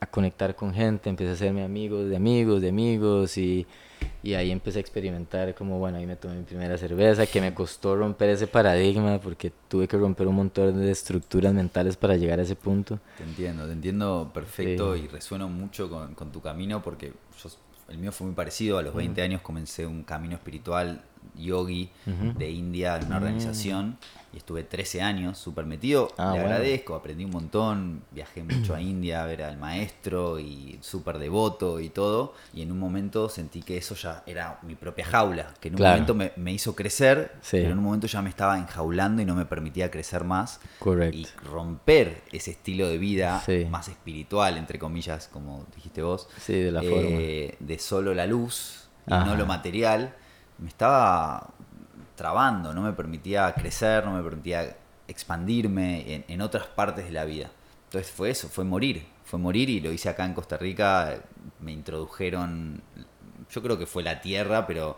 a 0.00 0.06
conectar 0.06 0.54
con 0.56 0.72
gente, 0.72 1.10
empecé 1.10 1.30
a 1.30 1.34
hacerme 1.34 1.62
amigos 1.62 2.08
de 2.08 2.16
amigos, 2.16 2.62
de 2.62 2.70
amigos 2.70 3.36
y, 3.36 3.66
y 4.22 4.32
ahí 4.32 4.50
empecé 4.50 4.78
a 4.78 4.80
experimentar 4.80 5.54
como, 5.54 5.78
bueno, 5.78 5.98
ahí 5.98 6.06
me 6.06 6.16
tomé 6.16 6.36
mi 6.36 6.44
primera 6.44 6.78
cerveza, 6.78 7.26
que 7.26 7.42
me 7.42 7.52
costó 7.52 7.94
romper 7.94 8.30
ese 8.30 8.46
paradigma 8.46 9.18
porque 9.20 9.52
tuve 9.68 9.86
que 9.86 9.98
romper 9.98 10.26
un 10.28 10.36
montón 10.36 10.80
de 10.80 10.90
estructuras 10.90 11.52
mentales 11.52 11.98
para 11.98 12.16
llegar 12.16 12.38
a 12.38 12.42
ese 12.42 12.56
punto. 12.56 12.98
Te 13.18 13.24
entiendo, 13.24 13.66
te 13.66 13.72
entiendo 13.72 14.30
perfecto 14.32 14.94
Sí. 14.94 15.02
y 15.04 15.08
resueno 15.08 15.46
mucho 15.48 15.90
con, 15.90 16.14
con 16.14 16.32
tu 16.32 16.40
camino 16.40 16.82
porque 16.82 17.12
yo, 17.42 17.50
el 17.90 17.98
mío 17.98 18.12
fue 18.12 18.26
muy 18.28 18.34
parecido. 18.34 18.78
A 18.78 18.82
los 18.82 18.94
20 18.94 19.20
años 19.20 19.42
comencé 19.42 19.84
un 19.84 20.04
camino 20.04 20.36
espiritual 20.36 21.02
yogi 21.44 21.90
de 22.06 22.50
India 22.50 22.96
en 22.96 23.06
una 23.06 23.18
Mm. 23.18 23.22
organización 23.22 23.98
y 24.32 24.36
estuve 24.36 24.62
13 24.62 25.02
años 25.02 25.38
súper 25.38 25.64
metido. 25.66 26.12
Ah, 26.16 26.26
Le 26.32 26.40
bueno. 26.40 26.54
agradezco, 26.54 26.94
aprendí 26.94 27.24
un 27.24 27.32
montón, 27.32 28.02
viajé 28.12 28.42
mucho 28.44 28.74
a 28.74 28.80
India 28.80 29.22
a 29.24 29.26
ver 29.26 29.42
al 29.42 29.56
maestro 29.58 30.38
y 30.38 30.78
súper 30.82 31.18
devoto 31.18 31.80
y 31.80 31.88
todo. 31.88 32.34
Y 32.54 32.62
en 32.62 32.70
un 32.70 32.78
momento 32.78 33.28
sentí 33.28 33.62
que 33.62 33.76
eso 33.76 33.94
ya 33.96 34.22
era 34.26 34.58
mi 34.62 34.76
propia 34.76 35.04
jaula, 35.04 35.52
que 35.60 35.68
en 35.68 35.74
un 35.74 35.78
Claro. 35.78 35.92
momento 35.94 36.14
me, 36.14 36.32
me 36.36 36.52
hizo 36.52 36.76
crecer, 36.76 37.32
Sí. 37.42 37.56
pero 37.58 37.72
en 37.72 37.78
un 37.78 37.84
momento 37.84 38.06
ya 38.06 38.22
me 38.22 38.28
estaba 38.30 38.56
enjaulando 38.56 39.20
y 39.20 39.24
no 39.24 39.34
me 39.34 39.46
permitía 39.46 39.90
crecer 39.90 40.22
más. 40.24 40.60
Correcto. 40.78 41.16
Y 41.18 41.26
romper 41.44 42.22
ese 42.30 42.52
estilo 42.52 42.88
de 42.88 42.98
vida 42.98 43.42
Sí. 43.44 43.66
más 43.68 43.88
espiritual, 43.88 44.56
entre 44.58 44.78
comillas, 44.78 45.28
como 45.32 45.66
dijiste 45.74 46.02
vos, 46.02 46.28
Sí, 46.40 46.52
de 46.54 46.70
la 46.72 46.80
eh, 46.84 47.56
de 47.58 47.78
solo 47.80 48.14
la 48.14 48.26
luz 48.26 48.88
y 49.06 49.12
Ajá. 49.12 49.24
no 49.24 49.34
lo 49.34 49.46
material, 49.46 50.14
me 50.60 50.68
estaba 50.68 51.48
trabando, 52.14 52.74
no 52.74 52.82
me 52.82 52.92
permitía 52.92 53.52
crecer, 53.54 54.04
no 54.04 54.12
me 54.12 54.22
permitía 54.22 54.76
expandirme 55.08 56.14
en, 56.14 56.24
en 56.28 56.40
otras 56.40 56.66
partes 56.66 57.06
de 57.06 57.12
la 57.12 57.24
vida. 57.24 57.50
Entonces 57.84 58.12
fue 58.12 58.30
eso, 58.30 58.48
fue 58.48 58.64
morir, 58.64 59.06
fue 59.24 59.38
morir 59.38 59.68
y 59.70 59.80
lo 59.80 59.92
hice 59.92 60.08
acá 60.08 60.24
en 60.24 60.34
Costa 60.34 60.56
Rica, 60.56 61.22
me 61.60 61.72
introdujeron, 61.72 62.82
yo 63.50 63.62
creo 63.62 63.78
que 63.78 63.86
fue 63.86 64.02
la 64.02 64.20
tierra, 64.20 64.66
pero 64.66 64.96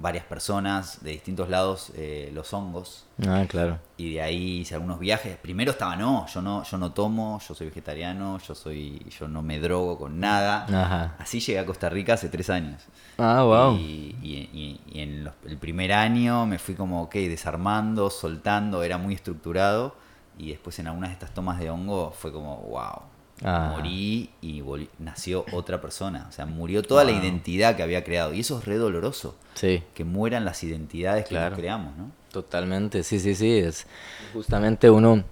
varias 0.00 0.24
personas 0.24 1.02
de 1.02 1.10
distintos 1.10 1.48
lados, 1.48 1.90
eh, 1.96 2.30
los 2.32 2.52
hongos, 2.54 3.06
Ah, 3.26 3.44
claro. 3.48 3.78
y 3.96 4.14
de 4.14 4.22
ahí 4.22 4.58
hice 4.60 4.74
algunos 4.74 5.00
viajes. 5.00 5.36
Primero 5.38 5.72
estaba 5.72 5.96
no, 5.96 6.26
yo 6.28 6.40
no, 6.40 6.62
yo 6.62 6.78
no 6.78 6.92
tomo, 6.92 7.40
yo 7.46 7.54
soy 7.54 7.66
vegetariano, 7.68 8.38
yo 8.38 8.54
soy, 8.54 9.04
yo 9.18 9.26
no 9.26 9.42
me 9.42 9.58
drogo 9.58 9.98
con 9.98 10.20
nada. 10.20 10.64
Ajá. 10.66 11.16
Así 11.18 11.40
llegué 11.40 11.58
a 11.58 11.66
Costa 11.66 11.88
Rica 11.88 12.14
hace 12.14 12.28
tres 12.28 12.48
años. 12.48 12.84
Ah, 13.18 13.42
wow. 13.42 13.76
Y, 13.76 14.14
y- 14.22 14.48
y- 14.52 14.80
y 14.92 15.00
en 15.00 15.24
los- 15.24 15.34
el 15.46 15.58
primer 15.58 15.92
año 15.92 16.46
me 16.46 16.60
fui 16.60 16.74
como, 16.76 17.02
ok, 17.02 17.14
desarmando, 17.14 18.08
soltando, 18.10 18.82
era 18.84 18.98
muy 18.98 19.14
estructurado. 19.14 19.96
Y 20.38 20.50
después 20.50 20.78
en 20.78 20.86
algunas 20.86 21.10
de 21.10 21.14
estas 21.14 21.34
tomas 21.34 21.58
de 21.58 21.70
hongo 21.70 22.12
fue 22.12 22.32
como, 22.32 22.58
wow. 22.58 23.02
Ah. 23.44 23.72
Morí 23.76 24.30
y 24.40 24.60
volví- 24.62 24.88
nació 24.98 25.44
otra 25.52 25.80
persona. 25.80 26.26
O 26.28 26.32
sea, 26.32 26.44
murió 26.46 26.82
toda 26.82 27.04
la 27.04 27.12
Wow. 27.12 27.20
identidad 27.22 27.76
que 27.76 27.82
había 27.82 28.02
creado. 28.02 28.34
Y 28.34 28.40
eso 28.40 28.58
es 28.58 28.64
re 28.64 28.76
doloroso. 28.76 29.36
Sí. 29.54 29.82
Que 29.94 30.04
mueran 30.04 30.44
las 30.44 30.62
identidades 30.64 31.24
que 31.24 31.30
Claro. 31.30 31.50
nos 31.50 31.58
creamos, 31.58 31.96
¿no? 31.96 32.10
Totalmente, 32.32 33.02
sí, 33.04 33.20
sí, 33.20 33.34
sí. 33.34 33.58
Es 33.58 33.86
justamente 34.32 34.90
uno 34.90 35.22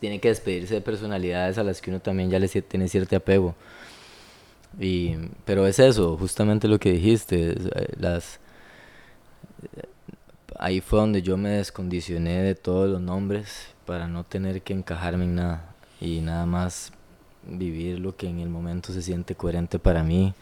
tiene 0.00 0.18
que 0.20 0.28
despedirse 0.28 0.74
de 0.74 0.80
personalidades 0.80 1.58
a 1.58 1.62
las 1.62 1.80
que 1.82 1.90
uno 1.90 2.00
también 2.00 2.30
ya 2.30 2.38
le 2.38 2.48
tiene 2.48 2.88
cierto 2.88 3.14
apego. 3.16 3.54
Y, 4.78 5.16
pero 5.44 5.66
es 5.66 5.78
eso, 5.78 6.16
justamente 6.16 6.66
lo 6.68 6.78
que 6.78 6.92
dijiste. 6.92 7.50
eh, 7.52 7.88
Las, 7.98 8.40
eh, 9.76 9.82
ahí 10.58 10.80
fue 10.80 11.00
donde 11.00 11.22
yo 11.22 11.36
me 11.36 11.50
descondicioné 11.50 12.42
de 12.42 12.54
todos 12.54 12.88
los 12.88 13.00
nombres 13.00 13.66
para 13.84 14.06
no 14.08 14.24
tener 14.24 14.62
que 14.62 14.72
encajarme 14.72 15.24
en 15.24 15.34
nada 15.36 15.74
y 16.00 16.20
nada 16.20 16.46
más 16.46 16.92
vivir 17.46 17.98
lo 17.98 18.16
que 18.16 18.28
en 18.28 18.38
el 18.40 18.48
momento 18.48 18.92
se 18.92 19.02
siente 19.02 19.34
coherente 19.34 19.78
para 19.78 20.02
mí 20.02 20.34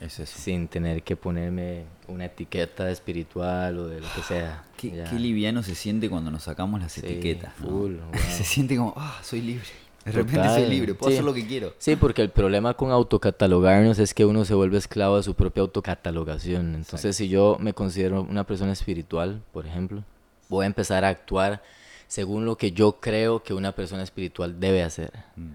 Es 0.00 0.18
eso. 0.18 0.38
sin 0.38 0.68
tener 0.68 1.02
que 1.02 1.16
ponerme 1.16 1.84
una 2.08 2.24
etiqueta 2.26 2.90
espiritual 2.90 3.78
o 3.78 3.88
de 3.88 4.00
lo 4.00 4.06
que 4.14 4.22
sea. 4.22 4.64
Qué, 4.76 5.04
qué 5.10 5.18
liviano 5.18 5.62
se 5.62 5.74
siente 5.74 6.08
cuando 6.10 6.30
nos 6.30 6.42
sacamos 6.44 6.80
las 6.80 6.92
Sí, 6.92 7.00
etiquetas. 7.02 7.52
¿no? 7.60 7.66
full, 7.68 7.92
wow. 8.12 8.20
Se 8.30 8.44
siente 8.44 8.76
como, 8.76 8.92
ah, 8.96 9.18
soy 9.22 9.40
libre. 9.42 9.66
De 10.04 10.12
repente 10.12 10.36
Total, 10.38 10.60
soy 10.60 10.70
libre, 10.70 10.94
puedo 10.94 11.10
sí. 11.10 11.16
hacer 11.16 11.24
lo 11.24 11.34
que 11.34 11.46
quiero. 11.46 11.74
Sí, 11.78 11.96
porque 11.96 12.22
el 12.22 12.30
problema 12.30 12.74
con 12.74 12.92
autocatalogarnos 12.92 13.98
es 13.98 14.14
que 14.14 14.24
uno 14.24 14.44
se 14.44 14.54
vuelve 14.54 14.78
esclavo 14.78 15.16
de 15.16 15.24
su 15.24 15.34
propia 15.34 15.62
autocatalogación. 15.62 16.76
Entonces, 16.76 17.16
si 17.16 17.28
yo 17.28 17.56
me 17.58 17.72
considero 17.72 18.22
una 18.22 18.44
persona 18.44 18.70
espiritual, 18.72 19.42
por 19.52 19.66
ejemplo, 19.66 20.04
voy 20.48 20.62
a 20.62 20.66
empezar 20.66 21.04
a 21.04 21.08
actuar 21.08 21.60
según 22.06 22.44
lo 22.44 22.56
que 22.56 22.70
yo 22.70 23.00
creo 23.00 23.42
que 23.42 23.52
una 23.52 23.72
persona 23.72 24.04
espiritual 24.04 24.60
debe 24.60 24.84
hacer. 24.84 25.10
Mm. 25.34 25.48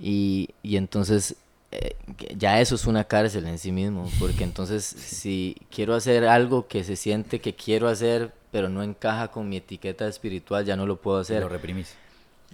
Y, 0.00 0.50
y 0.62 0.76
entonces 0.76 1.36
eh, 1.72 1.96
ya 2.36 2.60
eso 2.60 2.74
es 2.74 2.86
una 2.86 3.04
cárcel 3.04 3.46
en 3.46 3.58
sí 3.58 3.72
mismo, 3.72 4.08
porque 4.18 4.44
entonces 4.44 4.84
si 4.84 5.56
quiero 5.70 5.94
hacer 5.94 6.26
algo 6.26 6.68
que 6.68 6.84
se 6.84 6.96
siente 6.96 7.40
que 7.40 7.54
quiero 7.54 7.88
hacer, 7.88 8.32
pero 8.52 8.68
no 8.68 8.82
encaja 8.82 9.28
con 9.28 9.48
mi 9.48 9.56
etiqueta 9.56 10.06
espiritual, 10.06 10.64
ya 10.64 10.76
no 10.76 10.86
lo 10.86 10.96
puedo 10.96 11.18
hacer. 11.18 11.42
Lo 11.42 11.48
reprimís. 11.48 11.94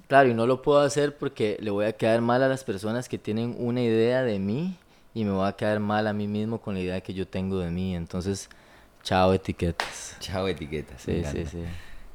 Claro, 0.08 0.30
y 0.30 0.34
no 0.34 0.46
lo 0.46 0.62
puedo 0.62 0.80
hacer 0.80 1.16
porque 1.16 1.58
le 1.60 1.70
voy 1.70 1.84
a 1.86 1.92
quedar 1.92 2.20
mal 2.20 2.42
a 2.42 2.48
las 2.48 2.64
personas 2.64 3.08
que 3.08 3.18
tienen 3.18 3.54
una 3.58 3.82
idea 3.82 4.22
de 4.22 4.38
mí 4.38 4.76
y 5.14 5.24
me 5.24 5.30
voy 5.30 5.46
a 5.46 5.52
quedar 5.52 5.80
mal 5.80 6.06
a 6.06 6.12
mí 6.12 6.26
mismo 6.26 6.60
con 6.60 6.74
la 6.74 6.80
idea 6.80 7.00
que 7.00 7.14
yo 7.14 7.26
tengo 7.28 7.58
de 7.58 7.70
mí. 7.70 7.94
Entonces, 7.94 8.48
chao 9.02 9.32
etiquetas. 9.32 10.16
Chao 10.20 10.48
etiquetas. 10.48 11.02
Sí, 11.02 11.22
sí, 11.30 11.46
sí. 11.46 11.64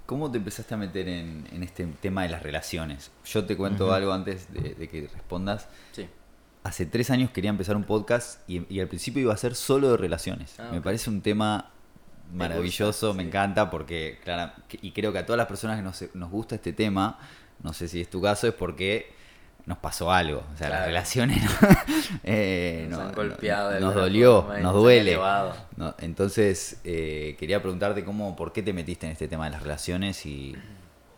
¿Cómo 0.07 0.31
te 0.31 0.37
empezaste 0.39 0.73
a 0.73 0.77
meter 0.77 1.07
en, 1.07 1.47
en 1.51 1.61
este 1.61 1.85
tema 1.85 2.23
de 2.23 2.29
las 2.29 2.41
relaciones? 2.41 3.11
Yo 3.25 3.45
te 3.45 3.55
cuento 3.55 3.93
algo 3.93 4.13
antes 4.13 4.51
de, 4.51 4.73
de 4.73 4.87
que 4.89 5.07
respondas. 5.13 5.67
Sí. 5.91 6.07
Hace 6.63 6.85
tres 6.85 7.11
años 7.11 7.29
quería 7.29 7.49
empezar 7.51 7.75
un 7.75 7.83
podcast 7.83 8.41
y, 8.49 8.65
y 8.73 8.79
al 8.79 8.87
principio 8.87 9.21
iba 9.21 9.33
a 9.33 9.37
ser 9.37 9.53
solo 9.53 9.91
de 9.91 9.97
relaciones. 9.97 10.59
Ah, 10.59 10.69
Me 10.71 10.81
parece 10.81 11.09
un 11.09 11.21
tema 11.21 11.71
maravilloso, 12.33 13.13
me 13.13 13.23
sí. 13.23 13.27
encanta 13.27 13.69
porque, 13.69 14.19
claro, 14.23 14.53
y 14.81 14.91
creo 14.91 15.11
que 15.13 15.19
a 15.19 15.25
todas 15.25 15.37
las 15.37 15.47
personas 15.47 15.77
que 15.77 15.83
nos, 15.83 16.03
nos 16.15 16.31
gusta 16.31 16.55
este 16.55 16.73
tema, 16.73 17.19
no 17.61 17.73
sé 17.73 17.87
si 17.87 18.01
es 18.01 18.09
tu 18.09 18.21
caso, 18.21 18.47
es 18.47 18.53
porque 18.53 19.13
nos 19.67 19.77
pasó 19.77 20.11
algo. 20.11 20.43
O 20.53 20.57
sea, 20.57 20.69
las 20.69 20.85
relaciones 20.87 21.39
eh, 22.23 22.87
Nos 22.89 22.99
no- 22.99 23.05
han 23.09 23.13
golpeado 23.13 23.79
nos 23.79 23.93
dolió, 23.93 24.47
nos 24.61 24.73
duele. 24.73 25.19
No, 25.75 25.93
entonces, 25.99 26.79
eh, 26.83 27.35
quería 27.37 27.61
preguntarte 27.61 28.03
cómo, 28.03 28.35
por 28.35 28.53
qué 28.53 28.63
te 28.63 28.73
metiste 28.73 29.05
en 29.05 29.11
este 29.11 29.27
tema 29.27 29.45
de 29.45 29.51
las 29.51 29.61
relaciones 29.61 30.25
y... 30.25 30.55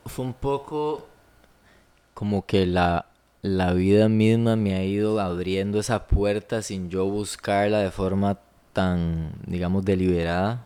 Fue 0.06 0.26
un 0.26 0.34
poco 0.34 1.08
como 2.16 2.46
que 2.46 2.66
la, 2.66 3.06
la 3.44 3.74
vida 3.74 4.10
misma 4.10 4.56
me 4.56 4.74
ha 4.74 4.84
ido 4.84 5.20
abriendo 5.20 5.80
esa 5.80 6.08
puerta 6.08 6.62
sin 6.64 6.90
yo 6.90 7.06
buscarla 7.06 7.80
de 7.80 7.92
forma 7.92 8.40
tan, 8.74 9.32
digamos, 9.46 9.86
deliberada. 9.86 10.66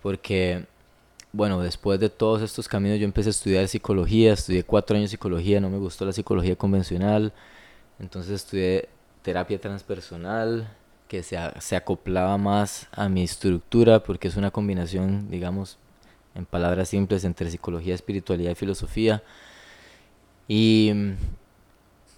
Porque, 0.00 0.64
bueno, 1.32 1.60
después 1.60 1.98
de 1.98 2.10
todos 2.10 2.42
estos 2.42 2.68
caminos 2.68 2.98
yo 2.98 3.04
empecé 3.04 3.28
a 3.28 3.30
estudiar 3.30 3.68
psicología, 3.68 4.34
estudié 4.34 4.64
cuatro 4.64 4.96
años 4.96 5.10
psicología, 5.10 5.60
no 5.60 5.70
me 5.70 5.78
gustó 5.78 6.04
la 6.04 6.12
psicología 6.12 6.56
convencional, 6.56 7.32
entonces 7.98 8.34
estudié 8.34 8.88
terapia 9.22 9.60
transpersonal, 9.60 10.68
que 11.08 11.22
se, 11.22 11.36
se 11.60 11.76
acoplaba 11.76 12.38
más 12.38 12.88
a 12.92 13.08
mi 13.08 13.22
estructura, 13.22 14.02
porque 14.02 14.28
es 14.28 14.36
una 14.36 14.50
combinación, 14.50 15.30
digamos, 15.30 15.76
en 16.34 16.46
palabras 16.46 16.88
simples, 16.88 17.24
entre 17.24 17.50
psicología, 17.50 17.94
espiritualidad 17.94 18.52
y 18.52 18.54
filosofía. 18.54 19.22
Y, 20.48 20.90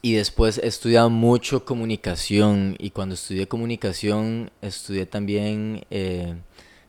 y 0.00 0.12
después 0.12 0.58
he 0.58 1.08
mucho 1.08 1.64
comunicación, 1.64 2.76
y 2.78 2.90
cuando 2.90 3.14
estudié 3.16 3.48
comunicación, 3.48 4.50
estudié 4.62 5.06
también 5.06 5.84
eh, 5.90 6.34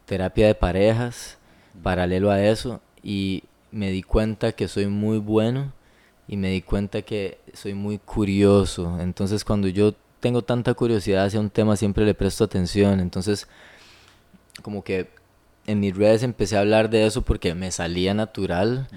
terapia 0.05 0.47
de 0.47 0.55
parejas, 0.55 1.39
paralelo 1.83 2.31
a 2.31 2.43
eso, 2.43 2.81
y 3.03 3.43
me 3.71 3.91
di 3.91 4.03
cuenta 4.03 4.53
que 4.53 4.67
soy 4.67 4.87
muy 4.87 5.17
bueno 5.17 5.73
y 6.27 6.37
me 6.37 6.49
di 6.49 6.61
cuenta 6.61 7.01
que 7.01 7.39
soy 7.53 7.73
muy 7.73 7.99
curioso. 7.99 8.99
Entonces 8.99 9.43
cuando 9.43 9.67
yo 9.67 9.93
tengo 10.19 10.41
tanta 10.41 10.73
curiosidad 10.73 11.25
hacia 11.25 11.39
un 11.39 11.49
tema 11.49 11.75
siempre 11.75 12.05
le 12.05 12.13
presto 12.13 12.43
atención. 12.43 12.99
Entonces 12.99 13.47
como 14.63 14.83
que 14.83 15.09
en 15.67 15.81
mis 15.81 15.95
redes 15.95 16.23
empecé 16.23 16.57
a 16.57 16.61
hablar 16.61 16.89
de 16.89 17.05
eso 17.05 17.21
porque 17.21 17.53
me 17.53 17.71
salía 17.71 18.13
natural 18.13 18.87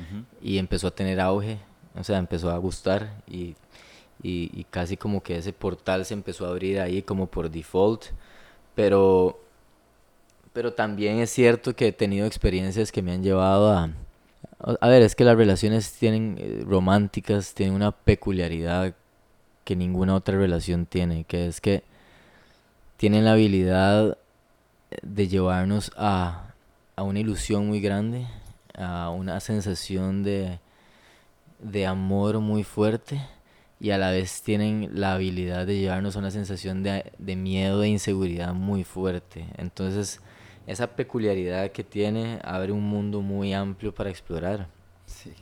y 0.40 0.58
empezó 0.58 0.86
a 0.86 0.92
tener 0.92 1.20
auge. 1.20 1.58
O 1.98 2.04
sea, 2.04 2.18
empezó 2.18 2.50
a 2.50 2.58
gustar 2.58 3.20
y, 3.26 3.56
y, 4.22 4.50
y 4.54 4.64
casi 4.70 4.96
como 4.96 5.22
que 5.22 5.36
ese 5.36 5.52
portal 5.52 6.04
se 6.04 6.14
empezó 6.14 6.46
a 6.46 6.50
abrir 6.50 6.80
ahí 6.80 7.02
como 7.02 7.26
por 7.26 7.50
default. 7.50 8.04
Pero 8.76 9.40
pero 10.52 10.72
también 10.72 11.18
es 11.18 11.30
cierto 11.30 11.74
que 11.74 11.88
he 11.88 11.92
tenido 11.92 12.26
experiencias 12.26 12.92
que 12.92 13.02
me 13.02 13.12
han 13.12 13.22
llevado 13.22 13.72
a... 13.72 13.90
A 14.80 14.88
ver, 14.88 15.02
es 15.02 15.14
que 15.14 15.24
las 15.24 15.36
relaciones 15.36 15.92
tienen 15.92 16.36
eh, 16.38 16.64
románticas, 16.66 17.54
tienen 17.54 17.76
una 17.76 17.92
peculiaridad 17.92 18.94
que 19.64 19.76
ninguna 19.76 20.16
otra 20.16 20.36
relación 20.36 20.84
tiene, 20.86 21.24
que 21.24 21.46
es 21.46 21.60
que 21.60 21.84
tienen 22.96 23.24
la 23.24 23.32
habilidad 23.32 24.18
de 25.02 25.28
llevarnos 25.28 25.92
a, 25.96 26.54
a 26.96 27.02
una 27.02 27.20
ilusión 27.20 27.68
muy 27.68 27.80
grande, 27.80 28.26
a 28.76 29.10
una 29.10 29.38
sensación 29.38 30.24
de, 30.24 30.58
de 31.60 31.86
amor 31.86 32.40
muy 32.40 32.64
fuerte 32.64 33.20
y 33.80 33.90
a 33.90 33.98
la 33.98 34.10
vez 34.10 34.42
tienen 34.42 34.90
la 34.92 35.14
habilidad 35.14 35.66
de 35.66 35.78
llevarnos 35.78 36.16
a 36.16 36.18
una 36.18 36.30
sensación 36.30 36.82
de, 36.82 37.12
de 37.18 37.36
miedo 37.36 37.82
e 37.82 37.88
inseguridad 37.88 38.54
muy 38.54 38.82
fuerte. 38.82 39.46
Entonces, 39.56 40.20
esa 40.68 40.86
peculiaridad 40.88 41.70
que 41.72 41.82
tiene 41.84 42.38
abre 42.44 42.72
un 42.72 42.82
mundo 42.84 43.20
muy 43.22 43.52
amplio 43.54 43.94
para 43.94 44.10
explorar. 44.10 44.68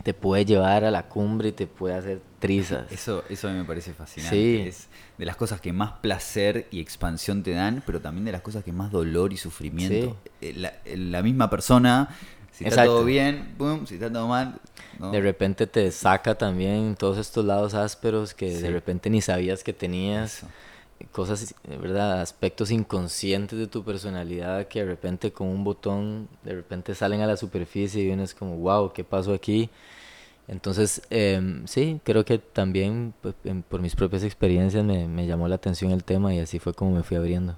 te 0.04 0.14
puede 0.14 0.44
llevar 0.44 0.84
a 0.84 0.90
la 0.92 1.08
cumbre 1.08 1.48
y 1.48 1.52
te 1.52 1.66
puede 1.66 1.94
hacer 1.96 2.20
trizas. 2.38 2.90
Eso, 2.92 3.24
eso 3.28 3.48
a 3.48 3.50
mí 3.52 3.58
me 3.58 3.64
parece 3.64 3.92
fascinante. 3.92 4.36
Sí. 4.36 4.64
Es 4.68 4.88
de 5.18 5.24
las 5.26 5.34
cosas 5.34 5.60
que 5.60 5.72
más 5.72 5.92
placer 6.00 6.68
y 6.70 6.80
expansión 6.80 7.42
te 7.42 7.50
dan, 7.50 7.82
pero 7.84 8.00
también 8.00 8.24
de 8.24 8.32
las 8.32 8.42
cosas 8.42 8.62
que 8.62 8.70
más 8.72 8.92
dolor 8.92 9.32
y 9.32 9.36
sufrimiento. 9.36 10.16
Eh, 10.40 10.54
La, 10.56 10.72
la 10.94 11.20
misma 11.22 11.50
persona, 11.50 12.08
si 12.52 12.62
está 12.64 12.82
Exacto. 12.82 12.92
todo 12.92 13.04
bien, 13.04 13.54
pum, 13.58 13.84
si 13.86 13.94
está 13.94 14.10
todo 14.12 14.28
mal. 14.28 14.60
¿no? 15.00 15.10
De 15.10 15.20
repente 15.20 15.66
te 15.66 15.90
saca 15.90 16.36
también 16.36 16.94
todos 16.94 17.18
estos 17.18 17.44
lados 17.44 17.74
ásperos 17.74 18.34
que 18.34 18.54
Sí. 18.54 18.62
de 18.62 18.70
repente 18.70 19.10
ni 19.10 19.20
sabías 19.20 19.64
que 19.64 19.72
tenías. 19.72 20.38
Eso. 20.38 20.46
Cosas, 21.12 21.54
¿verdad? 21.80 22.20
Aspectos 22.20 22.70
inconscientes 22.70 23.58
de 23.58 23.66
tu 23.66 23.84
personalidad 23.84 24.66
que 24.68 24.80
de 24.80 24.86
repente 24.86 25.32
con 25.32 25.48
un 25.48 25.64
botón 25.64 26.28
de 26.42 26.54
repente 26.54 26.94
salen 26.94 27.20
a 27.20 27.26
la 27.26 27.36
superficie 27.36 28.02
y 28.02 28.10
uno 28.10 28.22
es 28.22 28.34
como, 28.34 28.56
wow, 28.56 28.92
¿qué 28.92 29.04
pasó 29.04 29.34
aquí? 29.34 29.70
Entonces, 30.48 31.02
em, 31.10 31.66
sí, 31.66 32.00
creo 32.04 32.24
que 32.24 32.38
también 32.38 33.14
pues, 33.20 33.34
em, 33.44 33.62
por 33.62 33.80
mis 33.80 33.96
propias 33.96 34.22
experiencias 34.24 34.84
me, 34.84 35.08
me 35.08 35.26
llamó 35.26 35.48
la 35.48 35.56
atención 35.56 35.92
el 35.92 36.04
tema 36.04 36.34
y 36.34 36.40
así 36.40 36.58
fue 36.58 36.74
como 36.74 36.92
me 36.92 37.02
fui 37.02 37.16
abriendo. 37.16 37.56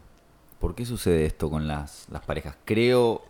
¿Por 0.61 0.74
qué 0.74 0.87
sucede 0.87 1.27
esto 1.27 1.51
con 1.51 1.68
las, 1.68 2.07
las 2.11 2.22
parejas? 2.24 2.57
Creo 2.64 3.22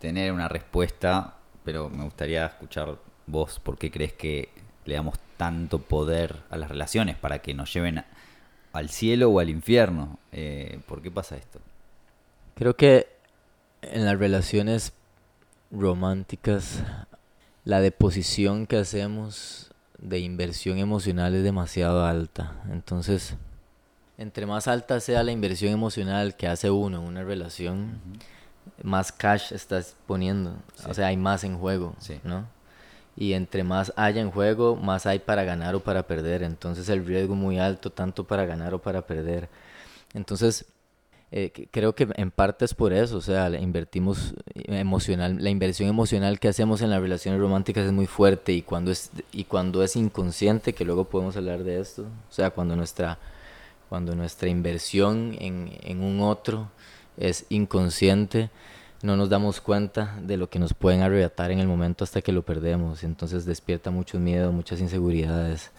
tener 0.00 0.32
una 0.32 0.48
respuesta, 0.48 1.36
pero 1.64 1.90
me 1.90 2.04
gustaría 2.04 2.46
escuchar 2.46 2.96
vos. 3.26 3.58
¿Por 3.60 3.78
qué 3.78 3.90
crees 3.90 4.12
que 4.14 4.48
le 4.86 4.94
damos 4.94 5.16
tanto 5.36 5.78
poder 5.80 6.36
a 6.50 6.56
las 6.56 6.68
relaciones 6.70 7.16
para 7.16 7.40
que 7.40 7.54
nos 7.54 7.72
lleven 7.72 7.98
a- 7.98 8.06
al 8.72 8.88
cielo 8.90 9.30
o 9.30 9.40
al 9.40 9.50
infierno? 9.50 10.18
Eh, 10.32 10.80
¿Por 10.86 11.02
qué 11.02 11.10
pasa 11.10 11.36
esto? 11.36 11.60
Creo 12.54 12.76
que 12.76 13.08
en 13.82 14.04
las 14.04 14.18
relaciones 14.18 14.92
románticas 15.70 16.82
la 17.64 17.80
deposición 17.80 18.66
que 18.66 18.78
hacemos 18.78 19.70
de 19.98 20.18
inversión 20.18 20.78
emocional 20.78 21.34
es 21.34 21.42
demasiado 21.44 22.04
alta. 22.04 22.54
Entonces, 22.70 23.34
entre 24.18 24.46
más 24.46 24.66
alta 24.68 25.00
sea 25.00 25.22
la 25.22 25.32
inversión 25.32 25.72
emocional 25.72 26.36
que 26.36 26.46
hace 26.46 26.70
uno 26.70 26.98
en 26.98 27.04
una 27.04 27.22
relación, 27.22 28.00
más 28.82 29.12
cash 29.12 29.52
estás 29.52 29.96
poniendo. 30.06 30.54
O 30.86 30.94
sea, 30.94 31.08
hay 31.08 31.16
más 31.16 31.44
en 31.44 31.58
juego, 31.58 31.94
Sí. 31.98 32.20
¿no? 32.24 32.46
Y 33.16 33.34
entre 33.34 33.64
más 33.64 33.92
haya 33.96 34.20
en 34.20 34.30
juego, 34.30 34.76
más 34.76 35.06
hay 35.06 35.18
para 35.18 35.44
ganar 35.44 35.74
o 35.74 35.80
para 35.80 36.04
perder. 36.04 36.42
Entonces 36.42 36.88
el 36.88 37.04
riesgo 37.04 37.34
muy 37.34 37.58
alto, 37.58 37.90
tanto 37.90 38.24
para 38.24 38.46
ganar 38.46 38.74
o 38.74 38.78
para 38.80 39.02
perder. 39.02 39.48
Entonces, 40.14 40.66
eh, 41.32 41.52
creo 41.70 41.94
que 41.94 42.08
en 42.16 42.32
parte 42.32 42.64
es 42.64 42.74
por 42.74 42.92
eso, 42.92 43.18
o 43.18 43.20
sea, 43.20 43.48
le 43.48 43.60
invertimos 43.60 44.34
emocional, 44.54 45.36
la 45.40 45.50
inversión 45.50 45.88
emocional 45.88 46.40
que 46.40 46.48
hacemos 46.48 46.82
en 46.82 46.90
las 46.90 47.00
relaciones 47.00 47.40
románticas 47.40 47.86
es 47.86 47.92
muy 47.92 48.06
fuerte 48.08 48.52
y 48.52 48.62
cuando 48.62 48.90
es 48.90 49.10
y 49.30 49.44
cuando 49.44 49.84
es 49.84 49.94
inconsciente, 49.94 50.72
que 50.72 50.84
luego 50.84 51.04
podemos 51.04 51.36
hablar 51.36 51.62
de 51.62 51.78
esto, 51.80 52.02
o 52.02 52.32
sea, 52.32 52.50
cuando 52.50 52.74
nuestra 52.74 53.18
cuando 53.88 54.16
nuestra 54.16 54.48
inversión 54.48 55.36
en, 55.38 55.70
en 55.82 56.02
un 56.02 56.20
otro 56.20 56.68
es 57.16 57.46
inconsciente, 57.48 58.50
no 59.02 59.16
nos 59.16 59.28
damos 59.30 59.60
cuenta 59.60 60.18
de 60.22 60.36
lo 60.36 60.50
que 60.50 60.58
nos 60.58 60.74
pueden 60.74 61.00
arrebatar 61.02 61.50
en 61.50 61.58
el 61.58 61.66
momento 61.66 62.04
hasta 62.04 62.20
que 62.22 62.32
lo 62.32 62.42
perdemos, 62.42 63.02
entonces 63.04 63.44
despierta 63.46 63.90
mucho 63.90 64.18
miedo, 64.18 64.52
muchas 64.52 64.80
inseguridades. 64.80 65.70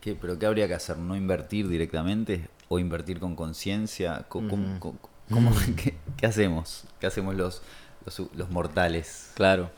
¿Qué, 0.00 0.14
¿Pero 0.14 0.38
qué 0.38 0.46
habría 0.46 0.68
que 0.68 0.74
hacer? 0.74 0.98
¿No 0.98 1.16
invertir 1.16 1.68
directamente? 1.68 2.48
¿O 2.68 2.78
invertir 2.78 3.18
con 3.18 3.34
conciencia? 3.34 4.24
Co- 4.28 4.46
¿Cómo, 4.48 4.78
cómo- 4.78 4.98
cómo- 5.30 5.50
qué, 5.76 5.94
qué 6.16 6.26
hacemos? 6.26 6.84
¿Qué 7.00 7.06
hacemos 7.06 7.34
los, 7.34 7.62
los, 8.04 8.22
los 8.34 8.50
mortales? 8.50 9.32
Claro. 9.34 9.70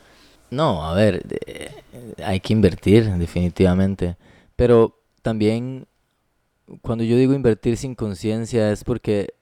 No, 0.51 0.85
a 0.85 0.93
ver, 0.93 1.23
de- 1.23 1.71
hay 2.23 2.39
que 2.39 2.53
invertir, 2.53 3.05
definitivamente. 3.13 4.17
Pero 4.55 4.99
también, 5.21 5.87
cuando 6.81 7.03
yo 7.03 7.15
digo 7.17 7.33
invertir 7.33 7.77
sin 7.77 7.95
conciencia, 7.95 8.71
es 8.71 8.83
porque 8.83 9.33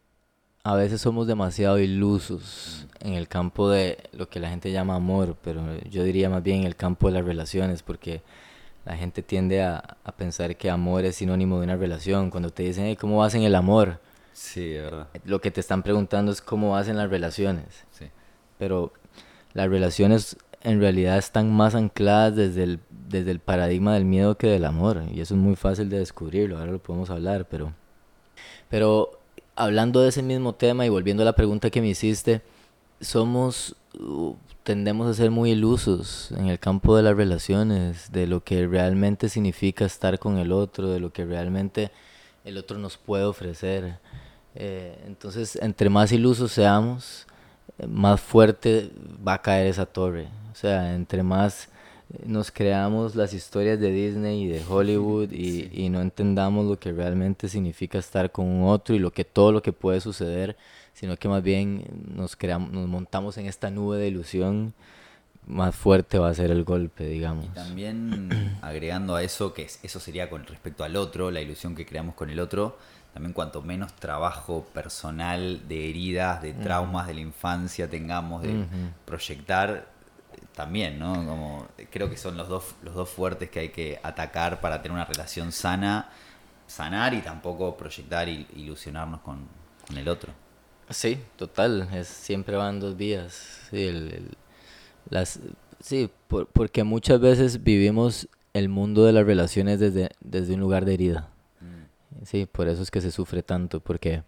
a 0.70 0.76
veces 0.76 1.00
somos 1.00 1.28
demasiado 1.28 1.80
ilusos 1.80 2.88
en 3.00 3.14
el 3.14 3.30
campo 3.30 3.70
de 3.70 3.98
lo 4.12 4.28
que 4.28 4.42
la 4.42 4.50
gente 4.50 4.70
llama 4.72 4.96
amor, 4.96 5.38
pero 5.42 5.62
yo 5.90 6.04
diría 6.04 6.30
más 6.30 6.44
bien 6.44 6.60
en 6.60 6.64
el 6.66 6.76
campo 6.76 7.08
de 7.08 7.14
las 7.14 7.26
relaciones, 7.26 7.84
porque 7.84 8.22
la 8.84 8.98
gente 8.98 9.22
tiende 9.22 9.64
a, 9.64 9.98
a 10.04 10.12
pensar 10.12 10.58
que 10.58 10.70
amor 10.70 11.06
es 11.06 11.16
sinónimo 11.16 11.60
de 11.60 11.64
una 11.64 11.78
relación. 11.78 12.30
Cuando 12.30 12.50
te 12.50 12.64
dicen, 12.64 12.84
"Hey, 12.86 12.98
¿cómo 12.98 13.20
vas 13.20 13.34
en 13.36 13.44
el 13.44 13.56
amor? 13.56 14.02
Sí, 14.34 14.68
de 14.72 14.82
verdad. 14.82 15.08
Lo 15.24 15.40
que 15.40 15.52
te 15.52 15.62
están 15.62 15.84
preguntando 15.84 16.34
es 16.34 16.42
cómo 16.42 16.72
vas 16.72 16.90
en 16.90 16.98
las 16.98 17.10
relaciones 17.10 17.86
Sí. 17.92 18.06
pero 18.60 18.92
las 19.54 19.70
relaciones 19.70 20.36
en 20.64 20.82
realidad 20.82 21.18
están 21.18 21.50
más 21.50 21.76
ancladas 21.76 22.36
desde 22.36 22.64
el, 22.64 22.80
desde 23.08 23.32
el 23.32 23.40
paradigma 23.40 23.94
del 23.94 24.04
miedo 24.04 24.36
que 24.38 24.48
del 24.48 24.66
amor, 24.66 25.04
y 25.14 25.22
eso 25.22 25.34
es 25.34 25.40
muy 25.40 25.56
fácil 25.56 25.90
de 25.90 26.00
descubrirlo, 26.00 26.58
ahora 26.60 26.74
lo 26.74 26.80
podemos 26.80 27.10
hablar, 27.10 27.46
pero, 27.50 27.72
pero 28.70 29.17
hablando 29.58 30.02
de 30.02 30.10
ese 30.10 30.22
mismo 30.22 30.54
tema 30.56 30.86
y 30.86 30.89
volviendo 30.89 31.24
a 31.24 31.26
la 31.26 31.36
pregunta 31.36 31.70
que 31.70 31.82
me 31.82 31.89
hiciste, 31.89 32.41
somos, 33.02 33.76
uh, 34.00 34.36
tendemos 34.63 35.08
a 35.08 35.13
ser 35.13 35.32
muy 35.32 35.52
ilusos 35.52 36.32
en 36.32 36.48
el 36.48 36.60
campo 36.60 36.96
de 36.96 37.04
las 37.04 37.17
relaciones, 37.17 38.12
de 38.12 38.28
lo 38.28 38.43
que 38.43 38.67
realmente 38.67 39.30
significa 39.30 39.86
estar 39.86 40.20
con 40.20 40.38
el 40.38 40.52
otro, 40.52 40.89
de 40.89 41.00
lo 41.00 41.12
que 41.12 41.26
realmente 41.26 41.91
el 42.46 42.58
otro 42.58 42.78
nos 42.78 42.98
puede 42.98 43.26
ofrecer. 43.26 44.00
Eh, 44.56 44.98
entonces, 45.06 45.58
entre 45.62 45.89
más 45.89 46.12
ilusos 46.12 46.52
seamos, 46.52 47.28
eh, 47.78 47.88
más 47.88 48.22
fuerte 48.22 48.91
va 49.28 49.36
a 49.36 49.41
caer 49.41 49.67
esa 49.67 49.86
torre. 49.86 50.28
O 50.52 50.56
sea, 50.56 50.96
entre 50.96 51.24
más 51.24 51.70
nos 52.26 52.52
creamos 52.52 53.15
las 53.15 53.34
historias 53.34 53.80
de 53.80 53.91
Disney 53.91 54.43
y 54.43 54.48
de 54.48 54.63
Hollywood 54.67 55.32
y, 55.32 55.70
y 55.74 55.89
no 55.89 56.02
entendamos 56.02 56.65
lo 56.65 56.80
que 56.80 56.91
realmente 56.93 57.50
significa 57.50 57.98
estar 57.98 58.32
con 58.32 58.46
un 58.46 58.70
otro 58.70 58.96
y 58.96 59.00
lo 59.00 59.12
que 59.12 59.26
todo 59.26 59.52
lo 59.52 59.62
que 59.62 59.74
puede 59.74 60.00
suceder, 60.02 60.56
sino 60.93 61.17
que 61.17 61.28
más 61.28 61.43
bien 61.43 61.84
nos 62.15 62.36
creamos, 62.36 62.72
nos 62.72 62.88
montamos 62.88 63.38
en 63.38 63.46
esta 63.46 63.70
nube 63.70 63.98
de 63.98 64.08
ilusión, 64.08 64.74
más 65.46 65.76
fuerte 65.76 66.17
va 66.20 66.30
a 66.30 66.34
ser 66.34 66.52
el 66.52 66.63
golpe, 66.63 67.06
digamos. 67.08 67.46
Y 67.46 67.50
también 67.50 68.58
agregando 68.62 69.15
a 69.15 69.24
eso, 69.24 69.54
que 69.54 69.63
es- 69.63 69.80
eso 69.84 70.00
sería 70.00 70.30
con 70.30 70.46
respecto 70.46 70.84
al 70.84 70.96
otro, 70.96 71.32
la 71.32 71.41
ilusión 71.41 71.76
que 71.76 71.86
creamos 71.86 72.15
con 72.15 72.30
el 72.30 72.39
otro, 72.39 72.78
también 73.13 73.34
cuanto 73.34 73.62
menos 73.62 73.93
trabajo 73.93 74.65
personal 74.74 75.67
de 75.67 75.89
heridas, 75.89 76.41
de 76.41 76.54
traumas 76.54 77.08
de 77.08 77.15
la 77.15 77.22
infancia 77.22 77.89
tengamos, 77.89 78.43
de 78.43 78.50
proyectar, 79.06 79.88
eh, 79.97 79.97
también, 80.58 80.98
¿no? 81.00 81.13
Como, 81.13 81.67
creo 81.91 82.10
que 82.10 82.17
son 82.17 82.36
los 82.36 82.50
dos, 82.50 82.76
los 82.84 82.96
dos 82.96 83.08
fuertes 83.10 83.50
que 83.50 83.60
hay 83.60 83.70
que 83.70 84.00
atacar 84.04 84.60
para 84.60 84.82
tener 84.82 84.93
una 84.96 85.06
relación 85.06 85.52
sana, 85.54 86.10
sanar 86.65 87.13
y 87.13 87.22
tampoco 87.22 87.78
proyectar 87.78 88.28
y 88.28 88.46
ilusionarnos 88.56 89.22
con, 89.22 89.48
con 89.88 89.98
el 89.98 90.10
otro. 90.10 90.34
Sí, 90.89 91.20
total, 91.38 91.88
es, 91.93 92.08
siempre 92.08 92.58
van 92.58 92.80
dos 92.80 92.98
vías. 92.98 93.67
Sí, 93.70 93.84
el- 93.86 94.12
el- 94.13 94.38
las, 95.10 95.39
sí 95.80 96.10
por- 96.28 96.48
porque 96.48 96.84
muchas 96.84 97.20
veces 97.22 97.63
vivimos 97.63 98.28
el 98.54 98.67
mundo 98.67 99.06
de 99.06 99.13
las 99.13 99.26
relaciones 99.26 99.80
desde, 99.80 100.10
desde 100.22 100.56
un 100.56 100.60
lugar 100.60 100.84
de 100.86 100.96
herida. 100.96 101.30
Sí, 102.26 102.48
por 102.48 102.67
eso 102.67 102.82
es 102.82 102.89
que 102.89 103.00
se 103.00 103.12
sufre 103.12 103.43
tanto, 103.43 103.80
porque 103.80 104.24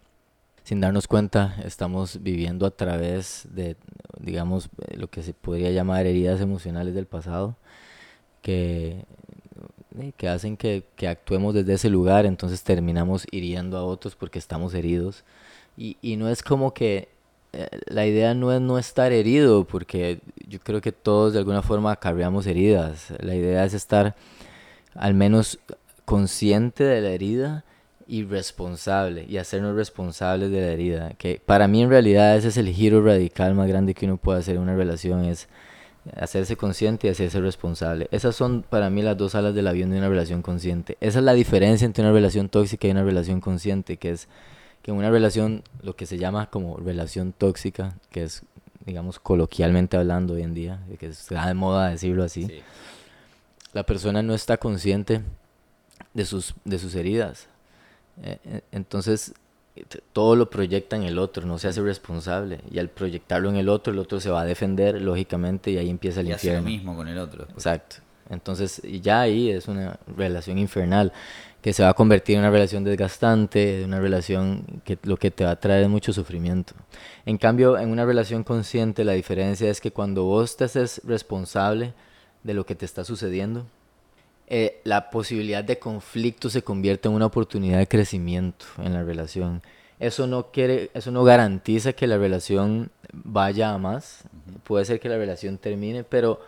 sin 0.70 0.80
darnos 0.80 1.08
cuenta 1.08 1.56
estamos 1.64 2.22
viviendo 2.22 2.64
a 2.64 2.70
través 2.70 3.48
de, 3.50 3.76
digamos, 4.20 4.68
lo 4.94 5.08
que 5.08 5.24
se 5.24 5.34
podría 5.34 5.72
llamar 5.72 6.06
heridas 6.06 6.40
emocionales 6.40 6.94
del 6.94 7.06
pasado, 7.06 7.56
que, 8.40 9.04
eh, 9.98 10.12
que 10.16 10.28
hacen 10.28 10.56
que, 10.56 10.84
que 10.94 11.08
actuemos 11.08 11.54
desde 11.54 11.72
ese 11.74 11.90
lugar, 11.90 12.24
entonces 12.24 12.62
terminamos 12.62 13.26
hiriendo 13.32 13.78
a 13.78 13.82
otros 13.82 14.14
porque 14.14 14.38
estamos 14.38 14.72
heridos. 14.74 15.24
Y, 15.76 15.96
y 16.02 16.14
no 16.14 16.28
es 16.28 16.40
como 16.40 16.72
que 16.72 17.08
eh, 17.52 17.66
la 17.86 18.06
idea 18.06 18.34
no 18.34 18.52
es 18.52 18.60
no 18.60 18.78
estar 18.78 19.10
herido, 19.10 19.64
porque 19.64 20.20
yo 20.46 20.60
creo 20.60 20.80
que 20.80 20.92
todos 20.92 21.32
de 21.32 21.40
alguna 21.40 21.62
forma 21.62 21.90
acarreamos 21.90 22.46
heridas. 22.46 23.12
La 23.18 23.34
idea 23.34 23.64
es 23.64 23.74
estar 23.74 24.14
al 24.94 25.14
menos 25.14 25.58
consciente 26.04 26.84
de 26.84 27.00
la 27.00 27.08
herida 27.08 27.64
y 28.10 28.24
responsable 28.24 29.24
y 29.28 29.36
hacernos 29.36 29.76
responsables 29.76 30.50
de 30.50 30.60
la 30.60 30.66
herida. 30.72 31.10
Que 31.16 31.40
para 31.44 31.68
mí 31.68 31.82
en 31.82 31.90
realidad 31.90 32.36
ese 32.36 32.48
es 32.48 32.56
el 32.56 32.68
giro 32.68 33.02
radical 33.04 33.54
más 33.54 33.68
grande 33.68 33.94
que 33.94 34.06
uno 34.06 34.16
puede 34.16 34.40
hacer 34.40 34.56
en 34.56 34.62
una 34.62 34.74
relación, 34.74 35.24
es 35.24 35.48
hacerse 36.16 36.56
consciente 36.56 37.06
y 37.06 37.10
hacerse 37.10 37.40
responsable. 37.40 38.08
Esas 38.10 38.34
son 38.34 38.62
para 38.68 38.90
mí 38.90 39.02
las 39.02 39.16
dos 39.16 39.34
alas 39.36 39.54
del 39.54 39.68
avión 39.68 39.90
de 39.90 39.98
una 39.98 40.08
relación 40.08 40.42
consciente. 40.42 40.96
Esa 41.00 41.20
es 41.20 41.24
la 41.24 41.34
diferencia 41.34 41.84
entre 41.84 42.02
una 42.02 42.12
relación 42.12 42.48
tóxica 42.48 42.88
y 42.88 42.90
una 42.90 43.04
relación 43.04 43.40
consciente, 43.40 43.96
que 43.96 44.10
es 44.10 44.26
que 44.82 44.90
en 44.90 44.96
una 44.96 45.10
relación, 45.10 45.62
lo 45.82 45.94
que 45.94 46.06
se 46.06 46.18
llama 46.18 46.48
como 46.50 46.78
relación 46.78 47.32
tóxica, 47.36 47.94
que 48.10 48.24
es, 48.24 48.42
digamos, 48.86 49.20
coloquialmente 49.20 49.96
hablando 49.98 50.34
hoy 50.34 50.42
en 50.42 50.54
día, 50.54 50.80
que 50.98 51.06
está 51.06 51.46
de 51.46 51.54
moda 51.54 51.90
decirlo 51.90 52.24
así, 52.24 52.46
Sí. 52.46 52.62
la 53.74 53.84
persona 53.84 54.22
no 54.22 54.34
está 54.34 54.56
consciente 54.56 55.20
de 56.14 56.24
sus, 56.24 56.54
de 56.64 56.78
sus 56.78 56.94
heridas. 56.94 57.46
Eh, 58.22 58.38
eh, 58.44 58.60
entonces, 58.72 59.34
todo 60.12 60.36
lo 60.36 60.50
proyecta 60.50 60.96
en 60.96 61.04
el 61.04 61.18
otro, 61.18 61.46
no 61.46 61.58
se 61.58 61.68
hace 61.68 61.80
responsable. 61.80 62.60
Y 62.70 62.78
al 62.78 62.88
proyectarlo 62.88 63.48
en 63.48 63.56
el 63.56 63.68
otro, 63.68 63.92
el 63.92 63.98
otro 63.98 64.20
se 64.20 64.30
va 64.30 64.42
a 64.42 64.44
defender, 64.44 65.00
lógicamente, 65.00 65.70
y 65.70 65.78
ahí 65.78 65.88
empieza 65.88 66.20
el 66.20 66.28
Y 66.28 66.32
hace 66.32 66.48
lo 66.48 66.58
infierno. 66.58 66.68
mismo 66.70 66.96
con 66.96 67.08
el 67.08 67.18
otro. 67.18 67.44
después. 67.44 67.66
Exacto. 67.66 67.96
Entonces, 68.28 68.80
ya 69.02 69.22
ahí 69.22 69.50
es 69.50 69.66
una 69.66 69.98
relación 70.16 70.58
infernal 70.58 71.12
que 71.62 71.72
se 71.72 71.82
va 71.82 71.90
a 71.90 71.94
convertir 71.94 72.36
en 72.36 72.40
una 72.42 72.50
relación 72.50 72.84
desgastante, 72.84 73.84
una 73.84 74.00
relación 74.00 74.64
que 74.84 74.98
lo 75.02 75.16
que 75.16 75.30
te 75.30 75.44
va 75.44 75.50
a 75.52 75.56
traer 75.60 75.88
mucho 75.88 76.12
sufrimiento. 76.12 76.72
En 77.26 77.38
cambio, 77.38 77.76
en 77.76 77.90
una 77.90 78.06
relación 78.06 78.44
consciente, 78.44 79.04
la 79.04 79.12
diferencia 79.12 79.68
es 79.68 79.80
que 79.80 79.90
cuando 79.90 80.24
vos 80.24 80.56
te 80.56 80.64
haces 80.64 81.00
responsable 81.04 81.92
de 82.44 82.54
lo 82.54 82.64
que 82.64 82.74
te 82.76 82.84
está 82.86 83.04
sucediendo, 83.04 83.66
eh, 84.52 84.80
la 84.82 85.10
posibilidad 85.10 85.62
de 85.62 85.78
conflicto 85.78 86.50
se 86.50 86.62
convierte 86.62 87.08
en 87.08 87.14
una 87.14 87.26
oportunidad 87.26 87.78
de 87.78 87.86
crecimiento 87.86 88.66
en 88.78 88.92
la 88.92 89.04
relación. 89.04 89.62
Eso 90.00 90.26
no 90.26 90.50
quiere, 90.50 90.90
eso 90.92 91.12
no 91.12 91.22
garantiza 91.22 91.92
que 91.92 92.08
la 92.08 92.18
relación 92.18 92.90
vaya 93.12 93.72
a 93.72 93.78
más. 93.78 94.24
Puede 94.64 94.84
ser 94.84 94.98
que 94.98 95.08
la 95.08 95.18
relación 95.18 95.56
termine, 95.56 96.02
pero 96.02 96.40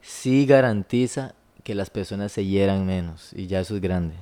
sí 0.00 0.46
garantiza 0.46 1.34
que 1.64 1.74
las 1.74 1.90
personas 1.90 2.30
se 2.30 2.44
hieran 2.44 2.86
menos 2.86 3.32
y 3.32 3.48
ya 3.48 3.58
eso 3.58 3.74
es 3.74 3.82
grande. 3.82 4.14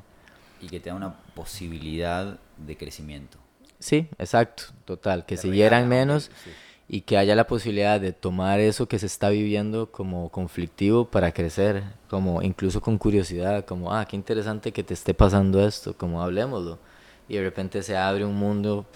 Y 0.63 0.69
que 0.69 0.81
te 0.81 0.89
da 0.89 0.97
una 0.97 1.15
posibilidad 1.35 2.39
de 2.57 2.77
crecimiento. 2.79 3.37
Sí, 3.79 4.09
exacto, 4.19 4.65
total, 4.87 5.27
que 5.27 5.37
se 5.37 5.51
hieran 5.51 5.89
menos 5.89 6.31
y 6.89 7.01
que 7.01 7.19
haya 7.19 7.35
la 7.35 7.47
posibilidad 7.47 8.01
de 8.01 8.13
tomar 8.13 8.61
eso 8.61 8.87
que 8.87 8.99
se 8.99 9.07
está 9.07 9.29
viviendo 9.29 9.91
como 9.91 10.31
conflictivo 10.31 11.07
para 11.07 11.33
crecer, 11.33 11.83
como 12.09 12.43
incluso 12.43 12.81
con 12.81 12.97
curiosidad, 12.97 13.65
como, 13.65 13.93
ah, 13.93 14.05
qué 14.07 14.15
interesante 14.15 14.73
que 14.73 14.85
te 14.85 14.95
esté 14.95 15.13
pasando 15.13 15.67
esto, 15.67 15.97
como 15.97 16.23
hablemoslo. 16.23 16.79
Y 17.29 17.37
de 17.37 17.43
repente 17.43 17.83
se 17.83 17.97
abre 17.97 18.25
un 18.25 18.37
mundo 18.37 18.87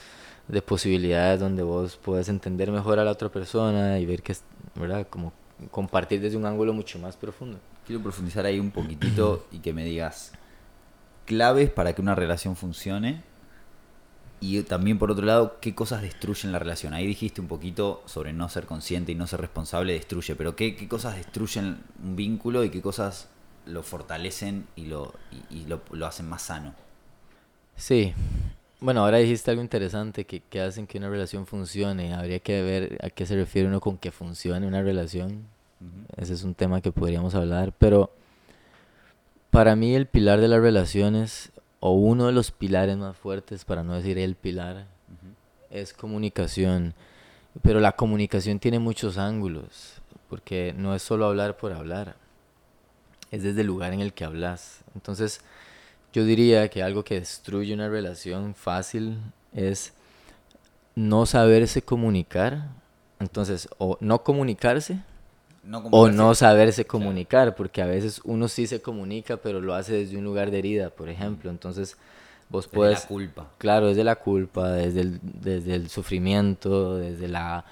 de 0.46 0.62
posibilidades 0.62 1.40
donde 1.40 1.64
vos 1.64 1.96
puedes 1.96 2.28
entender 2.28 2.70
mejor 2.70 3.00
a 3.00 3.04
la 3.04 3.10
otra 3.10 3.28
persona 3.28 3.98
y 3.98 4.06
ver 4.06 4.22
que, 4.22 4.36
¿verdad? 4.76 5.06
Como 5.10 5.32
compartir 5.70 6.20
desde 6.20 6.36
un 6.36 6.46
ángulo 6.46 6.72
mucho 6.72 6.98
más 7.00 7.16
profundo. 7.16 7.58
Quiero 7.86 8.02
profundizar 8.02 8.46
ahí 8.46 8.60
un 8.60 8.70
poquitito 8.70 9.46
y 9.50 9.58
que 9.58 9.72
me 9.72 9.84
digas 9.84 10.32
claves 11.26 11.70
para 11.70 11.92
que 11.92 12.00
una 12.00 12.14
relación 12.14 12.54
funcione 12.54 13.22
y 14.40 14.62
también 14.62 14.98
por 14.98 15.10
otro 15.10 15.26
lado, 15.26 15.58
¿qué 15.60 15.74
cosas 15.74 16.00
destruyen 16.00 16.50
la 16.50 16.58
relación? 16.58 16.94
Ahí 16.94 17.06
dijiste 17.06 17.40
un 17.40 17.48
poquito 17.48 18.02
sobre 18.06 18.32
no 18.32 18.48
ser 18.48 18.64
consciente 18.64 19.12
y 19.12 19.14
no 19.14 19.26
ser 19.26 19.40
responsable 19.40 19.92
destruye, 19.92 20.34
pero 20.34 20.56
¿qué, 20.56 20.76
qué 20.76 20.88
cosas 20.88 21.16
destruyen 21.16 21.78
un 22.02 22.16
vínculo 22.16 22.64
y 22.64 22.70
qué 22.70 22.80
cosas 22.80 23.28
lo 23.66 23.82
fortalecen 23.82 24.66
y 24.76 24.86
lo, 24.86 25.12
y, 25.50 25.66
lo, 25.66 25.82
lo, 25.92 26.06
hacen 26.06 26.26
más 26.26 26.42
sano? 26.42 26.74
Sí, 27.76 28.14
bueno, 28.80 29.04
ahora 29.04 29.18
dijiste 29.18 29.50
algo 29.50 29.62
interesante 29.62 30.24
que, 30.24 30.40
que 30.40 30.62
hacen 30.62 30.86
que 30.86 30.96
una 30.96 31.10
relación 31.10 31.46
funcione. 31.46 32.14
Habría 32.14 32.38
que 32.38 32.62
ver 32.62 32.98
a 33.02 33.10
qué 33.10 33.26
se 33.26 33.36
refiere 33.36 33.68
uno 33.68 33.80
con 33.80 33.98
que 33.98 34.10
funcione 34.10 34.66
una 34.66 34.82
relación. 34.82 35.44
Ese 36.16 36.32
es 36.32 36.44
un 36.44 36.54
tema 36.54 36.80
que 36.80 36.92
podríamos 36.92 37.34
hablar, 37.34 37.74
pero 37.78 38.10
para 39.50 39.76
mí 39.76 39.94
el 39.94 40.06
pilar 40.06 40.40
de 40.40 40.48
las 40.48 40.60
relaciones, 40.60 41.50
o 41.80 41.92
uno 41.92 42.26
de 42.26 42.32
los 42.32 42.50
pilares 42.50 42.96
más 42.96 43.16
fuertes, 43.16 43.64
para 43.64 43.82
no 43.82 43.94
decir 43.94 44.18
el 44.18 44.34
pilar, 44.34 44.86
es 45.70 45.92
comunicación. 45.92 46.94
Pero 47.62 47.80
la 47.80 47.92
comunicación 47.92 48.58
tiene 48.58 48.78
muchos 48.78 49.18
ángulos, 49.18 49.94
porque 50.28 50.74
no 50.76 50.94
es 50.94 51.02
solo 51.02 51.26
hablar 51.26 51.56
por 51.56 51.72
hablar, 51.72 52.16
es 53.30 53.42
desde 53.42 53.62
el 53.62 53.66
lugar 53.66 53.92
en 53.92 54.00
el 54.00 54.12
que 54.12 54.24
hablas. 54.24 54.82
Entonces, 54.94 55.40
yo 56.12 56.24
diría 56.24 56.68
que 56.68 56.82
algo 56.82 57.04
que 57.04 57.18
destruye 57.20 57.72
una 57.72 57.88
relación 57.88 58.54
fácil 58.54 59.18
es 59.54 59.92
no 60.94 61.26
saberse 61.26 61.82
comunicar. 61.82 62.68
Entonces, 63.18 63.68
o 63.78 63.96
no 64.00 64.22
comunicarse, 64.22 65.00
o 65.90 66.08
no 66.08 66.34
saberse 66.34 66.84
comunicar, 66.84 67.54
porque 67.54 67.82
a 67.82 67.86
veces 67.86 68.20
uno 68.24 68.48
sí 68.48 68.66
se 68.66 68.80
comunica, 68.80 69.36
pero 69.36 69.60
lo 69.60 69.74
hace 69.74 69.92
desde 69.94 70.16
un 70.16 70.24
lugar 70.24 70.50
de 70.50 70.58
herida, 70.58 70.90
por 70.90 71.08
ejemplo. 71.08 71.50
Entonces, 71.50 71.96
vos 72.48 72.66
puedes... 72.66 72.96
Desde 72.96 73.04
la 73.04 73.08
culpa. 73.08 73.50
Claro, 73.58 73.88
desde 73.88 74.04
la 74.04 74.16
culpa, 74.16 74.70
desde 74.70 75.02
el, 75.02 75.20
desde 75.22 75.74
el 75.74 75.88
sufrimiento, 75.88 76.96
desde 76.96 77.28
la, 77.28 77.64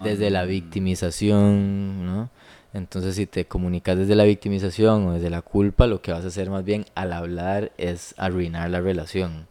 desde 0.00 0.30
la 0.30 0.44
mm. 0.44 0.48
victimización, 0.48 2.06
¿no? 2.06 2.30
Entonces, 2.74 3.16
si 3.16 3.26
te 3.26 3.44
comunicas 3.44 3.98
desde 3.98 4.14
la 4.14 4.24
victimización 4.24 5.06
o 5.06 5.12
desde 5.12 5.28
la 5.28 5.42
culpa, 5.42 5.86
lo 5.86 6.00
que 6.00 6.12
vas 6.12 6.24
a 6.24 6.28
hacer 6.28 6.48
más 6.48 6.64
bien 6.64 6.86
al 6.94 7.12
hablar 7.12 7.72
es 7.76 8.14
arruinar 8.16 8.70
la 8.70 8.80
relación. 8.80 9.46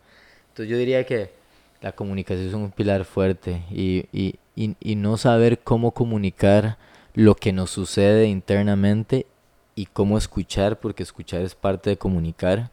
Entonces, 0.50 0.70
yo 0.70 0.78
diría 0.78 1.06
que 1.06 1.32
la 1.82 1.92
comunicación 1.92 2.48
es 2.48 2.54
un 2.54 2.72
pilar 2.72 3.06
fuerte 3.06 3.64
y, 3.70 4.06
y, 4.12 4.36
y, 4.56 4.96
no 4.96 5.18
saber 5.18 5.60
cómo 5.60 5.92
comunicar 5.92 6.78
lo 7.14 7.36
que 7.36 7.52
nos 7.52 7.72
sucede 7.72 8.28
internamente 8.28 9.26
y 9.76 9.86
cómo 9.88 10.18
escuchar, 10.18 10.80
porque 10.80 11.04
escuchar 11.04 11.42
es 11.42 11.56
parte 11.56 11.92
de 11.92 11.98
comunicar, 11.98 12.72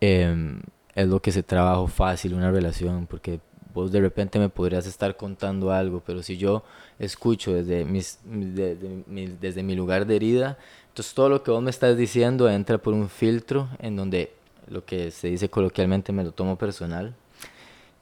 em, 0.00 0.60
es 0.94 1.08
lo 1.08 1.20
que 1.20 1.32
se 1.32 1.42
trabaja 1.42 1.86
fácil 1.88 2.34
una 2.34 2.50
relación, 2.50 3.06
porque 3.06 3.40
vos 3.72 3.90
de 3.90 4.00
repente 4.00 4.38
me 4.38 4.48
podrías 4.48 4.86
estar 4.86 5.16
contando 5.16 5.72
algo, 5.72 6.02
pero 6.06 6.22
si 6.22 6.36
yo 6.36 6.62
escucho 6.98 7.52
desde, 7.52 7.84
mis, 7.84 8.20
desde 8.24 9.62
mi 9.62 9.74
lugar 9.74 10.06
de 10.06 10.16
herida, 10.16 10.58
entonces 10.88 11.12
todo 11.12 11.28
lo 11.28 11.42
que 11.42 11.50
vos 11.50 11.62
me 11.62 11.70
estás 11.70 11.96
diciendo 11.96 12.48
entra 12.48 12.78
por 12.78 12.94
un 12.94 13.08
filtro 13.08 13.68
en 13.80 13.96
donde 13.96 14.32
lo 14.68 14.84
que 14.84 15.10
se 15.10 15.28
dice 15.28 15.48
coloquialmente 15.48 16.12
me 16.12 16.22
lo 16.22 16.32
tomo 16.32 16.56
personal. 16.56 17.14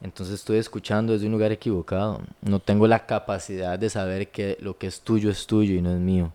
Entonces 0.03 0.35
estoy 0.35 0.59
escuchando 0.59 1.13
desde 1.13 1.27
un 1.27 1.33
lugar 1.33 1.53
equivocado. 1.53 2.21
No 2.41 2.59
tengo 2.59 2.87
la 2.89 3.07
capacidad 3.07 3.79
de 3.79 3.89
saber 3.89 4.31
que 4.31 4.59
lo 4.61 4.77
que 4.77 4.89
es 4.89 5.01
tuyo 5.01 5.31
es 5.31 5.47
tuyo 5.47 5.75
y 5.75 5.83
no 5.83 5.93
es 5.93 6.01
mío. 6.01 6.33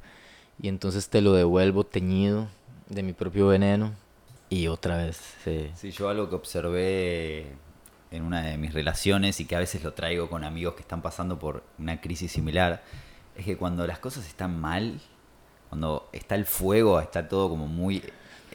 Y 0.61 0.69
entonces 0.69 1.09
te 1.09 1.21
lo 1.21 1.33
devuelvo 1.33 1.83
teñido 1.83 2.47
de 2.89 3.03
mi 3.03 3.13
propio 3.13 3.47
veneno 3.47 3.93
y 4.49 4.67
otra 4.67 4.97
vez. 4.97 5.19
Sí, 5.43 5.69
sí 5.75 5.91
yo 5.91 6.09
algo 6.09 6.29
que 6.29 6.35
observé 6.35 7.47
en 8.11 8.23
una 8.23 8.41
de 8.41 8.57
mis 8.57 8.73
relaciones 8.73 9.39
y 9.39 9.45
que 9.45 9.55
a 9.55 9.59
veces 9.59 9.83
lo 9.83 9.93
traigo 9.93 10.29
con 10.29 10.43
amigos 10.43 10.75
que 10.75 10.81
están 10.81 11.01
pasando 11.01 11.37
por 11.37 11.63
una 11.77 11.99
crisis 11.99 12.31
similar, 12.31 12.83
es 13.35 13.45
que 13.45 13.57
cuando 13.57 13.85
las 13.85 13.99
cosas 13.99 14.25
están 14.27 14.59
mal, 14.59 14.99
cuando 15.69 16.09
está 16.13 16.35
el 16.35 16.45
fuego, 16.45 16.99
está 16.99 17.27
todo 17.27 17.49
como 17.49 17.67
muy 17.67 18.01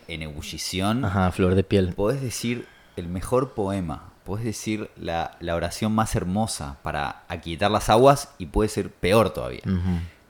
en 0.09 0.23
ebullición. 0.23 1.05
Ajá, 1.05 1.31
flor 1.33 1.55
de 1.55 1.65
piel. 1.65 1.93
Podés 1.95 2.23
decir 2.23 2.67
el 2.97 3.09
mejor 3.09 3.53
poema, 3.53 4.12
podés 4.25 4.45
decir 4.45 4.91
la, 4.97 5.37
oración 5.55 5.93
más 5.93 6.15
hermosa 6.15 6.79
para 6.83 7.23
aquietar 7.29 7.71
las 7.71 7.89
aguas 7.91 8.31
y 8.39 8.47
puede 8.47 8.69
ser 8.69 8.91
peor 8.91 9.31
todavía. 9.31 9.63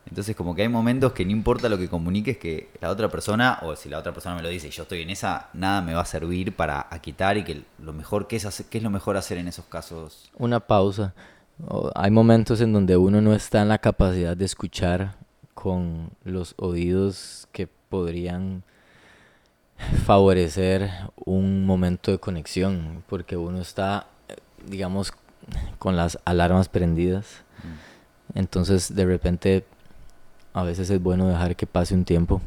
Entonces 0.05 0.35
como 0.35 0.53
que 0.53 0.63
hay 0.63 0.69
momentos 0.69 1.13
que 1.13 1.25
no 1.25 1.31
importa 1.31 1.69
lo 1.69 1.77
que 1.77 1.87
comuniques, 1.87 2.37
que 2.37 2.69
la 2.81 2.89
otra 2.89 3.09
persona, 3.09 3.59
o 3.63 3.75
si 3.75 3.89
la 3.89 3.99
otra 3.99 4.13
persona 4.13 4.35
me 4.35 4.43
lo 4.43 4.49
dice 4.49 4.67
y 4.67 4.71
yo 4.71 4.83
estoy 4.83 5.01
en 5.01 5.09
esa, 5.09 5.49
nada 5.53 5.81
me 5.81 5.93
va 5.93 6.01
a 6.01 6.05
servir 6.05 6.55
para 6.55 6.87
quitar 7.01 7.37
y 7.37 7.43
que 7.43 7.63
lo 7.79 7.93
mejor, 7.93 8.27
¿qué 8.27 8.35
es, 8.35 8.45
hacer, 8.45 8.65
qué 8.67 8.77
es 8.79 8.83
lo 8.83 8.89
mejor 8.89 9.17
hacer 9.17 9.37
en 9.37 9.47
esos 9.47 9.65
casos? 9.65 10.29
Una 10.37 10.59
pausa. 10.59 11.13
hay 11.95 12.11
momentos 12.11 12.61
en 12.61 12.73
donde 12.73 12.97
uno 12.97 13.21
no 13.21 13.33
está 13.33 13.61
en 13.61 13.69
la 13.69 13.79
capacidad 13.79 14.35
de 14.35 14.45
escuchar 14.45 15.15
con 15.53 16.11
los 16.23 16.53
oídos 16.57 17.47
que 17.51 17.67
podrían 17.67 18.63
favorecer 20.05 20.89
un 21.25 21.65
momento 21.65 22.11
de 22.11 22.19
conexión, 22.19 23.03
porque 23.07 23.37
uno 23.37 23.61
está, 23.61 24.07
digamos, 24.65 25.13
con 25.79 25.95
las 25.95 26.19
alarmas 26.25 26.69
prendidas. 26.69 27.43
Mm. 27.63 28.39
Entonces 28.39 28.95
de 28.95 29.05
repente 29.05 29.65
a 30.53 30.63
veces 30.63 30.89
es 30.89 31.01
bueno 31.01 31.27
dejar 31.27 31.55
que 31.55 31.67
pase 31.67 31.93
un 31.93 32.05
tiempo. 32.05 32.41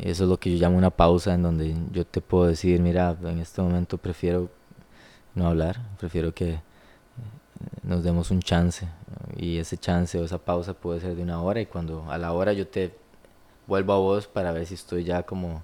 Eso 0.00 0.24
es 0.24 0.30
lo 0.30 0.38
que 0.38 0.50
yo 0.50 0.58
llamo 0.58 0.78
una 0.78 0.90
pausa 0.90 1.34
en 1.34 1.42
donde 1.42 1.74
yo 1.92 2.06
te 2.06 2.20
puedo 2.20 2.46
decir, 2.46 2.80
mira, 2.80 3.16
en 3.22 3.38
este 3.38 3.62
momento 3.62 3.98
prefiero 3.98 4.50
no 5.34 5.46
hablar, 5.46 5.80
prefiero 5.98 6.34
que 6.34 6.54
eh, 6.54 6.60
nos 7.82 8.02
demos 8.02 8.30
un 8.30 8.40
chance. 8.40 8.88
Y 9.36 9.58
ese 9.58 9.76
chance 9.76 10.18
o 10.18 10.24
esa 10.24 10.38
pausa 10.38 10.74
puede 10.74 11.00
ser 11.00 11.14
de 11.14 11.22
una 11.22 11.40
hora 11.40 11.60
y 11.60 11.66
cuando 11.66 12.10
a 12.10 12.18
la 12.18 12.32
hora 12.32 12.52
yo 12.52 12.66
te 12.66 12.94
vuelvo 13.66 13.92
a 13.92 13.98
vos 13.98 14.26
para 14.26 14.52
ver 14.52 14.66
si 14.66 14.74
estoy 14.74 15.04
ya 15.04 15.22
como 15.22 15.62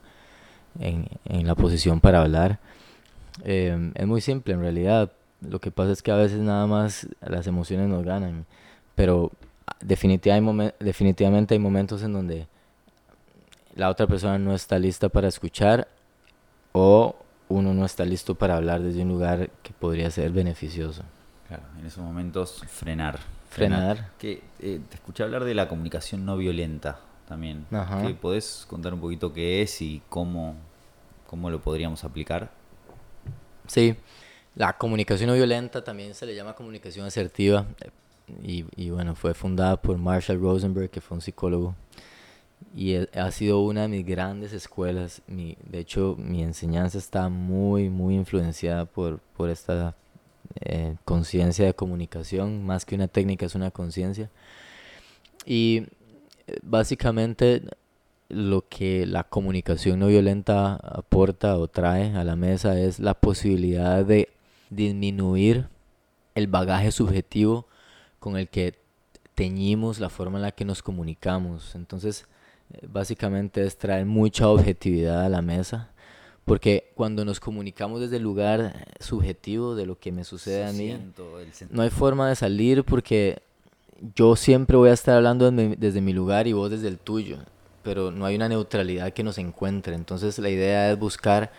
en, 0.78 1.06
en 1.24 1.46
la 1.46 1.54
posición 1.54 2.00
para 2.00 2.22
hablar. 2.22 2.58
Eh, 3.44 3.92
es 3.94 4.06
muy 4.06 4.20
simple 4.20 4.54
en 4.54 4.60
realidad. 4.60 5.12
Lo 5.40 5.60
que 5.60 5.70
pasa 5.70 5.92
es 5.92 6.02
que 6.02 6.12
a 6.12 6.16
veces 6.16 6.38
nada 6.38 6.66
más 6.66 7.08
las 7.20 7.46
emociones 7.46 7.88
nos 7.88 8.04
ganan. 8.04 8.46
Pero 8.94 9.32
definitivamente 9.80 11.54
hay 11.54 11.58
momentos 11.58 12.02
en 12.02 12.12
donde 12.12 12.46
la 13.74 13.88
otra 13.88 14.06
persona 14.06 14.38
no 14.38 14.54
está 14.54 14.78
lista 14.78 15.08
para 15.08 15.28
escuchar 15.28 15.88
o 16.72 17.16
uno 17.48 17.74
no 17.74 17.84
está 17.84 18.04
listo 18.04 18.34
para 18.34 18.56
hablar 18.56 18.82
desde 18.82 19.02
un 19.02 19.08
lugar 19.08 19.50
que 19.62 19.72
podría 19.72 20.10
ser 20.10 20.30
beneficioso. 20.30 21.02
Claro, 21.48 21.64
en 21.78 21.86
esos 21.86 22.02
momentos 22.02 22.62
frenar. 22.66 23.18
Frenar. 23.50 24.10
Que, 24.18 24.42
eh, 24.60 24.80
te 24.88 24.94
escuché 24.94 25.22
hablar 25.22 25.44
de 25.44 25.54
la 25.54 25.68
comunicación 25.68 26.24
no 26.24 26.36
violenta 26.36 27.00
también. 27.32 27.64
¿Que 27.70 28.12
¿Podés 28.12 28.66
contar 28.68 28.92
un 28.92 29.00
poquito 29.00 29.32
qué 29.32 29.62
es 29.62 29.80
y 29.80 30.02
cómo, 30.10 30.54
cómo 31.26 31.48
lo 31.48 31.62
podríamos 31.62 32.04
aplicar? 32.04 32.50
Sí, 33.66 33.96
la 34.54 34.76
comunicación 34.76 35.30
no 35.30 35.34
violenta 35.34 35.82
también 35.82 36.14
se 36.14 36.26
le 36.26 36.34
llama 36.34 36.54
comunicación 36.54 37.06
asertiva 37.06 37.64
y, 38.42 38.66
y, 38.76 38.90
bueno, 38.90 39.14
fue 39.14 39.32
fundada 39.32 39.80
por 39.80 39.96
Marshall 39.96 40.42
Rosenberg, 40.42 40.90
que 40.90 41.00
fue 41.00 41.14
un 41.16 41.22
psicólogo. 41.22 41.74
y 42.76 42.96
ha 42.96 43.30
sido 43.30 43.60
una 43.60 43.82
de 43.82 43.88
mis 43.88 44.04
grandes 44.04 44.52
escuelas. 44.52 45.22
Mi, 45.26 45.56
de 45.64 45.78
hecho, 45.78 46.16
mi 46.18 46.42
enseñanza 46.42 46.98
está 46.98 47.30
muy, 47.30 47.88
muy 47.88 48.14
influenciada 48.14 48.84
por, 48.84 49.20
por 49.36 49.48
esta 49.48 49.96
eh, 50.60 50.96
conciencia 51.06 51.64
de 51.64 51.72
comunicación, 51.74 52.62
más 52.66 52.84
que 52.84 52.94
una 52.94 53.08
técnica, 53.08 53.46
es 53.46 53.54
una 53.54 53.70
conciencia. 53.70 54.30
Y 55.46 55.78
eh, 55.78 55.86
básicamente 56.62 57.62
lo 58.28 58.66
que 58.68 59.06
la 59.06 59.24
comunicación 59.24 59.98
no 59.98 60.06
violenta 60.06 60.76
aporta 60.76 61.58
o 61.58 61.68
trae 61.68 62.16
a 62.16 62.24
la 62.24 62.34
mesa 62.34 62.80
es 62.80 62.98
la 62.98 63.14
posibilidad 63.14 64.04
de 64.04 64.30
disminuir 64.70 65.68
el 66.34 66.46
bagaje 66.46 66.92
subjetivo 66.92 67.66
con 68.18 68.38
el 68.38 68.48
que 68.48 68.74
teñimos 69.34 70.00
la 70.00 70.08
forma 70.08 70.38
en 70.38 70.42
la 70.42 70.52
que 70.52 70.64
nos 70.64 70.82
comunicamos. 70.82 71.74
Entonces, 71.74 72.26
eh, 72.72 72.86
básicamente 72.88 73.64
es 73.64 73.76
traer 73.76 74.06
mucha 74.06 74.48
objetividad 74.48 75.24
a 75.24 75.28
la 75.28 75.42
mesa, 75.42 75.90
porque 76.44 76.90
cuando 76.94 77.24
nos 77.24 77.38
comunicamos 77.38 78.00
desde 78.00 78.16
el 78.16 78.22
lugar 78.22 78.86
subjetivo 78.98 79.74
de 79.74 79.86
lo 79.86 79.98
que 79.98 80.10
me 80.10 80.24
sucede 80.24 80.64
a 80.64 80.72
mí, 80.72 80.96
no 81.70 81.82
hay 81.82 81.90
forma 81.90 82.28
de 82.28 82.36
salir 82.36 82.82
porque 82.84 83.42
yo 84.14 84.36
siempre 84.36 84.76
voy 84.76 84.90
a 84.90 84.94
estar 84.94 85.16
hablando 85.16 85.50
desde 85.50 86.00
mi 86.00 86.12
lugar 86.12 86.46
y 86.46 86.52
vos 86.52 86.70
desde 86.70 86.88
el 86.88 86.98
tuyo, 86.98 87.38
pero 87.82 88.10
no 88.10 88.26
hay 88.26 88.34
una 88.34 88.48
neutralidad 88.48 89.12
que 89.12 89.22
nos 89.22 89.38
encuentre. 89.38 89.94
Entonces 89.94 90.38
la 90.38 90.50
idea 90.50 90.90
es 90.90 90.98
buscar 90.98 91.52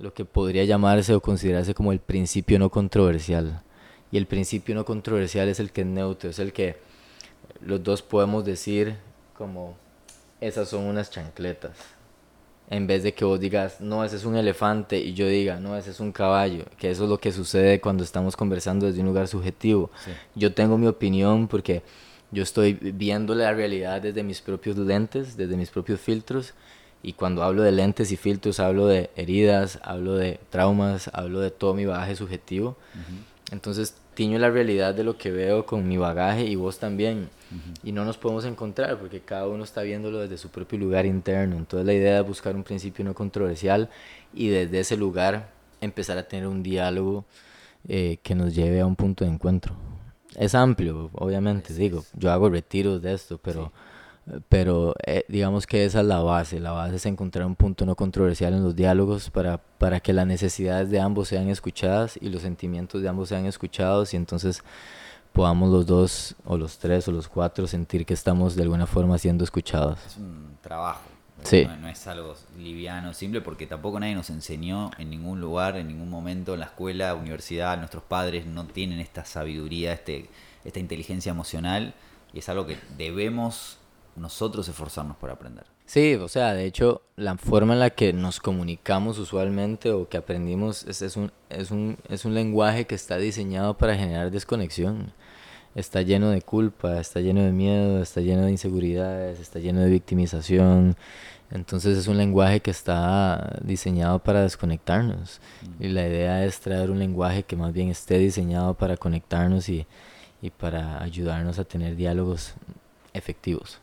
lo 0.00 0.14
que 0.14 0.24
podría 0.24 0.64
llamarse 0.64 1.14
o 1.14 1.20
considerarse 1.20 1.74
como 1.74 1.92
el 1.92 1.98
principio 1.98 2.58
no 2.58 2.70
controversial. 2.70 3.62
Y 4.12 4.18
el 4.18 4.26
principio 4.26 4.74
no 4.74 4.84
controversial 4.84 5.48
es 5.48 5.58
el 5.58 5.72
que 5.72 5.80
es 5.80 5.86
neutro, 5.86 6.30
es 6.30 6.38
el 6.38 6.52
que 6.52 6.76
los 7.60 7.82
dos 7.82 8.02
podemos 8.02 8.44
decir 8.44 8.96
como 9.36 9.76
esas 10.40 10.68
son 10.68 10.84
unas 10.84 11.10
chancletas. 11.10 11.95
En 12.68 12.86
vez 12.86 13.04
de 13.04 13.14
que 13.14 13.24
vos 13.24 13.38
digas, 13.38 13.80
no, 13.80 14.04
ese 14.04 14.16
es 14.16 14.24
un 14.24 14.36
elefante 14.36 14.98
y 14.98 15.14
yo 15.14 15.28
diga, 15.28 15.60
no, 15.60 15.76
ese 15.76 15.90
es 15.90 16.00
un 16.00 16.10
caballo, 16.10 16.64
que 16.78 16.90
eso 16.90 17.04
es 17.04 17.10
lo 17.10 17.18
que 17.18 17.30
sucede 17.30 17.80
cuando 17.80 18.02
estamos 18.02 18.34
conversando 18.36 18.86
desde 18.86 19.00
un 19.00 19.06
lugar 19.06 19.28
subjetivo. 19.28 19.90
Yo 20.34 20.52
tengo 20.52 20.76
mi 20.76 20.88
opinión 20.88 21.46
porque 21.46 21.82
yo 22.32 22.42
estoy 22.42 22.72
viendo 22.72 23.34
la 23.34 23.52
realidad 23.52 24.02
desde 24.02 24.24
mis 24.24 24.40
propios 24.40 24.76
lentes, 24.76 25.36
desde 25.36 25.56
mis 25.56 25.70
propios 25.70 26.00
filtros 26.00 26.54
y 27.02 27.12
cuando 27.12 27.44
hablo 27.44 27.62
de 27.62 27.70
lentes 27.70 28.10
y 28.10 28.16
filtros 28.16 28.58
hablo 28.58 28.88
de 28.88 29.10
heridas, 29.14 29.78
hablo 29.84 30.14
de 30.14 30.40
traumas, 30.50 31.08
hablo 31.12 31.38
de 31.38 31.52
todo 31.52 31.72
mi 31.72 31.86
bagaje 31.86 32.16
subjetivo. 32.16 32.76
Entonces 33.52 33.94
tiño 34.14 34.38
la 34.38 34.50
realidad 34.50 34.94
de 34.94 35.04
lo 35.04 35.16
que 35.16 35.30
veo 35.30 35.66
con 35.66 35.86
mi 35.86 35.96
bagaje 35.96 36.44
y 36.44 36.56
vos 36.56 36.78
también. 36.78 37.28
Y 37.84 37.92
no 37.92 38.04
nos 38.04 38.18
podemos 38.18 38.44
encontrar 38.44 38.98
porque 38.98 39.20
cada 39.20 39.46
uno 39.46 39.62
está 39.62 39.82
viéndolo 39.82 40.18
desde 40.18 40.36
su 40.36 40.48
propio 40.48 40.78
lugar 40.78 41.06
interno. 41.06 41.56
Entonces 41.56 41.86
la 41.86 41.92
idea 41.92 42.20
es 42.20 42.26
buscar 42.26 42.56
un 42.56 42.64
principio 42.64 43.04
no 43.04 43.14
controversial 43.14 43.88
y 44.34 44.48
desde 44.48 44.80
ese 44.80 44.96
lugar 44.96 45.50
empezar 45.80 46.18
a 46.18 46.26
tener 46.26 46.48
un 46.48 46.62
diálogo 46.62 47.24
eh, 47.86 48.18
que 48.22 48.34
nos 48.34 48.54
lleve 48.54 48.80
a 48.80 48.86
un 48.86 48.96
punto 48.96 49.24
de 49.24 49.30
encuentro. 49.30 49.76
Es 50.34 50.54
amplio, 50.54 51.08
obviamente, 51.14 51.72
digo, 51.72 52.04
yo 52.14 52.32
hago 52.32 52.50
retiros 52.50 53.00
de 53.00 53.14
esto, 53.14 53.38
pero 53.38 53.72
pero 54.48 54.94
eh, 55.06 55.24
digamos 55.28 55.66
que 55.66 55.84
esa 55.84 56.00
es 56.00 56.06
la 56.06 56.20
base, 56.20 56.58
la 56.58 56.72
base 56.72 56.96
es 56.96 57.06
encontrar 57.06 57.46
un 57.46 57.54
punto 57.54 57.86
no 57.86 57.94
controversial 57.94 58.54
en 58.54 58.64
los 58.64 58.74
diálogos 58.74 59.30
para, 59.30 59.58
para 59.58 60.00
que 60.00 60.12
las 60.12 60.26
necesidades 60.26 60.90
de 60.90 61.00
ambos 61.00 61.28
sean 61.28 61.48
escuchadas 61.48 62.18
y 62.20 62.28
los 62.28 62.42
sentimientos 62.42 63.02
de 63.02 63.08
ambos 63.08 63.28
sean 63.28 63.46
escuchados 63.46 64.14
y 64.14 64.16
entonces 64.16 64.64
podamos 65.32 65.70
los 65.70 65.86
dos 65.86 66.34
o 66.44 66.56
los 66.56 66.78
tres 66.78 67.06
o 67.08 67.12
los 67.12 67.28
cuatro 67.28 67.66
sentir 67.66 68.04
que 68.04 68.14
estamos 68.14 68.56
de 68.56 68.62
alguna 68.62 68.86
forma 68.86 69.16
siendo 69.18 69.44
escuchados. 69.44 69.98
Es 70.06 70.16
un 70.16 70.56
trabajo. 70.60 71.02
Sí. 71.42 71.68
No, 71.80 71.88
es 71.88 72.06
algo 72.06 72.34
liviano, 72.58 73.12
simple, 73.12 73.42
porque 73.42 73.66
tampoco 73.66 74.00
nadie 74.00 74.14
nos 74.14 74.30
enseñó 74.30 74.90
en 74.98 75.10
ningún 75.10 75.40
lugar, 75.40 75.76
en 75.76 75.86
ningún 75.86 76.08
momento, 76.08 76.54
en 76.54 76.60
la 76.60 76.66
escuela, 76.66 77.14
universidad, 77.14 77.76
nuestros 77.76 78.02
padres 78.02 78.46
no 78.46 78.64
tienen 78.64 78.98
esta 78.98 79.24
sabiduría, 79.24 79.92
este, 79.92 80.28
esta 80.64 80.80
inteligencia 80.80 81.30
emocional, 81.30 81.94
y 82.32 82.38
es 82.38 82.48
algo 82.48 82.66
que 82.66 82.78
debemos 82.96 83.78
nosotros 84.16 84.68
esforzarnos 84.68 85.16
por 85.16 85.30
aprender. 85.30 85.64
Sí, 85.86 86.14
o 86.16 86.28
sea, 86.28 86.52
de 86.52 86.64
hecho, 86.64 87.02
la 87.14 87.36
forma 87.36 87.74
en 87.74 87.80
la 87.80 87.90
que 87.90 88.12
nos 88.12 88.40
comunicamos 88.40 89.18
usualmente 89.18 89.92
o 89.92 90.08
que 90.08 90.16
aprendimos 90.16 90.84
es, 90.84 91.00
es, 91.00 91.16
un, 91.16 91.30
es, 91.48 91.70
un, 91.70 91.98
es 92.08 92.24
un 92.24 92.34
lenguaje 92.34 92.86
que 92.86 92.96
está 92.96 93.18
diseñado 93.18 93.76
para 93.78 93.96
generar 93.96 94.30
desconexión. 94.30 95.12
Está 95.76 96.02
lleno 96.02 96.30
de 96.30 96.42
culpa, 96.42 96.98
está 96.98 97.20
lleno 97.20 97.42
de 97.42 97.52
miedo, 97.52 98.02
está 98.02 98.20
lleno 98.20 98.46
de 98.46 98.50
inseguridades, 98.50 99.38
está 99.38 99.60
lleno 99.60 99.80
de 99.80 99.90
victimización. 99.90 100.96
Entonces 101.50 101.96
es 101.98 102.08
un 102.08 102.16
lenguaje 102.18 102.60
que 102.60 102.72
está 102.72 103.60
diseñado 103.62 104.18
para 104.18 104.42
desconectarnos. 104.42 105.40
Mm. 105.62 105.84
Y 105.84 105.88
la 105.88 106.08
idea 106.08 106.44
es 106.44 106.58
traer 106.60 106.90
un 106.90 106.98
lenguaje 106.98 107.44
que 107.44 107.56
más 107.56 107.72
bien 107.72 107.90
esté 107.90 108.18
diseñado 108.18 108.74
para 108.74 108.96
conectarnos 108.96 109.68
y, 109.68 109.86
y 110.42 110.50
para 110.50 111.02
ayudarnos 111.02 111.58
a 111.58 111.64
tener 111.64 111.94
diálogos 111.94 112.54
efectivos. 113.12 113.80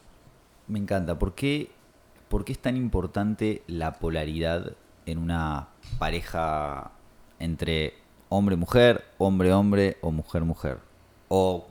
Me 0.68 0.80
encanta. 0.80 1.20
¿Por 1.20 1.36
qué, 1.36 1.72
¿Por 2.30 2.46
qué 2.46 2.54
es 2.54 2.60
tan 2.60 2.78
importante 2.78 3.64
la 3.68 3.94
polaridad 3.94 4.74
en 5.06 5.18
una 5.18 5.70
pareja 6.00 6.92
entre 7.40 7.96
hombre-mujer, 8.30 9.06
hombre-hombre 9.18 9.98
o 10.02 10.12
mujer-mujer? 10.12 10.80
O, 11.28 11.68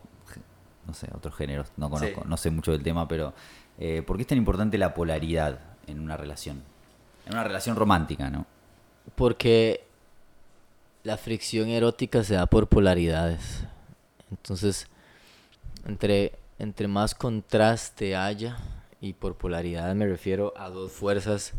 no 0.86 0.94
sé, 0.94 1.08
otros 1.14 1.34
géneros, 1.34 1.68
no 1.76 1.90
conozco, 1.90 2.24
no 2.24 2.36
sé 2.36 2.50
mucho 2.50 2.72
del 2.72 2.82
tema, 2.82 3.08
pero 3.08 3.32
eh, 3.78 4.02
¿por 4.02 4.16
qué 4.16 4.22
es 4.22 4.28
tan 4.28 4.38
importante 4.38 4.78
la 4.78 4.94
polaridad 4.94 5.60
en 5.86 6.00
una 6.00 6.16
relación? 6.16 6.62
En 7.26 7.32
una 7.32 7.44
relación 7.44 7.76
romántica, 7.76 8.30
¿no? 8.30 8.46
Porque 9.14 9.84
la 11.02 11.16
fricción 11.16 11.68
erótica 11.68 12.22
se 12.22 12.34
da 12.34 12.46
por 12.46 12.68
polaridades. 12.68 13.64
Entonces, 14.30 14.86
entre, 15.86 16.38
entre 16.58 16.88
más 16.88 17.14
contraste 17.14 18.16
haya, 18.16 18.56
y 19.02 19.14
por 19.14 19.36
polaridad 19.36 19.92
me 19.96 20.06
refiero 20.06 20.54
a 20.56 20.70
dos 20.70 20.92
fuerzas 20.92 21.52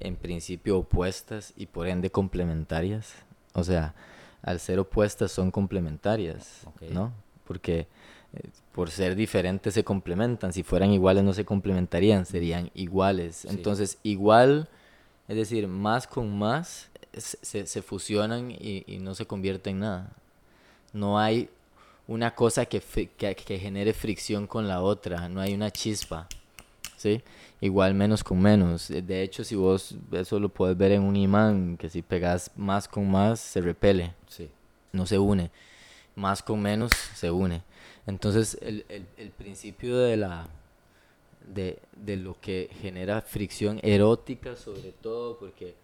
en 0.00 0.16
principio 0.16 0.76
opuestas 0.78 1.54
y 1.56 1.64
por 1.66 1.88
ende 1.88 2.10
complementarias. 2.10 3.14
O 3.54 3.64
sea, 3.64 3.94
al 4.42 4.60
ser 4.60 4.78
opuestas 4.78 5.32
son 5.32 5.50
complementarias, 5.50 6.66
¿no? 6.90 7.14
Porque 7.46 7.88
eh, 8.34 8.50
por 8.72 8.90
ser 8.90 9.16
diferentes 9.16 9.72
se 9.72 9.82
complementan. 9.82 10.52
Si 10.52 10.62
fueran 10.62 10.90
iguales 10.90 11.24
no 11.24 11.32
se 11.32 11.46
complementarían, 11.46 12.26
serían 12.26 12.70
iguales. 12.74 13.46
Entonces, 13.46 13.98
igual, 14.02 14.68
es 15.26 15.36
decir, 15.36 15.66
más 15.66 16.06
con 16.06 16.38
más, 16.38 16.90
se, 17.16 17.66
se 17.66 17.80
fusionan 17.80 18.50
y, 18.50 18.84
y, 18.86 18.98
no 18.98 19.14
se 19.14 19.24
convierte 19.24 19.70
en 19.70 19.80
nada. 19.80 20.10
No 20.92 21.18
hay 21.18 21.48
una 22.08 22.34
cosa 22.34 22.66
que, 22.66 22.82
que, 23.16 23.34
que 23.34 23.58
genere 23.58 23.94
fricción 23.94 24.46
con 24.46 24.68
la 24.68 24.82
otra, 24.82 25.30
no 25.30 25.40
hay 25.40 25.54
una 25.54 25.70
chispa. 25.70 26.28
Igual 27.60 27.94
menos 27.94 28.22
con 28.22 28.40
menos. 28.40 28.88
De 28.88 29.22
hecho, 29.22 29.44
si 29.44 29.54
vos 29.54 29.96
eso 30.12 30.38
lo 30.38 30.48
puedes 30.48 30.76
ver 30.76 30.92
en 30.92 31.02
un 31.02 31.16
imán, 31.16 31.76
que 31.76 31.88
si 31.88 32.02
pegas 32.02 32.50
más 32.56 32.88
con 32.88 33.10
más, 33.10 33.40
se 33.40 33.60
repele. 33.60 34.14
Sí. 34.28 34.50
No 34.92 35.06
se 35.06 35.18
une. 35.18 35.50
Más 36.14 36.42
con 36.42 36.60
menos, 36.60 36.92
se 37.14 37.30
une. 37.30 37.62
Entonces, 38.06 38.58
el, 38.60 38.84
el, 38.88 39.30
principio 39.30 39.98
de 39.98 40.16
la... 40.16 40.48
De, 41.46 41.78
de 41.94 42.16
lo 42.16 42.40
que 42.40 42.70
genera 42.80 43.20
fricción 43.20 43.78
erótica 43.82 44.56
sobre 44.56 44.92
todo 44.92 45.38
porque 45.38 45.74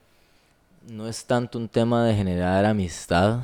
no 0.89 1.07
es 1.07 1.27
tanto 1.27 1.59
un 1.59 1.68
tema 1.68 2.07
de 2.07 2.14
generar 2.14 2.64
amistad, 2.64 3.41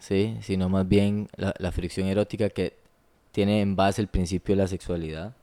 ¿sí? 0.00 0.36
sino 0.42 0.68
más 0.68 0.88
bien 0.88 1.28
la, 1.36 1.54
la 1.58 1.70
fricción 1.70 2.08
erótica 2.08 2.50
que 2.50 2.76
tiene 3.30 3.60
en 3.60 3.76
base 3.76 4.02
el 4.02 4.08
principio 4.08 4.56
de 4.56 4.62
la 4.62 4.66
sexualidad 4.66 5.36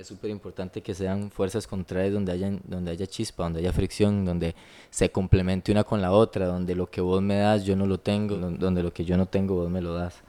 es 0.00 0.08
súper 0.08 0.30
importante 0.30 0.82
que 0.82 0.94
sean 0.94 1.30
fuerzas 1.30 1.66
contrarias 1.66 2.12
donde, 2.12 2.32
hayan, 2.32 2.60
donde 2.64 2.90
haya 2.90 3.06
chispa, 3.06 3.44
donde 3.44 3.60
haya 3.60 3.72
fricción, 3.72 4.24
donde 4.24 4.54
se 4.90 5.10
complemente 5.10 5.70
una 5.70 5.84
con 5.84 6.00
la 6.00 6.12
otra, 6.12 6.46
donde 6.46 6.74
lo 6.74 6.90
que 6.90 7.00
vos 7.00 7.20
me 7.20 7.36
das 7.36 7.64
yo 7.64 7.76
no 7.76 7.86
lo 7.86 7.98
tengo, 7.98 8.36
donde 8.36 8.82
lo 8.82 8.92
que 8.92 9.04
yo 9.04 9.16
no 9.16 9.26
tengo 9.26 9.54
vos 9.54 9.70
me 9.70 9.80
lo 9.80 9.94
das. 9.94 10.20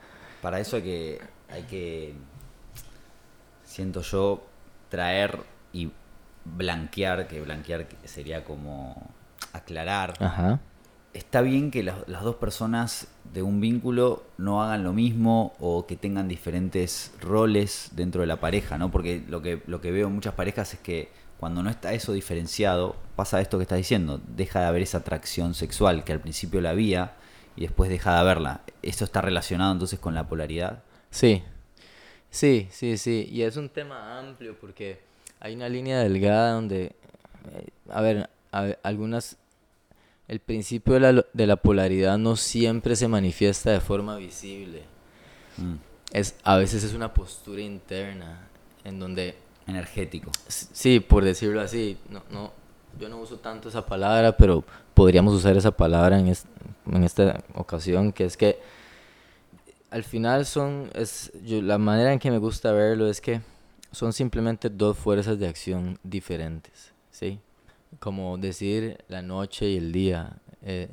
Para 0.42 0.60
eso 0.60 0.78
hay 0.78 0.82
que, 0.82 1.22
hay 1.50 1.64
que 1.64 2.14
siento 3.64 4.02
yo, 4.02 4.44
traer 4.90 5.40
y 5.72 5.90
blanquear, 6.44 7.28
que 7.28 7.42
blanquear 7.42 7.88
sería 8.06 8.44
como 8.44 9.10
aclarar. 9.54 10.14
Ajá 10.20 10.60
está 11.14 11.42
bien 11.42 11.72
que 11.72 11.84
las, 11.84 12.08
dos 12.08 12.36
personas 12.36 13.08
de 13.34 13.42
un 13.42 13.62
vínculo 13.62 14.24
no 14.38 14.64
hagan 14.64 14.84
lo 14.84 14.94
mismo 14.94 15.54
o 15.60 15.86
que 15.86 15.96
tengan 15.96 16.28
diferentes 16.28 17.14
roles 17.20 17.90
dentro 17.94 18.22
de 18.22 18.28
la 18.28 18.40
pareja, 18.40 18.78
¿no? 18.78 18.92
Porque 18.92 19.24
lo 19.28 19.42
que, 19.42 19.62
lo 19.68 19.82
que 19.82 19.92
veo 19.92 20.08
en 20.08 20.14
muchas 20.14 20.34
parejas 20.34 20.74
es 20.74 20.80
que 20.80 21.10
cuando 21.40 21.64
no 21.64 21.70
está 21.70 21.94
eso 21.94 22.14
diferenciado, 22.14 22.96
pasa 23.16 23.42
esto 23.42 23.58
que 23.58 23.64
estás 23.64 23.78
diciendo, 23.78 24.22
deja 24.36 24.60
de 24.60 24.66
haber 24.68 24.84
esa 24.84 25.00
atracción 25.00 25.54
sexual 25.54 26.04
que 26.04 26.14
al 26.14 26.20
principio 26.20 26.62
la 26.62 26.70
había 26.70 27.16
y 27.56 27.62
después 27.62 27.90
deja 27.90 28.14
de 28.14 28.20
haberla. 28.20 28.62
¿Eso 28.82 29.06
está 29.06 29.22
relacionado 29.22 29.72
entonces 29.72 30.00
con 30.00 30.14
la 30.14 30.28
polaridad? 30.28 30.84
Sí, 31.10 31.44
sí, 32.30 32.68
sí, 32.72 32.98
sí. 32.98 33.28
Y 33.32 33.42
es 33.42 33.58
un 33.58 33.70
tema 33.70 34.20
amplio 34.20 34.56
porque 34.60 35.00
Hay 35.40 35.56
una 35.56 35.68
línea 35.68 36.00
delgada 36.00 36.52
donde, 36.52 36.96
eh, 37.52 37.68
a 37.90 38.02
ver, 38.02 38.30
algunas, 38.84 39.38
el 40.32 40.40
principio 40.40 40.94
de 40.94 41.00
la, 41.02 41.26
de 41.34 41.46
la, 41.46 41.58
polaridad 41.58 42.18
no 42.18 42.38
siempre 42.38 42.96
se 42.96 43.10
manifiesta 43.10 43.70
de 43.72 43.82
forma 43.82 44.16
visible. 44.16 44.84
Mm. 45.58 45.74
Es, 46.14 46.36
a 46.44 46.56
veces 46.56 46.86
es 46.86 46.94
una 46.94 47.14
postura 47.14 47.62
interna 47.62 48.48
en 48.86 48.98
donde... 48.98 49.36
Energético. 49.68 50.32
Sí, 50.48 51.02
por 51.02 51.26
decirlo 51.26 51.60
así. 51.60 51.98
No, 52.10 52.24
no, 52.32 52.54
yo 52.98 53.10
no 53.10 53.18
uso 53.18 53.40
tanto 53.40 53.68
esa 53.68 53.86
palabra, 53.86 54.38
pero 54.38 54.64
podríamos 54.94 55.34
usar 55.34 55.58
esa 55.58 55.72
palabra 55.72 56.18
en, 56.18 56.28
en 56.30 57.04
esta 57.04 57.44
ocasión, 57.54 58.14
que 58.14 58.24
es 58.24 58.38
que 58.38 58.58
al 59.90 60.06
final 60.06 60.46
son, 60.46 60.90
es, 60.96 61.34
yo, 61.44 61.62
la 61.62 61.78
manera 61.78 62.14
en 62.14 62.20
que 62.20 62.32
me 62.32 62.38
gusta 62.38 62.72
verlo 62.72 63.08
es 63.08 63.20
que 63.20 63.42
son 63.92 64.14
simplemente 64.14 64.70
dos 64.70 64.98
fuerzas 64.98 65.38
de 65.40 65.50
acción 65.50 66.00
diferentes, 66.04 66.94
¿sí? 67.12 67.38
Como 68.00 68.38
decir 68.38 68.98
la 69.08 69.22
noche 69.22 69.70
y 69.70 69.78
el 69.78 69.92
día, 69.92 70.38
eh, 70.64 70.90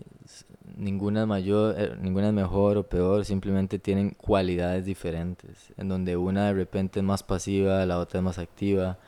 ninguna 0.77 1.23
es 1.23 1.27
mayor, 1.27 1.75
eh, 1.79 1.97
ninguna 2.01 2.29
es 2.29 2.35
mejor 2.35 2.77
o 2.77 2.83
peor, 2.83 3.25
simplemente 3.25 3.79
tienen 3.79 4.11
cualidades 4.11 4.85
diferentes, 4.85 5.73
en 5.77 5.89
donde 5.89 6.17
una 6.17 6.47
de 6.47 6.55
repente 6.55 7.01
es 7.01 7.05
más 7.05 7.23
pasiva, 7.23 7.87
la 7.87 7.99
otra 7.99 8.21
es 8.21 8.25
más 8.25 8.39
activa, 8.39 8.99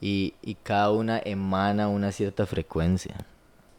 y, 0.00 0.34
y 0.42 0.54
cada 0.54 0.90
una 0.92 1.20
emana 1.24 1.88
una 1.88 2.10
cierta 2.10 2.46
frecuencia 2.46 3.16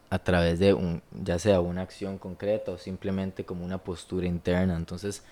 a 0.08 0.18
través 0.18 0.58
de 0.58 0.74
un, 0.74 1.02
ya 1.12 1.38
sea 1.38 1.60
una 1.60 1.82
acción 1.82 2.18
concreta 2.18 2.72
o 2.72 2.78
simplemente 2.78 3.44
como 3.44 3.64
una 3.64 3.78
postura 3.78 4.26
interna. 4.26 4.76
Entonces, 4.76 5.22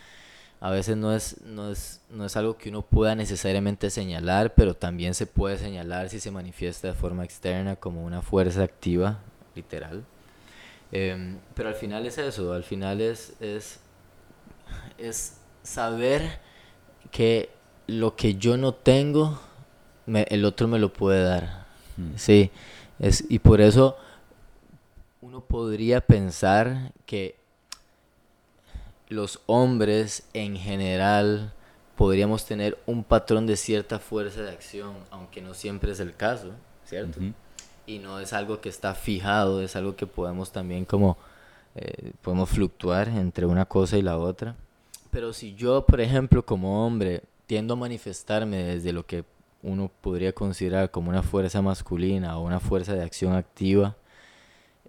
a 0.60 0.70
veces 0.70 0.96
no 0.96 1.14
es, 1.14 1.40
no 1.42 1.70
es, 1.70 2.02
no 2.10 2.26
es 2.26 2.36
algo 2.36 2.58
que 2.58 2.68
uno 2.68 2.82
pueda 2.82 3.14
necesariamente 3.14 3.88
señalar, 3.88 4.54
pero 4.54 4.74
también 4.74 5.14
se 5.14 5.26
puede 5.26 5.56
señalar 5.56 6.10
si 6.10 6.20
se 6.20 6.30
manifiesta 6.30 6.88
de 6.88 6.94
forma 6.94 7.24
externa 7.24 7.76
como 7.76 8.04
una 8.04 8.20
fuerza 8.20 8.62
activa, 8.62 9.20
literal. 9.54 10.04
Em, 10.92 11.38
pero 11.54 11.70
al 11.70 11.74
final 11.74 12.04
es 12.06 12.18
eso, 12.18 12.52
al 12.52 12.62
final 12.62 13.00
es, 13.00 13.32
es, 13.40 13.80
es 14.98 15.38
saber 15.62 16.40
que 17.10 17.48
lo 17.86 18.14
que 18.14 18.34
yo 18.34 18.58
no 18.58 18.74
tengo, 18.74 19.40
el 20.06 20.44
otro 20.44 20.68
me 20.68 20.78
lo 20.78 20.92
puede 20.92 21.24
dar. 21.24 21.66
Mm. 21.96 22.16
Sí, 22.16 22.50
es, 22.98 23.24
y 23.30 23.38
por 23.38 23.62
eso 23.62 23.96
uno 25.22 25.40
podría 25.40 26.02
pensar 26.02 26.92
que 27.06 27.39
los 29.10 29.40
hombres 29.44 30.22
en 30.32 30.56
general 30.56 31.52
podríamos 31.96 32.46
tener 32.46 32.78
un 32.86 33.04
patrón 33.04 33.46
de 33.46 33.56
cierta 33.56 33.98
fuerza 33.98 34.40
de 34.40 34.50
acción, 34.50 34.94
aunque 35.10 35.42
no 35.42 35.52
siempre 35.52 35.92
es 35.92 36.00
el 36.00 36.16
caso, 36.16 36.52
¿cierto? 36.86 37.20
Y 37.86 37.98
no 37.98 38.20
es 38.20 38.32
algo 38.32 38.62
que 38.62 38.70
está 38.70 38.94
fijado, 38.94 39.60
es 39.60 39.76
algo 39.76 39.96
que 39.96 40.06
podemos 40.06 40.50
también 40.50 40.86
como, 40.86 41.18
eh, 41.74 42.12
podemos 42.22 42.48
fluctuar 42.48 43.08
entre 43.08 43.44
una 43.44 43.66
cosa 43.66 43.98
y 43.98 44.02
la 44.02 44.16
otra. 44.16 44.56
Pero 45.10 45.34
si 45.34 45.54
yo, 45.54 45.84
por 45.84 46.00
ejemplo, 46.00 46.46
como 46.46 46.86
hombre, 46.86 47.22
tiendo 47.46 47.74
a 47.74 47.76
manifestarme 47.76 48.62
desde 48.62 48.92
lo 48.92 49.04
que 49.04 49.24
uno 49.62 49.90
podría 50.00 50.32
considerar 50.32 50.90
como 50.90 51.10
una 51.10 51.22
fuerza 51.22 51.60
masculina 51.60 52.38
o 52.38 52.44
una 52.46 52.60
fuerza 52.60 52.94
de 52.94 53.02
acción 53.02 53.34
activa, 53.34 53.96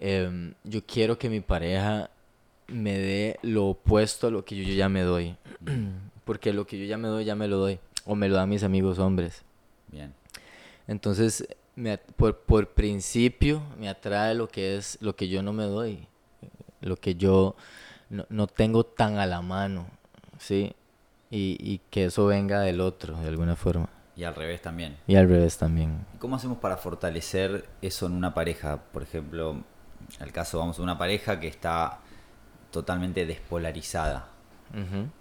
Em, 0.03 0.55
yo 0.63 0.83
quiero 0.83 1.19
que 1.19 1.29
mi 1.29 1.41
pareja 1.41 2.09
me 2.71 2.97
dé 2.97 3.39
lo 3.41 3.67
opuesto 3.67 4.27
a 4.27 4.31
lo 4.31 4.45
que 4.45 4.55
yo, 4.55 4.73
ya 4.73 4.89
me 4.89 5.01
doy. 5.01 5.35
Porque 6.25 6.53
lo 6.53 6.65
que 6.65 6.79
yo 6.79 6.85
ya 6.85 6.97
me 6.97 7.07
doy, 7.07 7.25
ya 7.25 7.35
me 7.35 7.47
lo 7.47 7.57
doy. 7.57 7.79
O 8.05 8.15
me 8.15 8.29
lo 8.29 8.35
dan 8.35 8.49
mis 8.49 8.63
amigos 8.63 8.99
hombres. 8.99 9.43
Bien. 9.91 10.13
Entonces, 10.87 11.47
me, 11.75 11.97
por, 11.97 12.39
por 12.39 12.69
principio, 12.69 13.61
me 13.77 13.89
atrae 13.89 14.33
lo 14.35 14.47
que 14.47 14.77
es 14.77 14.97
lo 15.01 15.15
que 15.15 15.27
yo 15.27 15.43
no 15.43 15.53
me 15.53 15.63
doy. 15.63 16.07
Lo 16.81 16.95
que 16.95 17.15
yo 17.15 17.55
no, 18.09 18.25
no 18.29 18.47
tengo 18.47 18.83
tan 18.85 19.17
a 19.17 19.25
la 19.25 19.41
mano. 19.41 19.87
¿Sí? 20.39 20.73
Y, 21.29 21.57
y 21.59 21.81
que 21.89 22.05
eso 22.05 22.25
venga 22.25 22.61
del 22.61 22.81
otro, 22.81 23.19
de 23.19 23.27
alguna 23.27 23.55
forma. 23.55 23.89
Y 24.15 24.23
al 24.23 24.35
revés 24.35 24.61
también. 24.61 24.97
Y 25.07 25.15
al 25.15 25.29
revés 25.29 25.57
también. 25.57 26.05
¿Cómo 26.19 26.35
hacemos 26.35 26.57
para 26.57 26.77
fortalecer 26.77 27.67
eso 27.81 28.07
en 28.07 28.13
una 28.13 28.33
pareja? 28.33 28.81
Por 28.91 29.03
ejemplo, 29.03 29.63
el 30.19 30.31
caso, 30.31 30.59
vamos, 30.59 30.79
una 30.79 30.97
pareja 30.97 31.39
que 31.39 31.47
está 31.47 31.99
totalmente 32.71 33.25
despolarizada. 33.25 34.27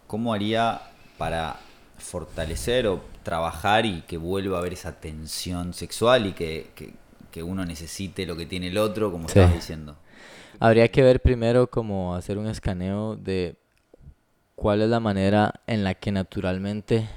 ¿Cómo 0.06 0.32
haría 0.32 0.80
para 1.18 1.56
fortalecer 1.98 2.86
o 2.86 3.00
trabajar 3.22 3.84
y 3.84 4.02
que 4.02 4.16
vuelva 4.16 4.56
a 4.56 4.60
haber 4.60 4.72
esa 4.72 5.00
tensión 5.00 5.74
sexual 5.74 6.26
y 6.26 6.32
que, 6.32 6.94
uno 7.42 7.64
necesite 7.64 8.26
lo 8.26 8.36
que 8.36 8.46
tiene 8.46 8.68
el 8.68 8.78
otro, 8.78 9.10
como 9.10 9.26
estabas 9.26 9.54
diciendo? 9.54 9.96
Habría 10.58 10.88
que 10.88 11.02
ver 11.02 11.20
primero 11.20 11.68
cómo 11.68 12.14
hacer 12.14 12.38
un 12.38 12.46
escaneo 12.46 13.16
de 13.16 13.56
cuál 14.54 14.82
es 14.82 14.88
la 14.88 15.00
manera 15.00 15.54
en 15.66 15.84
la 15.84 15.94
que 15.94 16.12
naturalmente 16.12 17.08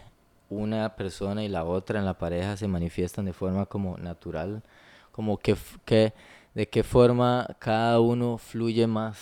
una 0.50 0.96
persona 0.96 1.44
y 1.44 1.50
la 1.50 1.64
otra 1.64 2.00
en 2.00 2.06
la 2.06 2.18
pareja 2.18 2.58
se 2.58 2.68
manifiestan 2.68 3.26
de 3.26 3.34
forma 3.34 3.66
como 3.66 3.98
natural, 3.98 4.64
como 5.12 5.38
que, 5.38 5.56
que 5.86 6.14
de 6.54 6.70
qué 6.70 6.84
forma 6.84 7.48
cada 7.60 8.00
uno 8.00 8.38
fluye 8.38 8.88
más 8.88 9.18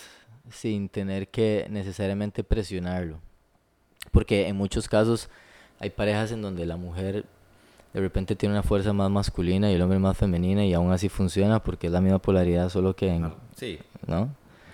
sin 0.51 0.89
tener 0.89 1.27
que 1.27 1.67
necesariamente 1.69 2.43
presionarlo. 2.43 3.19
Porque 4.11 4.47
en 4.47 4.55
muchos 4.55 4.87
casos 4.87 5.29
hay 5.79 5.89
parejas 5.89 6.31
en 6.31 6.41
donde 6.41 6.65
la 6.65 6.77
mujer 6.77 7.25
de 7.93 7.99
repente 7.99 8.35
tiene 8.35 8.55
una 8.55 8.63
fuerza 8.63 8.93
más 8.93 9.09
masculina 9.09 9.71
y 9.71 9.75
el 9.75 9.81
hombre 9.81 9.99
más 9.99 10.17
femenina 10.17 10.65
y 10.65 10.73
aún 10.73 10.91
así 10.91 11.09
funciona 11.09 11.61
porque 11.61 11.87
es 11.87 11.93
la 11.93 12.01
misma 12.01 12.19
polaridad 12.19 12.69
solo 12.69 12.95
que 12.95 13.09
en... 13.09 13.33
Sí. 13.55 13.79
¿No? 14.07 14.29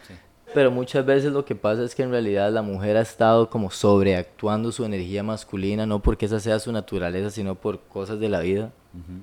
Sí. 0.08 0.14
Pero 0.54 0.72
muchas 0.72 1.06
veces 1.06 1.32
lo 1.32 1.44
que 1.44 1.56
pasa 1.56 1.84
es 1.84 1.96
que 1.96 2.04
en 2.04 2.12
realidad 2.12 2.52
la 2.52 2.62
mujer 2.62 2.96
ha 2.98 3.02
estado 3.02 3.50
como 3.50 3.72
sobreactuando 3.72 4.72
su 4.72 4.86
energía 4.86 5.24
masculina, 5.24 5.86
no 5.86 6.02
porque 6.02 6.28
esa 6.28 6.40
sea 6.40 6.60
su 6.60 6.72
naturaleza, 6.72 7.32
sino 7.32 7.56
por 7.56 7.80
cosas 7.82 8.20
de 8.20 8.30
la 8.30 8.40
vida. 8.42 8.72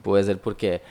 Puede 0.03 0.25
ser 0.25 0.39
porque 0.39 0.83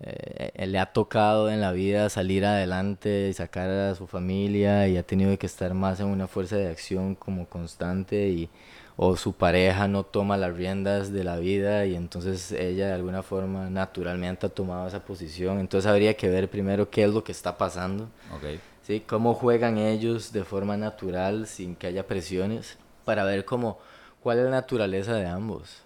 eh, 0.00 0.66
le 0.66 0.78
ha 0.78 0.92
tocado 0.92 1.50
en 1.50 1.62
la 1.62 1.72
vida 1.72 2.10
salir 2.10 2.44
adelante 2.44 3.28
y 3.30 3.32
sacar 3.32 3.70
a 3.70 3.94
su 3.94 4.06
familia 4.06 4.86
y 4.88 4.98
ha 4.98 5.02
tenido 5.02 5.38
que 5.38 5.46
estar 5.46 5.72
más 5.72 6.00
en 6.00 6.08
una 6.08 6.26
fuerza 6.26 6.56
de 6.56 6.68
acción 6.68 7.14
como 7.14 7.46
constante 7.46 8.28
y 8.28 8.50
o 8.98 9.16
su 9.16 9.32
pareja 9.32 9.88
no 9.88 10.04
toma 10.04 10.36
las 10.36 10.54
riendas 10.54 11.12
de 11.12 11.24
la 11.24 11.36
vida 11.36 11.86
y 11.86 11.94
entonces 11.94 12.52
ella 12.52 12.88
de 12.88 12.92
alguna 12.92 13.22
forma 13.22 13.70
naturalmente 13.70 14.46
ha 14.46 14.48
tomado 14.50 14.86
esa 14.86 15.04
posición 15.04 15.60
entonces 15.60 15.90
habría 15.90 16.14
que 16.14 16.28
ver 16.28 16.50
primero 16.50 16.90
qué 16.90 17.04
es 17.04 17.10
lo 17.10 17.24
que 17.24 17.32
está 17.32 17.56
pasando 17.56 18.08
okay. 18.36 18.60
¿sí? 18.82 19.00
cómo 19.00 19.32
juegan 19.34 19.78
ellos 19.78 20.32
de 20.32 20.44
forma 20.44 20.76
natural 20.76 21.46
sin 21.46 21.74
que 21.74 21.86
haya 21.86 22.06
presiones 22.06 22.76
para 23.06 23.24
ver 23.24 23.46
cómo 23.46 23.78
cuál 24.22 24.38
es 24.38 24.44
la 24.44 24.50
naturaleza 24.50 25.14
de 25.14 25.26
ambos 25.26 25.85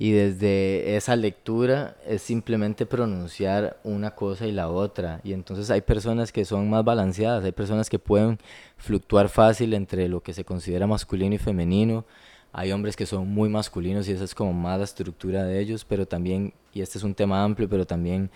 y 0.00 0.12
desde 0.12 0.94
esa 0.96 1.16
lectura 1.16 1.96
es 2.06 2.22
simplemente 2.22 2.86
pronunciar 2.86 3.80
una 3.82 4.12
cosa 4.12 4.46
y 4.46 4.52
la 4.52 4.68
otra. 4.68 5.20
Y 5.24 5.32
entonces 5.32 5.72
hay 5.72 5.80
personas 5.80 6.30
que 6.30 6.44
son 6.44 6.70
más 6.70 6.84
balanceadas, 6.84 7.44
hay 7.44 7.50
personas 7.50 7.90
que 7.90 7.98
pueden 7.98 8.38
fluctuar 8.76 9.28
fácil 9.28 9.74
entre 9.74 10.08
lo 10.08 10.22
que 10.22 10.32
se 10.32 10.44
considera 10.44 10.86
masculino 10.86 11.34
y 11.34 11.38
femenino. 11.38 12.04
Hay 12.52 12.70
hombres 12.70 12.94
que 12.94 13.06
son 13.06 13.26
muy 13.26 13.48
masculinos 13.48 14.08
y 14.08 14.12
esa 14.12 14.22
es 14.22 14.36
como 14.36 14.52
más 14.52 14.78
la 14.78 14.84
estructura 14.84 15.42
de 15.42 15.58
ellos, 15.58 15.84
pero 15.84 16.06
también, 16.06 16.54
y 16.72 16.80
este 16.80 16.98
es 16.98 17.04
un 17.04 17.16
tema 17.16 17.42
amplio, 17.42 17.68
pero 17.68 17.84
también 17.84 18.30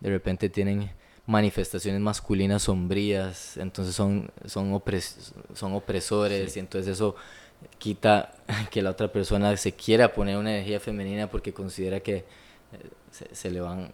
de 0.00 0.10
repente 0.10 0.50
tienen 0.50 0.90
manifestaciones 1.24 2.00
masculinas 2.02 2.64
sombrías, 2.64 3.56
entonces 3.56 3.94
son, 3.94 4.30
son, 4.44 4.82
son 5.54 5.72
opresores 5.72 6.56
y 6.56 6.60
entonces 6.60 6.92
eso 6.92 7.16
quita 7.78 8.32
que 8.70 8.82
la 8.82 8.90
otra 8.90 9.08
persona 9.08 9.56
se 9.56 9.72
quiera 9.72 10.12
poner 10.12 10.36
una 10.36 10.50
energía 10.50 10.80
femenina 10.80 11.28
porque 11.28 11.52
considera 11.52 12.00
que 12.00 12.16
eh, 12.16 12.24
se, 13.10 13.50
le 13.50 13.60
van, 13.60 13.84
eh, 13.84 13.90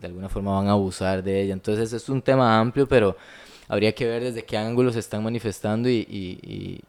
de 0.00 0.06
alguna 0.06 0.28
forma 0.28 0.52
van 0.52 0.68
a 0.68 0.72
abusar 0.72 1.22
de 1.22 1.42
ella. 1.42 1.52
Entonces 1.52 1.92
es 1.92 2.08
un 2.08 2.22
tema 2.22 2.58
amplio, 2.58 2.86
pero 2.86 3.16
habría 3.68 3.94
que 3.94 4.06
ver 4.06 4.22
desde 4.22 4.44
qué 4.44 4.56
ángulos 4.56 4.94
se 4.94 5.00
están 5.00 5.22
manifestando 5.22 5.88
y, 5.88 6.06
y, 6.08 6.80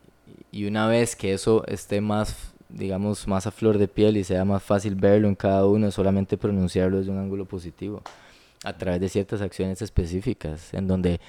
y, 0.51 0.66
una 0.66 0.88
vez 0.88 1.16
que 1.16 1.34
eso 1.34 1.66
esté 1.68 2.01
más, 2.01 2.53
digamos, 2.70 3.28
más 3.28 3.47
a 3.47 3.51
flor 3.51 3.78
de 3.78 3.88
piel 3.88 4.18
y 4.18 4.24
sea 4.24 4.45
más 4.45 4.64
fácil 4.64 4.95
verlo 4.95 5.28
en 5.28 5.36
cada 5.36 5.66
uno, 5.66 5.91
solamente 5.91 6.38
pronunciarlo 6.38 6.97
desde 6.97 7.11
un 7.11 7.20
ángulo 7.20 7.45
positivo, 7.45 8.01
a 8.64 8.78
través 8.78 9.01
de 9.01 9.09
ciertas 9.09 9.41
acciones 9.41 9.82
específicas, 9.82 10.74
en 10.74 10.88
donde 10.88 11.20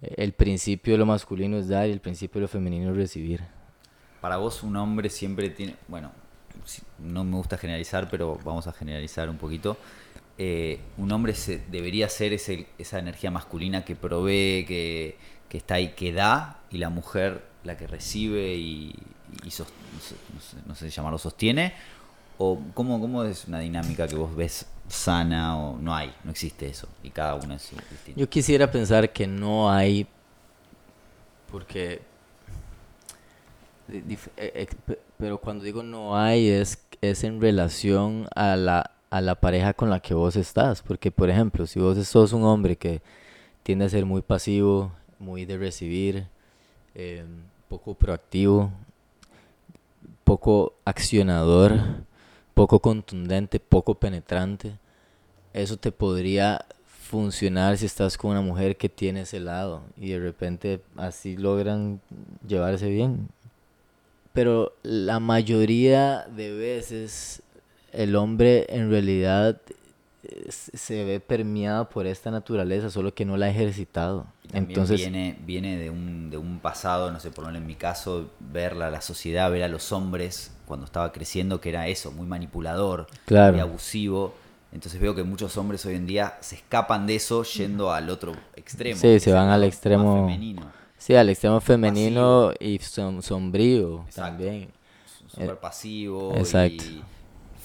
el 0.00 0.32
principio 0.32 0.94
de 0.94 0.98
lo 0.98 1.06
masculino 1.06 1.56
es 1.58 1.68
dar 1.68 1.88
y 1.88 1.92
el 1.92 2.00
principio 2.00 2.40
de 2.40 2.42
lo 2.42 2.48
femenino 2.48 2.90
es 2.90 2.96
recibir 2.96 3.40
para 4.22 4.38
vos 4.38 4.62
un 4.62 4.76
hombre 4.76 5.10
siempre 5.10 5.50
tiene, 5.50 5.76
bueno, 5.88 6.12
no 7.00 7.24
me 7.24 7.36
gusta 7.36 7.58
generalizar, 7.58 8.08
pero 8.08 8.38
vamos 8.44 8.66
a 8.68 8.72
generalizar 8.72 9.28
un 9.28 9.36
poquito. 9.36 9.76
Eh, 10.38 10.80
un 10.96 11.12
hombre 11.12 11.34
se, 11.34 11.58
debería 11.58 12.08
ser 12.08 12.32
esa 12.32 12.98
energía 12.98 13.30
masculina 13.30 13.84
que 13.84 13.96
provee, 13.96 14.64
que, 14.66 15.18
está 15.50 15.74
ahí, 15.74 15.88
que 15.88 16.12
da, 16.12 16.60
y 16.70 16.78
la 16.78 16.88
mujer 16.88 17.44
la 17.64 17.76
que 17.76 17.86
recibe 17.86 18.54
y, 18.54 18.94
no, 20.66 20.74
sé, 20.74 20.88
llamarlo 20.88 21.18
sostiene, 21.18 21.74
¿O 22.38 22.58
cómo, 22.74 23.00
cómo 23.00 23.22
es 23.24 23.44
una 23.46 23.58
dinámica 23.60 24.08
que 24.08 24.16
vos 24.16 24.34
ves 24.34 24.66
sana 24.88 25.56
o 25.58 25.78
no 25.78 25.94
hay? 25.94 26.12
No 26.24 26.30
existe 26.30 26.66
eso 26.66 26.88
y 27.02 27.10
cada 27.10 27.34
uno 27.34 27.54
es 27.54 27.70
distinto. 27.90 28.18
Yo 28.20 28.28
quisiera 28.28 28.70
pensar 28.70 29.12
que 29.12 29.26
no 29.26 29.70
hay, 29.70 30.06
porque... 31.50 32.00
dif- 32.00 32.00
eh, 32.00 32.02
eh, 32.02 33.81
pe- 33.81 33.81
Pero 35.18 35.38
cuando 35.38 35.64
digo 35.64 35.82
no 35.82 36.16
hay 36.16 36.48
es, 36.48 36.78
es 37.00 37.24
en 37.24 37.40
relación 37.40 38.26
a 38.34 38.56
la, 38.56 38.90
a 39.10 39.20
la 39.20 39.34
pareja 39.34 39.74
con 39.74 39.90
la 39.90 40.00
que 40.00 40.14
vos 40.14 40.36
estás. 40.36 40.82
Porque, 40.82 41.10
por 41.10 41.30
ejemplo, 41.30 41.66
si 41.66 41.80
vos 41.80 41.98
sos 42.06 42.32
un 42.32 42.44
hombre 42.44 42.76
que 42.76 43.02
tiende 43.62 43.84
a 43.84 43.88
ser 43.88 44.06
muy 44.06 44.22
pasivo, 44.22 44.92
muy 45.18 45.44
de 45.44 45.58
recibir, 45.58 46.26
eh, 46.94 47.24
poco 47.68 47.94
proactivo, 47.94 48.70
poco 50.24 50.74
accionador, 50.84 51.72
poco 52.54 52.80
contundente, 52.80 53.60
poco 53.60 53.94
penetrante, 53.94 54.78
eso 55.52 55.76
te 55.76 55.92
podría 55.92 56.64
funcionar 56.86 57.76
si 57.76 57.86
estás 57.86 58.16
con 58.16 58.30
una 58.30 58.40
mujer 58.40 58.76
que 58.76 58.88
tiene 58.88 59.22
ese 59.22 59.38
lado 59.38 59.82
y 59.96 60.10
de 60.10 60.18
repente 60.18 60.80
así 60.96 61.36
logran 61.36 62.00
llevarse 62.46 62.88
bien. 62.88 63.28
Pero 64.32 64.72
la 64.82 65.20
mayoría 65.20 66.26
de 66.34 66.52
veces 66.52 67.42
el 67.92 68.16
hombre 68.16 68.66
en 68.70 68.90
realidad 68.90 69.60
eh, 70.24 70.46
se 70.50 71.04
ve 71.04 71.20
permeado 71.20 71.88
por 71.88 72.06
esta 72.06 72.30
naturaleza, 72.30 72.90
solo 72.90 73.12
que 73.14 73.24
no 73.24 73.36
la 73.36 73.46
ha 73.46 73.50
ejercitado. 73.50 74.26
También 74.44 74.70
Entonces, 74.70 74.96
viene, 74.98 75.36
viene 75.44 75.76
de, 75.76 75.90
un, 75.90 76.30
de 76.30 76.38
un 76.38 76.60
pasado, 76.60 77.10
no 77.10 77.20
sé, 77.20 77.30
por 77.30 77.44
ejemplo 77.44 77.60
en 77.60 77.66
mi 77.66 77.74
caso, 77.74 78.30
ver 78.40 78.76
la, 78.76 78.90
la 78.90 79.00
sociedad, 79.02 79.50
ver 79.50 79.64
a 79.64 79.68
los 79.68 79.92
hombres 79.92 80.52
cuando 80.66 80.86
estaba 80.86 81.12
creciendo, 81.12 81.60
que 81.60 81.68
era 81.68 81.88
eso, 81.88 82.12
muy 82.12 82.26
manipulador, 82.26 83.06
Claro. 83.26 83.52
muy 83.52 83.60
abusivo. 83.60 84.34
Entonces 84.72 84.98
veo 85.00 85.14
que 85.14 85.22
muchos 85.22 85.58
hombres 85.58 85.84
hoy 85.84 85.96
en 85.96 86.06
día 86.06 86.38
se 86.40 86.54
escapan 86.54 87.06
de 87.06 87.16
eso 87.16 87.42
yendo 87.42 87.92
al 87.92 88.08
otro 88.08 88.32
extremo. 88.56 88.98
Sí, 88.98 89.20
se 89.20 89.30
van 89.32 89.48
al 89.50 89.64
extremo 89.64 90.14
femenino, 90.16 90.62
sí, 91.02 91.14
al 91.14 91.28
extremo 91.30 91.60
femenino 91.60 92.52
y 92.60 92.78
som- 92.78 93.20
sombrío 93.22 94.04
Exacto. 94.06 94.22
también. 94.30 94.68
súper 95.28 95.56
pasivo 95.58 96.34
exacto. 96.36 96.84
y 96.84 97.02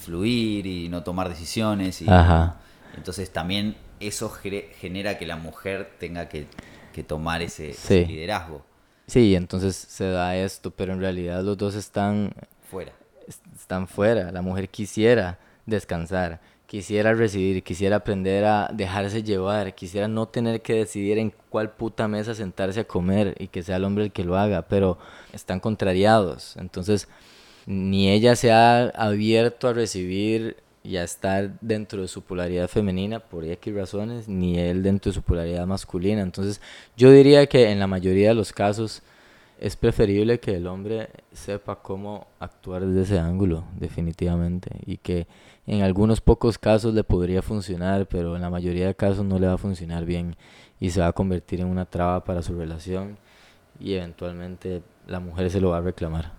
fluir 0.04 0.66
y 0.66 0.90
no 0.90 1.04
tomar 1.04 1.30
decisiones. 1.30 2.02
Y, 2.02 2.10
Ajá. 2.10 2.56
Entonces 2.96 3.32
también 3.32 3.76
eso 4.00 4.30
genera 4.30 5.18
que 5.18 5.26
la 5.26 5.36
mujer 5.36 5.92
tenga 6.00 6.30
que, 6.30 6.48
que 6.94 7.04
tomar 7.04 7.42
ese, 7.42 7.72
ese 7.72 8.06
liderazgo 8.06 8.64
Sí, 9.08 9.36
entonces 9.36 9.76
se 9.76 10.06
da 10.10 10.36
esto, 10.36 10.72
pero 10.72 10.92
en 10.94 11.00
realidad 11.00 11.42
los 11.44 11.58
dos 11.58 11.76
están, 11.76 12.34
fuera. 12.70 12.92
est- 13.28 13.46
están 13.56 13.88
fuera. 13.88 14.32
La 14.34 14.42
mujer 14.42 14.68
quisiera 14.70 15.40
descansar, 15.66 16.40
quisiera 16.68 17.13
recibir, 17.13 17.63
quisiera 17.63 17.95
aprender 17.97 18.45
a 18.45 18.70
dejarse 18.74 19.24
llevar, 19.24 19.74
quisiera 19.74 20.07
no 20.07 20.28
tener 20.28 20.61
que 20.61 20.74
decidir 20.74 21.18
en 21.18 21.34
cuál 21.49 21.72
puta 21.72 22.07
mesa 22.07 22.36
sentarse 22.36 22.82
a 22.82 22.84
comer 22.84 23.36
y 23.39 23.47
que 23.47 23.63
sea 23.63 23.78
el 23.78 23.86
hombre 23.86 24.03
el 24.03 24.11
que 24.11 24.26
lo 24.26 24.38
haga, 24.38 24.63
pero 24.63 24.97
están 25.34 25.59
contrariados. 25.59 26.57
Entonces, 26.57 27.07
ni 27.65 28.09
ella 28.09 28.36
se 28.36 28.51
ha 28.51 28.89
abierto 28.89 29.70
a 29.70 29.74
recibir 29.74 30.57
y 30.84 30.97
a 30.97 31.03
estar 31.03 31.59
dentro 31.61 32.01
de 32.01 32.07
su 32.07 32.22
polaridad 32.22 32.68
femenina 32.68 33.20
por 33.20 33.43
X 33.43 33.74
razones, 33.74 34.28
ni 34.28 34.59
él 34.59 34.84
dentro 34.84 35.11
de 35.11 35.15
su 35.15 35.22
polaridad 35.22 35.65
masculina. 35.65 36.22
Entonces, 36.22 36.61
yo 36.95 37.11
diría 37.11 37.47
que 37.47 37.72
en 37.72 37.80
la 37.80 37.88
mayoría 37.88 38.30
de 38.30 38.36
los 38.36 38.53
casos 38.53 39.01
es 39.60 39.76
preferible 39.76 40.39
que 40.39 40.55
el 40.55 40.68
hombre 40.68 41.10
sepa 41.32 41.82
cómo 41.82 42.28
actuar 42.39 42.86
desde 42.86 43.01
ese 43.01 43.20
ángulo, 43.20 43.64
definitivamente, 43.80 44.72
y 44.86 44.97
que 44.97 45.28
en 45.66 45.82
algunos 45.82 46.22
pocos 46.22 46.58
casos 46.58 46.93
le 46.93 47.03
podría 47.03 47.41
funcionar, 47.41 48.08
pero 48.08 48.36
en 48.36 48.41
la 48.41 48.49
mayoría 48.49 48.88
de 48.88 48.95
casos 48.95 49.26
no 49.26 49.39
le 49.39 49.47
va 49.47 49.53
a 49.53 49.58
funcionar 49.58 50.05
bien 50.05 50.36
y 50.80 50.91
se 50.91 51.01
va 51.01 51.08
a 51.08 51.14
convertir 51.14 51.62
en 51.62 51.68
una 51.68 51.86
traba 51.86 52.24
para 52.24 52.41
su 52.41 52.58
relación 52.58 53.18
y 53.80 53.93
eventualmente 53.93 54.82
la 55.08 55.20
mujer 55.20 55.49
se 55.49 55.60
lo 55.60 55.70
va 55.72 55.78
a 55.78 55.82
reclamar. 55.82 56.32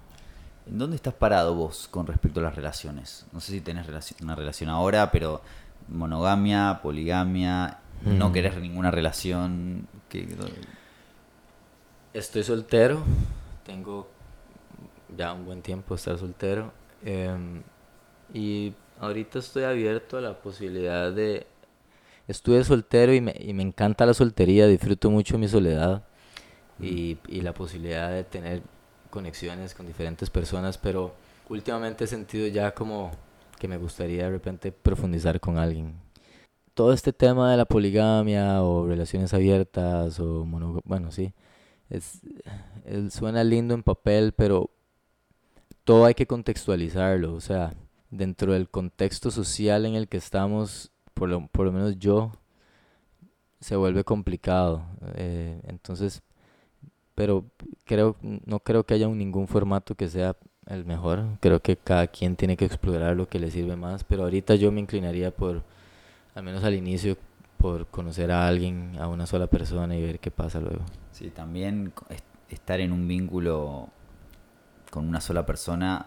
¿En 0.67 0.79
dónde 0.79 0.97
estás 0.97 1.15
parado 1.15 1.55
vos 1.55 1.89
con 1.89 2.07
respecto 2.07 2.41
a 2.41 2.45
las 2.45 2.55
relaciones? 2.55 3.27
No 3.33 3.41
sé 3.41 3.53
si 3.53 3.61
tenés 3.61 3.87
una 4.23 4.35
relación 4.35 4.69
ahora, 4.71 5.11
pero 5.11 5.41
monogamia, 5.89 6.81
poligamia, 6.83 7.79
no 8.05 8.29
Mm. 8.29 8.33
querés 8.33 8.57
ninguna 8.59 8.91
relación. 8.91 9.87
que 10.09 10.27
Estoy 12.15 12.43
soltero, 12.43 13.03
tengo 13.67 14.09
ya 15.15 15.35
un 15.35 15.45
buen 15.45 15.61
tiempo 15.61 15.95
de 15.95 15.99
estar 15.99 16.19
soltero 16.19 16.73
em, 17.05 17.63
y 18.33 18.73
ahorita 18.99 19.39
estoy 19.39 19.65
abierto 19.65 20.17
a 20.17 20.23
la 20.23 20.41
posibilidad 20.41 21.13
de... 21.13 21.47
Estuve 22.27 22.65
soltero 22.65 23.13
y 23.13 23.21
me, 23.21 23.35
y 23.39 23.53
me 23.53 23.63
encanta 23.63 24.07
la 24.07 24.15
soltería, 24.15 24.67
disfruto 24.67 25.11
mucho 25.11 25.37
mi 25.37 25.49
soledad 25.49 26.03
y, 26.81 27.19
y 27.29 27.43
la 27.43 27.53
posibilidad 27.53 28.11
de 28.11 28.25
tener 28.25 28.63
conexiones 29.11 29.75
con 29.75 29.87
diferentes 29.87 30.31
personas, 30.31 30.79
pero 30.79 31.15
últimamente 31.51 32.05
he 32.05 32.07
sentido 32.07 32.47
ya 32.49 32.73
como 32.73 33.11
que 33.59 33.69
me 33.69 33.77
gustaría 33.77 34.25
de 34.25 34.31
repente 34.31 34.73
profundizar 34.73 35.41
con 35.41 35.59
alguien. 35.59 35.95
Todo 36.73 36.95
este 36.95 37.13
tema 37.13 37.51
de 37.51 37.59
la 37.59 37.67
poligamia 37.67 38.63
o 38.63 38.87
relaciones 38.87 39.35
abiertas 39.35 40.19
o 40.21 40.45
mono, 40.47 40.81
bueno, 40.85 41.11
sí, 41.11 41.35
es, 41.91 42.21
es- 42.85 43.15
suena 43.15 43.45
lindo 43.45 43.75
en 43.75 43.83
papel, 43.83 44.33
pero 44.33 44.71
todo 45.85 46.05
hay 46.05 46.15
que 46.15 46.27
contextualizarlo, 46.27 47.35
o 47.35 47.41
sea, 47.41 47.73
dentro 48.11 48.53
del 48.53 48.69
contexto 48.69 49.31
social 49.31 49.87
en 49.87 49.95
el 49.95 50.09
que 50.09 50.17
estamos, 50.19 50.91
por 51.15 51.29
lo, 51.29 51.47
por 51.49 51.67
lo 51.67 51.73
menos 51.73 51.99
yo, 51.99 52.33
se 53.61 53.77
vuelve 53.77 54.05
complicado. 54.05 54.83
eh, 55.15 55.61
entonces, 55.67 56.23
pero 57.15 57.45
creo, 57.85 58.17
no 58.23 58.61
creo 58.61 58.85
que 58.85 58.95
haya 58.95 59.09
un- 59.09 59.19
ningún 59.19 59.49
formato 59.49 59.95
que 59.95 60.09
sea 60.09 60.37
el 60.67 60.85
mejor. 60.87 61.25
Creo 61.41 61.61
que 61.63 61.77
cada 61.77 62.07
quien 62.09 62.37
tiene 62.37 62.57
que 62.57 62.65
explorar 62.67 63.17
lo 63.17 63.29
que 63.29 63.41
le 63.41 63.51
sirve 63.51 63.77
más, 63.77 64.05
pero 64.05 64.25
ahorita 64.25 64.55
yo 64.57 64.73
me 64.73 64.81
inclinaría 64.81 65.31
por, 65.33 65.63
al 66.35 66.45
menos 66.45 66.65
al 66.65 66.75
inicio, 66.75 67.17
por 67.59 67.87
conocer 67.89 68.31
a 68.31 68.47
alguien, 68.49 68.97
a 68.99 69.09
una 69.09 69.27
sola 69.27 69.47
persona 69.49 69.95
y 69.97 70.03
ver 70.03 70.21
qué 70.21 70.31
pasa 70.31 70.61
luego. 70.61 70.81
Sí, 71.13 71.31
también 71.31 71.93
estar 72.49 72.81
en 72.81 72.93
un 72.93 73.07
vínculo 73.07 73.89
con 74.91 75.07
una 75.07 75.21
sola 75.21 75.45
persona 75.45 76.07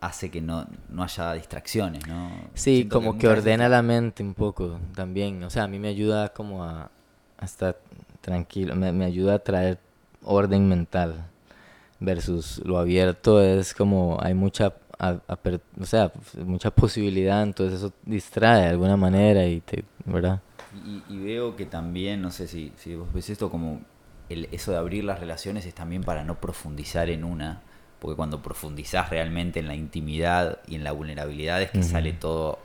hace 0.00 0.30
que 0.30 0.40
no, 0.40 0.66
no 0.88 1.02
haya 1.02 1.32
distracciones, 1.34 2.06
¿no? 2.06 2.30
Sí, 2.54 2.76
Siento 2.78 3.00
como 3.00 3.18
que 3.18 3.28
ordena 3.28 3.68
la 3.68 3.82
mente 3.82 4.22
un 4.22 4.34
poco 4.34 4.78
también. 4.94 5.42
O 5.44 5.50
sea, 5.50 5.64
a 5.64 5.68
mí 5.68 5.78
me 5.78 5.88
ayuda 5.88 6.28
como 6.32 6.64
a, 6.64 6.90
a 7.38 7.44
estar 7.44 7.78
tranquilo, 8.20 8.74
me, 8.76 8.92
me 8.92 9.04
ayuda 9.04 9.34
a 9.34 9.38
traer 9.40 9.78
orden 10.24 10.68
mental. 10.68 11.26
Versus 12.00 12.62
lo 12.64 12.78
abierto 12.78 13.42
es 13.42 13.74
como 13.74 14.18
hay 14.22 14.32
mucha, 14.32 14.72
a- 15.00 15.18
o 15.80 15.84
sea, 15.84 16.12
mucha 16.44 16.70
posibilidad, 16.70 17.42
entonces 17.42 17.80
eso 17.80 17.92
distrae 18.04 18.62
de 18.62 18.68
alguna 18.68 18.96
manera 18.96 19.44
y 19.46 19.60
te, 19.60 19.84
¿verdad? 20.04 20.40
Y, 20.84 21.02
y 21.08 21.18
veo 21.18 21.56
que 21.56 21.66
también, 21.66 22.22
no 22.22 22.30
sé 22.30 22.48
si, 22.48 22.72
si 22.76 22.94
vos 22.94 23.12
ves 23.12 23.30
esto 23.30 23.50
como 23.50 23.80
el, 24.28 24.48
eso 24.52 24.72
de 24.72 24.78
abrir 24.78 25.04
las 25.04 25.20
relaciones 25.20 25.66
es 25.66 25.74
también 25.74 26.02
para 26.02 26.24
no 26.24 26.40
profundizar 26.40 27.10
en 27.10 27.24
una, 27.24 27.62
porque 27.98 28.16
cuando 28.16 28.42
profundizás 28.42 29.10
realmente 29.10 29.60
en 29.60 29.68
la 29.68 29.74
intimidad 29.74 30.58
y 30.66 30.74
en 30.74 30.84
la 30.84 30.92
vulnerabilidad 30.92 31.62
es 31.62 31.70
que 31.70 31.82
sale 31.82 32.12
todo 32.12 32.58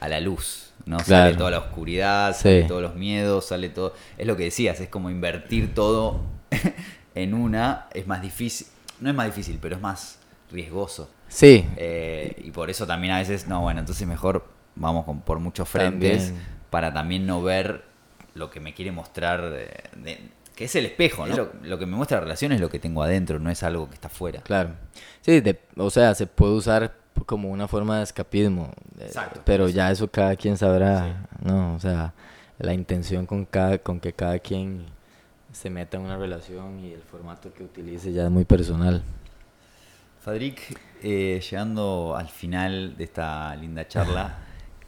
a 0.00 0.08
la 0.08 0.20
luz, 0.20 0.72
¿no? 0.84 0.98
Claro. 0.98 1.24
Sale 1.24 1.36
toda 1.36 1.50
la 1.50 1.58
oscuridad, 1.58 2.36
sale 2.36 2.64
todos 2.64 2.82
los 2.82 2.94
miedos, 2.94 3.46
sale 3.46 3.68
todo... 3.70 3.94
Es 4.18 4.26
lo 4.26 4.36
que 4.36 4.44
decías, 4.44 4.80
es 4.80 4.88
como 4.88 5.08
invertir 5.10 5.74
todo 5.74 6.20
en 7.14 7.34
una, 7.34 7.86
es 7.94 8.06
más 8.06 8.20
difícil, 8.20 8.66
no 9.00 9.08
es 9.08 9.14
más 9.14 9.26
difícil, 9.26 9.58
pero 9.60 9.76
es 9.76 9.82
más 9.82 10.18
riesgoso. 10.50 11.10
Sí, 11.28 11.66
Eh, 11.76 12.40
y 12.44 12.50
por 12.52 12.70
eso 12.70 12.86
también 12.86 13.14
a 13.14 13.18
veces, 13.18 13.48
no, 13.48 13.62
bueno, 13.62 13.80
entonces 13.80 14.06
mejor 14.06 14.46
vamos 14.76 15.04
con, 15.04 15.20
por 15.22 15.40
muchos 15.40 15.68
frentes 15.68 16.26
También. 16.26 16.55
Para 16.70 16.92
también 16.92 17.26
no 17.26 17.42
ver 17.42 17.84
lo 18.34 18.50
que 18.50 18.60
me 18.60 18.74
quiere 18.74 18.92
mostrar, 18.92 19.50
de- 19.50 19.82
de- 19.96 20.20
que 20.54 20.64
es 20.64 20.74
el 20.76 20.86
espejo, 20.86 21.26
¿no? 21.26 21.36
Lo, 21.36 21.52
lo 21.62 21.78
que 21.78 21.86
me 21.86 21.96
muestra 21.96 22.16
la 22.18 22.22
relación 22.24 22.52
es 22.52 22.60
lo 22.60 22.68
que 22.70 22.78
tengo 22.78 23.02
adentro, 23.02 23.38
no 23.38 23.50
es 23.50 23.62
algo 23.62 23.88
que 23.88 23.94
está 23.94 24.08
afuera. 24.08 24.40
Claro. 24.42 24.70
Sí, 25.20 25.40
de- 25.40 25.58
o 25.76 25.90
sea, 25.90 26.14
se 26.14 26.26
puede 26.26 26.52
usar 26.54 26.94
como 27.26 27.50
una 27.50 27.66
forma 27.68 27.98
de 27.98 28.04
escapismo. 28.04 28.72
eh, 28.98 29.04
Exacto. 29.06 29.40
Pero 29.44 29.68
ya 29.68 29.90
eso 29.90 30.08
cada 30.10 30.34
quien 30.36 30.56
sabrá, 30.56 31.26
¿no? 31.42 31.74
O 31.74 31.80
sea, 31.80 32.12
la 32.58 32.72
intención 32.72 33.26
con, 33.26 33.44
cada, 33.44 33.78
con 33.78 34.00
que 34.00 34.12
cada 34.14 34.38
quien 34.38 34.86
se 35.52 35.68
meta 35.70 35.96
en 35.96 36.04
una 36.04 36.16
relación 36.18 36.78
y 36.80 36.92
el 36.92 37.00
formato 37.02 37.52
que 37.54 37.62
utilice 37.64 38.12
ya 38.12 38.24
es 38.24 38.30
muy 38.30 38.44
personal. 38.44 39.02
Fadrik, 40.20 40.78
eh, 41.02 41.40
llegando 41.50 42.16
al 42.16 42.28
final 42.28 42.96
de 42.96 43.04
esta 43.04 43.54
linda 43.56 43.86
charla, 43.86 44.38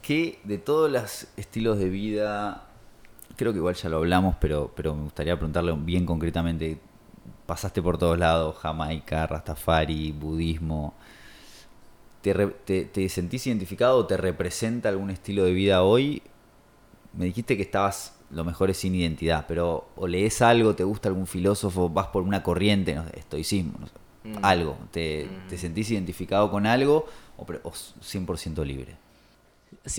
¿qué 0.09 0.39
de 0.43 0.57
todos 0.57 0.89
los 0.91 1.27
estilos 1.37 1.77
de 1.77 1.87
vida, 1.87 2.63
creo 3.35 3.51
que 3.51 3.59
igual 3.59 3.75
ya 3.75 3.89
lo 3.89 3.97
hablamos, 3.97 4.35
pero, 4.41 4.71
pero 4.75 4.95
me 4.95 5.03
gustaría 5.03 5.35
preguntarle 5.35 5.71
bien 5.73 6.07
concretamente, 6.07 6.79
pasaste 7.45 7.79
por 7.83 7.99
todos 7.99 8.17
lados, 8.17 8.55
Jamaica, 8.57 9.27
Rastafari, 9.27 10.11
budismo, 10.11 10.95
¿Te, 12.23 12.33
te- 12.65 12.85
te 12.85 13.07
sentís 13.07 13.45
identificado 13.45 13.97
o 13.99 14.05
te 14.07 14.17
representa 14.17 14.89
algún 14.89 15.11
estilo 15.11 15.43
de 15.43 15.53
vida 15.53 15.83
hoy? 15.83 16.23
Me 17.13 17.25
dijiste 17.25 17.55
que 17.55 17.61
estabas, 17.61 18.15
lo 18.31 18.43
mejor 18.43 18.71
es 18.71 18.77
sin 18.77 18.95
identidad, 18.95 19.45
pero 19.47 19.89
o 19.95 20.07
lees 20.07 20.41
algo, 20.41 20.73
te 20.75 20.83
gusta 20.83 21.07
algún 21.09 21.27
filósofo, 21.27 21.87
vas 21.87 22.07
por 22.07 22.23
una 22.23 22.41
corriente, 22.41 22.95
no 22.95 23.05
sé, 23.05 23.19
estoicismo, 23.19 23.73
no 23.79 23.85
sé, 23.87 23.93
Mm. 24.23 24.35
algo. 24.41 24.75
¿Te, 24.91 25.29
te 25.47 25.57
sentís 25.57 25.91
identificado 25.91 26.49
con 26.51 26.65
algo 26.65 27.05
o, 27.37 27.45
o 27.63 27.71
100% 27.71 28.65
libre? 28.65 28.97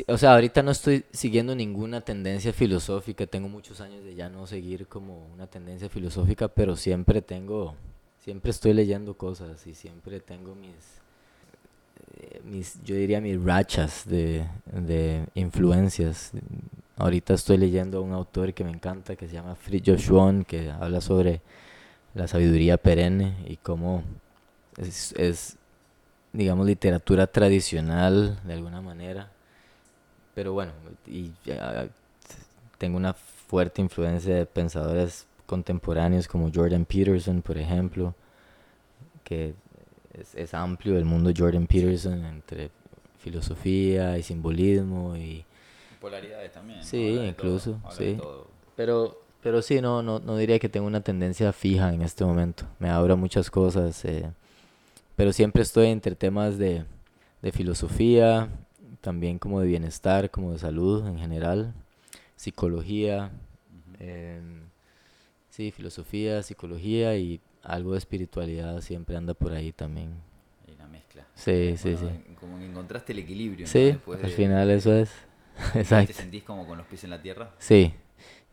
O 0.07 0.19
sea, 0.19 0.35
ahorita 0.35 0.63
no 0.63 0.71
estoy 0.71 1.05
siguiendo 1.13 1.55
ninguna 1.55 2.01
tendencia 2.01 2.53
filosófica, 2.53 3.27
tengo 3.27 3.49
muchos 3.49 3.81
años 3.81 4.05
de 4.05 4.15
ya 4.15 4.29
no 4.29 4.47
seguir 4.47 4.87
como 4.87 5.27
una 5.35 5.47
tendencia 5.47 5.89
filosófica, 5.89 6.49
pero 6.49 6.77
siempre 6.77 7.23
tengo, 7.23 7.75
siempre 8.23 8.51
estoy 8.51 8.73
leyendo 8.73 9.15
cosas 9.15 9.67
y 9.67 9.75
siempre 9.75 10.21
tengo 10.21 10.55
mis, 10.55 10.75
eh, 12.21 12.41
mis 12.45 12.83
yo 12.85 12.95
diría 12.95 13.21
mis 13.21 13.43
rachas 13.43 14.07
de, 14.07 14.47
de 14.67 15.27
influencias. 15.35 16.33
Ahorita 16.97 17.35
estoy 17.35 17.57
leyendo 17.57 17.99
a 17.99 18.01
un 18.03 18.13
autor 18.13 18.55
que 18.55 18.63
me 18.63 18.71
encanta, 18.71 19.17
que 19.17 19.27
se 19.27 19.35
llama 19.35 19.57
Fritjof 19.57 20.01
Schwann, 20.01 20.45
que 20.45 20.71
habla 20.71 21.01
sobre 21.01 21.41
la 22.15 22.29
sabiduría 22.29 22.77
perenne 22.77 23.35
y 23.49 23.57
cómo 23.57 24.05
es, 24.77 25.13
es 25.17 25.57
digamos, 26.33 26.67
literatura 26.67 27.27
tradicional 27.27 28.39
de 28.45 28.53
alguna 28.53 28.81
manera. 28.81 29.31
Pero 30.41 30.55
bueno, 30.55 30.73
y 31.07 31.33
tengo 32.79 32.97
una 32.97 33.13
fuerte 33.13 33.83
influencia 33.83 34.35
de 34.35 34.47
pensadores 34.47 35.27
contemporáneos 35.45 36.27
como 36.27 36.51
Jordan 36.51 36.87
Peterson, 36.87 37.43
por 37.43 37.59
ejemplo, 37.59 38.15
que 39.23 39.53
es, 40.15 40.35
es 40.35 40.55
amplio 40.55 40.97
el 40.97 41.05
mundo 41.05 41.31
Jordan 41.37 41.67
Peterson 41.67 42.25
entre 42.25 42.71
filosofía 43.19 44.17
y 44.17 44.23
simbolismo 44.23 45.15
y 45.15 45.45
Polaridades 46.01 46.53
también. 46.53 46.83
Sí, 46.85 47.17
de 47.17 47.29
incluso, 47.29 47.79
todo, 47.83 47.93
sí. 47.93 48.19
pero 48.75 49.21
pero 49.43 49.61
sí 49.61 49.83
no 49.83 50.03
no 50.03 50.21
no 50.21 50.39
diría 50.39 50.59
que 50.59 50.71
tengo 50.71 50.87
una 50.87 51.03
tendencia 51.03 51.53
fija 51.53 51.93
en 51.93 52.01
este 52.01 52.25
momento. 52.25 52.65
Me 52.79 52.89
abro 52.89 53.13
a 53.13 53.17
muchas 53.17 53.51
cosas, 53.51 54.03
eh, 54.07 54.33
pero 55.17 55.35
siempre 55.35 55.61
estoy 55.61 55.89
entre 55.89 56.15
temas 56.15 56.57
de 56.57 56.87
de 57.43 57.53
filosofía, 57.53 58.49
también 59.01 59.39
como 59.39 59.61
de 59.61 59.67
bienestar, 59.67 60.31
como 60.31 60.53
de 60.53 60.59
salud 60.59 61.07
en 61.07 61.19
general, 61.19 61.75
psicología, 62.37 63.31
eh, 64.01 64.41
sí, 65.51 65.71
filosofía, 65.71 66.43
psicología 66.43 67.17
y 67.17 67.41
algo 67.63 67.93
de 67.93 67.99
espiritualidad 67.99 68.81
siempre 68.81 69.17
anda 69.17 69.35
por 69.35 69.53
ahí 69.53 69.73
también. 69.73 70.11
Y 70.67 70.77
la 70.77 70.87
mezcla. 70.87 71.25
Sí, 71.35 71.75
sí, 71.77 71.95
Bueno, 71.95 72.11
sí. 72.27 72.35
Como 72.41 72.59
que 72.59 72.67
encontraste 72.67 73.13
el 73.13 73.19
equilibrio. 73.21 73.67
¿no? 73.67 73.73
Sí, 73.73 73.91
Después 73.93 74.23
al 74.23 74.31
de- 74.31 74.37
final 74.37 74.71
eso 74.71 74.93
es. 74.95 75.11
¿Te 75.73 75.79
Exacto. 75.81 76.13
sentís 76.13 76.43
como 76.45 76.67
con 76.67 76.79
los 76.79 76.87
pies 76.87 77.05
en 77.05 77.11
la 77.11 77.21
tierra? 77.21 77.51
Sí, 77.59 77.95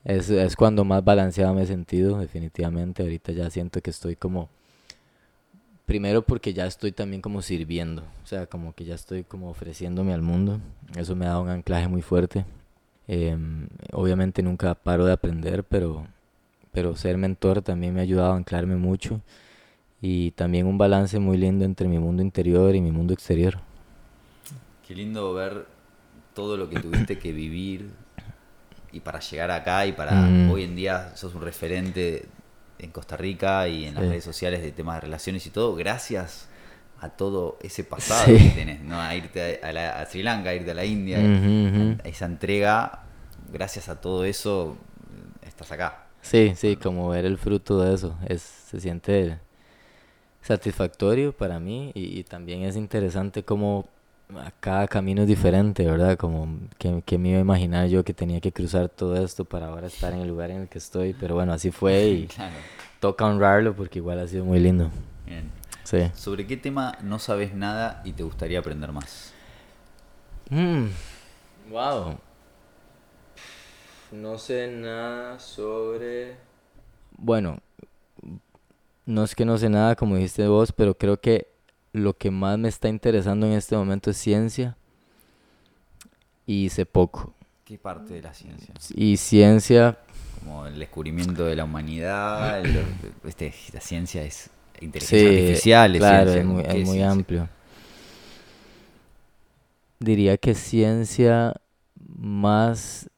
es, 0.03 0.29
es 0.29 0.55
cuando 0.55 0.83
más 0.85 1.03
balanceado 1.03 1.53
me 1.53 1.63
he 1.63 1.67
sentido, 1.67 2.19
definitivamente. 2.19 3.03
Ahorita 3.03 3.31
ya 3.31 3.49
siento 3.49 3.81
que 3.81 3.89
estoy 3.91 4.15
como... 4.15 4.49
Primero 5.87 6.21
porque 6.21 6.53
ya 6.53 6.67
estoy 6.67 6.91
también 6.91 7.21
como 7.21 7.41
sirviendo, 7.41 8.03
o 8.23 8.27
sea, 8.27 8.45
como 8.45 8.73
que 8.75 8.83
ya 8.85 8.93
estoy 8.93 9.23
como 9.23 9.49
ofreciéndome 9.49 10.13
al 10.13 10.21
mundo. 10.21 10.59
Eso 10.97 11.15
me 11.15 11.25
da 11.25 11.39
un 11.39 11.49
anclaje 11.49 11.87
muy 11.87 12.01
fuerte. 12.01 12.45
Em, 13.07 13.69
obviamente 13.93 14.43
nunca 14.43 14.75
paro 14.75 15.05
de 15.05 15.13
aprender, 15.13 15.63
pero, 15.63 16.05
pero 16.73 16.95
ser 16.97 17.17
mentor 17.17 17.61
también 17.61 17.93
me 17.93 18.01
ha 18.01 18.03
ayudado 18.03 18.33
a 18.33 18.35
anclarme 18.35 18.75
mucho. 18.75 19.21
Y 20.01 20.31
también 20.31 20.67
un 20.67 20.77
balance 20.77 21.19
muy 21.19 21.37
lindo 21.37 21.63
entre 21.63 21.87
mi 21.87 21.97
mundo 21.99 22.21
interior 22.21 22.75
y 22.75 22.81
mi 22.81 22.91
mundo 22.91 23.13
exterior. 23.13 23.57
Qué 24.85 24.93
lindo 24.93 25.33
ver 25.33 25.67
todo 26.35 26.57
lo 26.57 26.69
que 26.69 26.79
tuviste 26.81 27.17
que 27.17 27.31
vivir 27.31 27.89
y 28.91 28.99
para 28.99 29.19
llegar 29.21 29.51
acá 29.51 29.85
y 29.87 29.93
para 29.93 30.11
Mm. 30.21 30.51
hoy 30.51 30.63
en 30.63 30.75
día 30.75 31.15
sos 31.15 31.33
un 31.33 31.41
referente 31.41 32.25
en 32.79 32.91
Costa 32.91 33.17
Rica 33.17 33.67
y 33.67 33.85
en 33.85 33.95
las 33.95 34.03
Sí. 34.03 34.09
redes 34.09 34.23
sociales 34.23 34.61
de 34.61 34.71
temas 34.71 34.95
de 34.97 35.01
relaciones 35.01 35.45
y 35.45 35.49
todo, 35.49 35.75
gracias 35.75 36.47
a 36.99 37.09
todo 37.09 37.57
ese 37.61 37.83
pasado 37.83 38.25
Sí. 38.25 38.37
que 38.37 38.49
tenés, 38.55 38.81
¿no? 38.81 38.99
A 38.99 39.13
irte 39.15 39.59
a, 39.63 39.71
la- 39.71 39.99
a 39.99 40.05
Sri 40.05 40.23
Lanka, 40.23 40.49
a 40.49 40.55
irte 40.55 40.71
a 40.71 40.73
la 40.73 40.85
India, 40.85 41.17
a 41.17 42.07
esa 42.07 42.25
entrega, 42.25 43.03
gracias 43.51 43.89
a 43.89 44.01
todo 44.01 44.23
eso 44.25 44.77
estás 45.45 45.71
acá. 45.71 46.05
Sí, 46.21 46.53
sí, 46.55 46.75
como 46.75 47.09
ver 47.09 47.25
el 47.25 47.37
fruto 47.37 47.79
de 47.81 47.93
eso, 47.93 48.15
es, 48.27 48.41
se 48.41 48.79
siente 48.81 49.37
satisfactorio 50.41 51.33
para 51.35 51.59
mí 51.59 51.91
y, 51.93 52.19
y 52.19 52.23
también 52.23 52.63
es 52.63 52.75
interesante 52.75 53.43
como 53.43 53.87
a 53.89 53.96
cada 54.59 54.87
camino 54.87 55.21
es 55.21 55.27
diferente, 55.27 55.85
¿verdad? 55.85 56.17
Como 56.17 56.59
que, 56.77 57.01
que 57.05 57.17
me 57.17 57.29
iba 57.29 57.37
a 57.37 57.41
imaginar 57.41 57.87
yo 57.87 58.03
que 58.03 58.13
tenía 58.13 58.41
que 58.41 58.51
cruzar 58.51 58.89
todo 58.89 59.15
esto 59.23 59.45
para 59.45 59.67
ahora 59.67 59.87
estar 59.87 60.13
en 60.13 60.19
el 60.19 60.27
lugar 60.27 60.51
en 60.51 60.61
el 60.63 60.67
que 60.67 60.77
estoy, 60.77 61.13
pero 61.13 61.35
bueno, 61.35 61.53
así 61.53 61.71
fue 61.71 62.07
y 62.09 62.27
Claro. 62.35 62.55
toca 62.99 63.25
honrarlo 63.25 63.73
porque 63.75 63.99
igual 63.99 64.19
ha 64.19 64.27
sido 64.27 64.43
muy 64.45 64.59
lindo. 64.59 64.89
Bien. 65.25 65.49
Sí. 65.83 66.11
¿Sobre 66.13 66.45
qué 66.45 66.57
tema 66.57 66.97
no 67.01 67.19
sabes 67.19 67.53
nada 67.53 68.01
y 68.03 68.11
te 68.11 68.23
gustaría 68.23 68.59
aprender 68.59 68.91
más? 68.91 69.33
wow. 71.69 72.17
No 74.11 74.37
sé 74.37 74.67
nada 74.67 75.39
sobre... 75.39 76.37
Bueno, 77.17 77.59
no 79.05 79.23
es 79.23 79.35
que 79.35 79.45
no 79.45 79.57
sé 79.57 79.69
nada 79.69 79.95
como 79.95 80.15
dijiste 80.15 80.47
vos, 80.47 80.71
pero 80.71 80.97
creo 80.97 81.19
que 81.19 81.47
lo 81.97 82.17
que 82.17 82.31
más 82.31 82.57
me 82.57 82.69
está 82.69 82.87
interesando 82.89 83.45
en 83.47 83.53
este 83.53 83.75
momento 83.75 84.09
es 84.11 84.17
ciencia 84.17 84.77
y 86.45 86.69
sé 86.69 86.85
poco. 86.85 87.33
¿Qué 87.65 87.77
parte 87.77 88.13
de 88.13 88.21
la 88.21 88.33
ciencia? 88.33 88.73
Y 88.95 89.17
ciencia, 89.17 89.97
Como 90.39 90.65
el 90.67 90.79
descubrimiento 90.79 91.45
de 91.45 91.55
la 91.55 91.65
humanidad, 91.65 92.59
el- 92.61 92.77
este, 93.25 93.53
la 93.73 93.81
ciencia 93.81 94.23
es 94.23 94.49
inteligencia 94.79 95.17
sí, 95.17 95.29
artificial, 95.29 95.95
es 95.95 95.99
claro, 95.99 96.31
ciencia, 96.31 96.41
es 96.41 96.45
muy, 96.47 96.63
¿qué 96.63 96.81
es 96.81 96.85
muy 96.85 96.95
ciencia? 96.97 97.11
amplio. 97.11 97.49
Diría 99.99 100.37
que 100.37 100.53
ciencia 100.53 101.53
más 102.15 103.09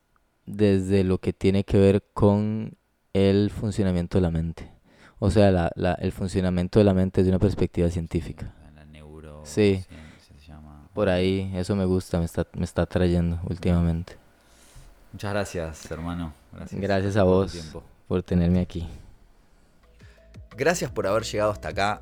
desde 0.46 1.04
lo 1.04 1.20
que 1.20 1.34
tiene 1.34 1.64
que 1.66 1.78
ver 1.78 2.04
con 2.14 2.78
el 3.14 3.50
funcionamiento 3.52 4.18
de 4.18 4.22
la 4.22 4.32
mente. 4.32 4.72
O 5.20 5.30
sea, 5.30 5.52
la, 5.52 5.72
la- 5.76 5.96
el 5.96 6.12
funcionamiento 6.14 6.80
de 6.80 6.86
la 6.86 6.94
mente 6.94 7.22
desde 7.22 7.32
una 7.32 7.40
perspectiva 7.40 7.90
científica. 7.90 8.54
Sí. 9.44 9.84
ciencia 9.88 10.36
se 10.40 10.48
llama. 10.48 10.88
Por 10.94 11.10
ahí, 11.10 11.52
eso 11.56 11.76
me 11.76 11.86
gusta, 11.86 12.20
me 12.20 12.26
está, 12.26 12.46
me 12.54 12.66
está 12.66 12.84
atrayendo 12.84 13.40
últimamente. 13.50 14.18
Muchas 15.12 15.32
gracias, 15.32 15.92
hermano. 15.92 16.34
Gracias, 16.54 16.82
Gracias 16.82 17.18
a 17.18 17.24
vos 17.24 17.54
por 18.08 18.24
tenerme 18.24 18.62
aquí. 18.62 18.88
Gracias 20.56 20.92
por 20.92 21.08
haber 21.08 21.24
llegado 21.24 21.52
hasta 21.52 21.70
acá. 21.70 22.02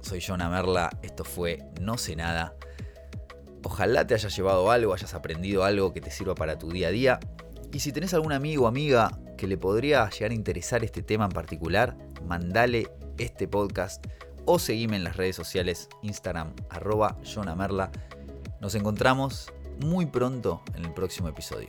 Soy 0.00 0.20
Jonah 0.20 0.48
Merla. 0.48 0.90
Esto 1.02 1.24
fue 1.24 1.62
No 1.80 1.98
sé 1.98 2.16
nada. 2.16 2.54
Ojalá 3.64 4.06
te 4.06 4.14
hayas 4.14 4.34
llevado 4.36 4.70
algo, 4.70 4.92
hayas 4.92 5.14
aprendido 5.14 5.64
algo 5.64 5.92
que 5.92 6.00
te 6.00 6.10
sirva 6.10 6.34
para 6.34 6.58
tu 6.58 6.70
día 6.70 6.88
a 6.88 6.90
día. 6.90 7.20
Y 7.72 7.80
si 7.80 7.92
tenés 7.92 8.12
algún 8.12 8.32
amigo 8.32 8.64
o 8.64 8.66
amiga 8.66 9.18
que 9.36 9.46
le 9.46 9.56
podría 9.56 10.08
llegar 10.10 10.32
a 10.32 10.34
interesar 10.34 10.84
este 10.84 11.02
tema 11.02 11.26
en 11.26 11.30
particular, 11.30 11.96
mandale 12.26 12.88
este 13.18 13.46
podcast 13.46 14.04
o 14.44 14.58
seguime 14.58 14.96
en 14.96 15.04
las 15.04 15.16
redes 15.16 15.36
sociales 15.36 15.88
Instagram 16.02 16.54
arroba 16.70 17.18
Jonah 17.24 17.54
Merla. 17.54 17.90
Nos 18.60 18.74
encontramos 18.74 19.52
muy 19.84 20.06
pronto 20.06 20.62
en 20.74 20.84
el 20.84 20.92
próximo 20.92 21.28
episodio. 21.28 21.68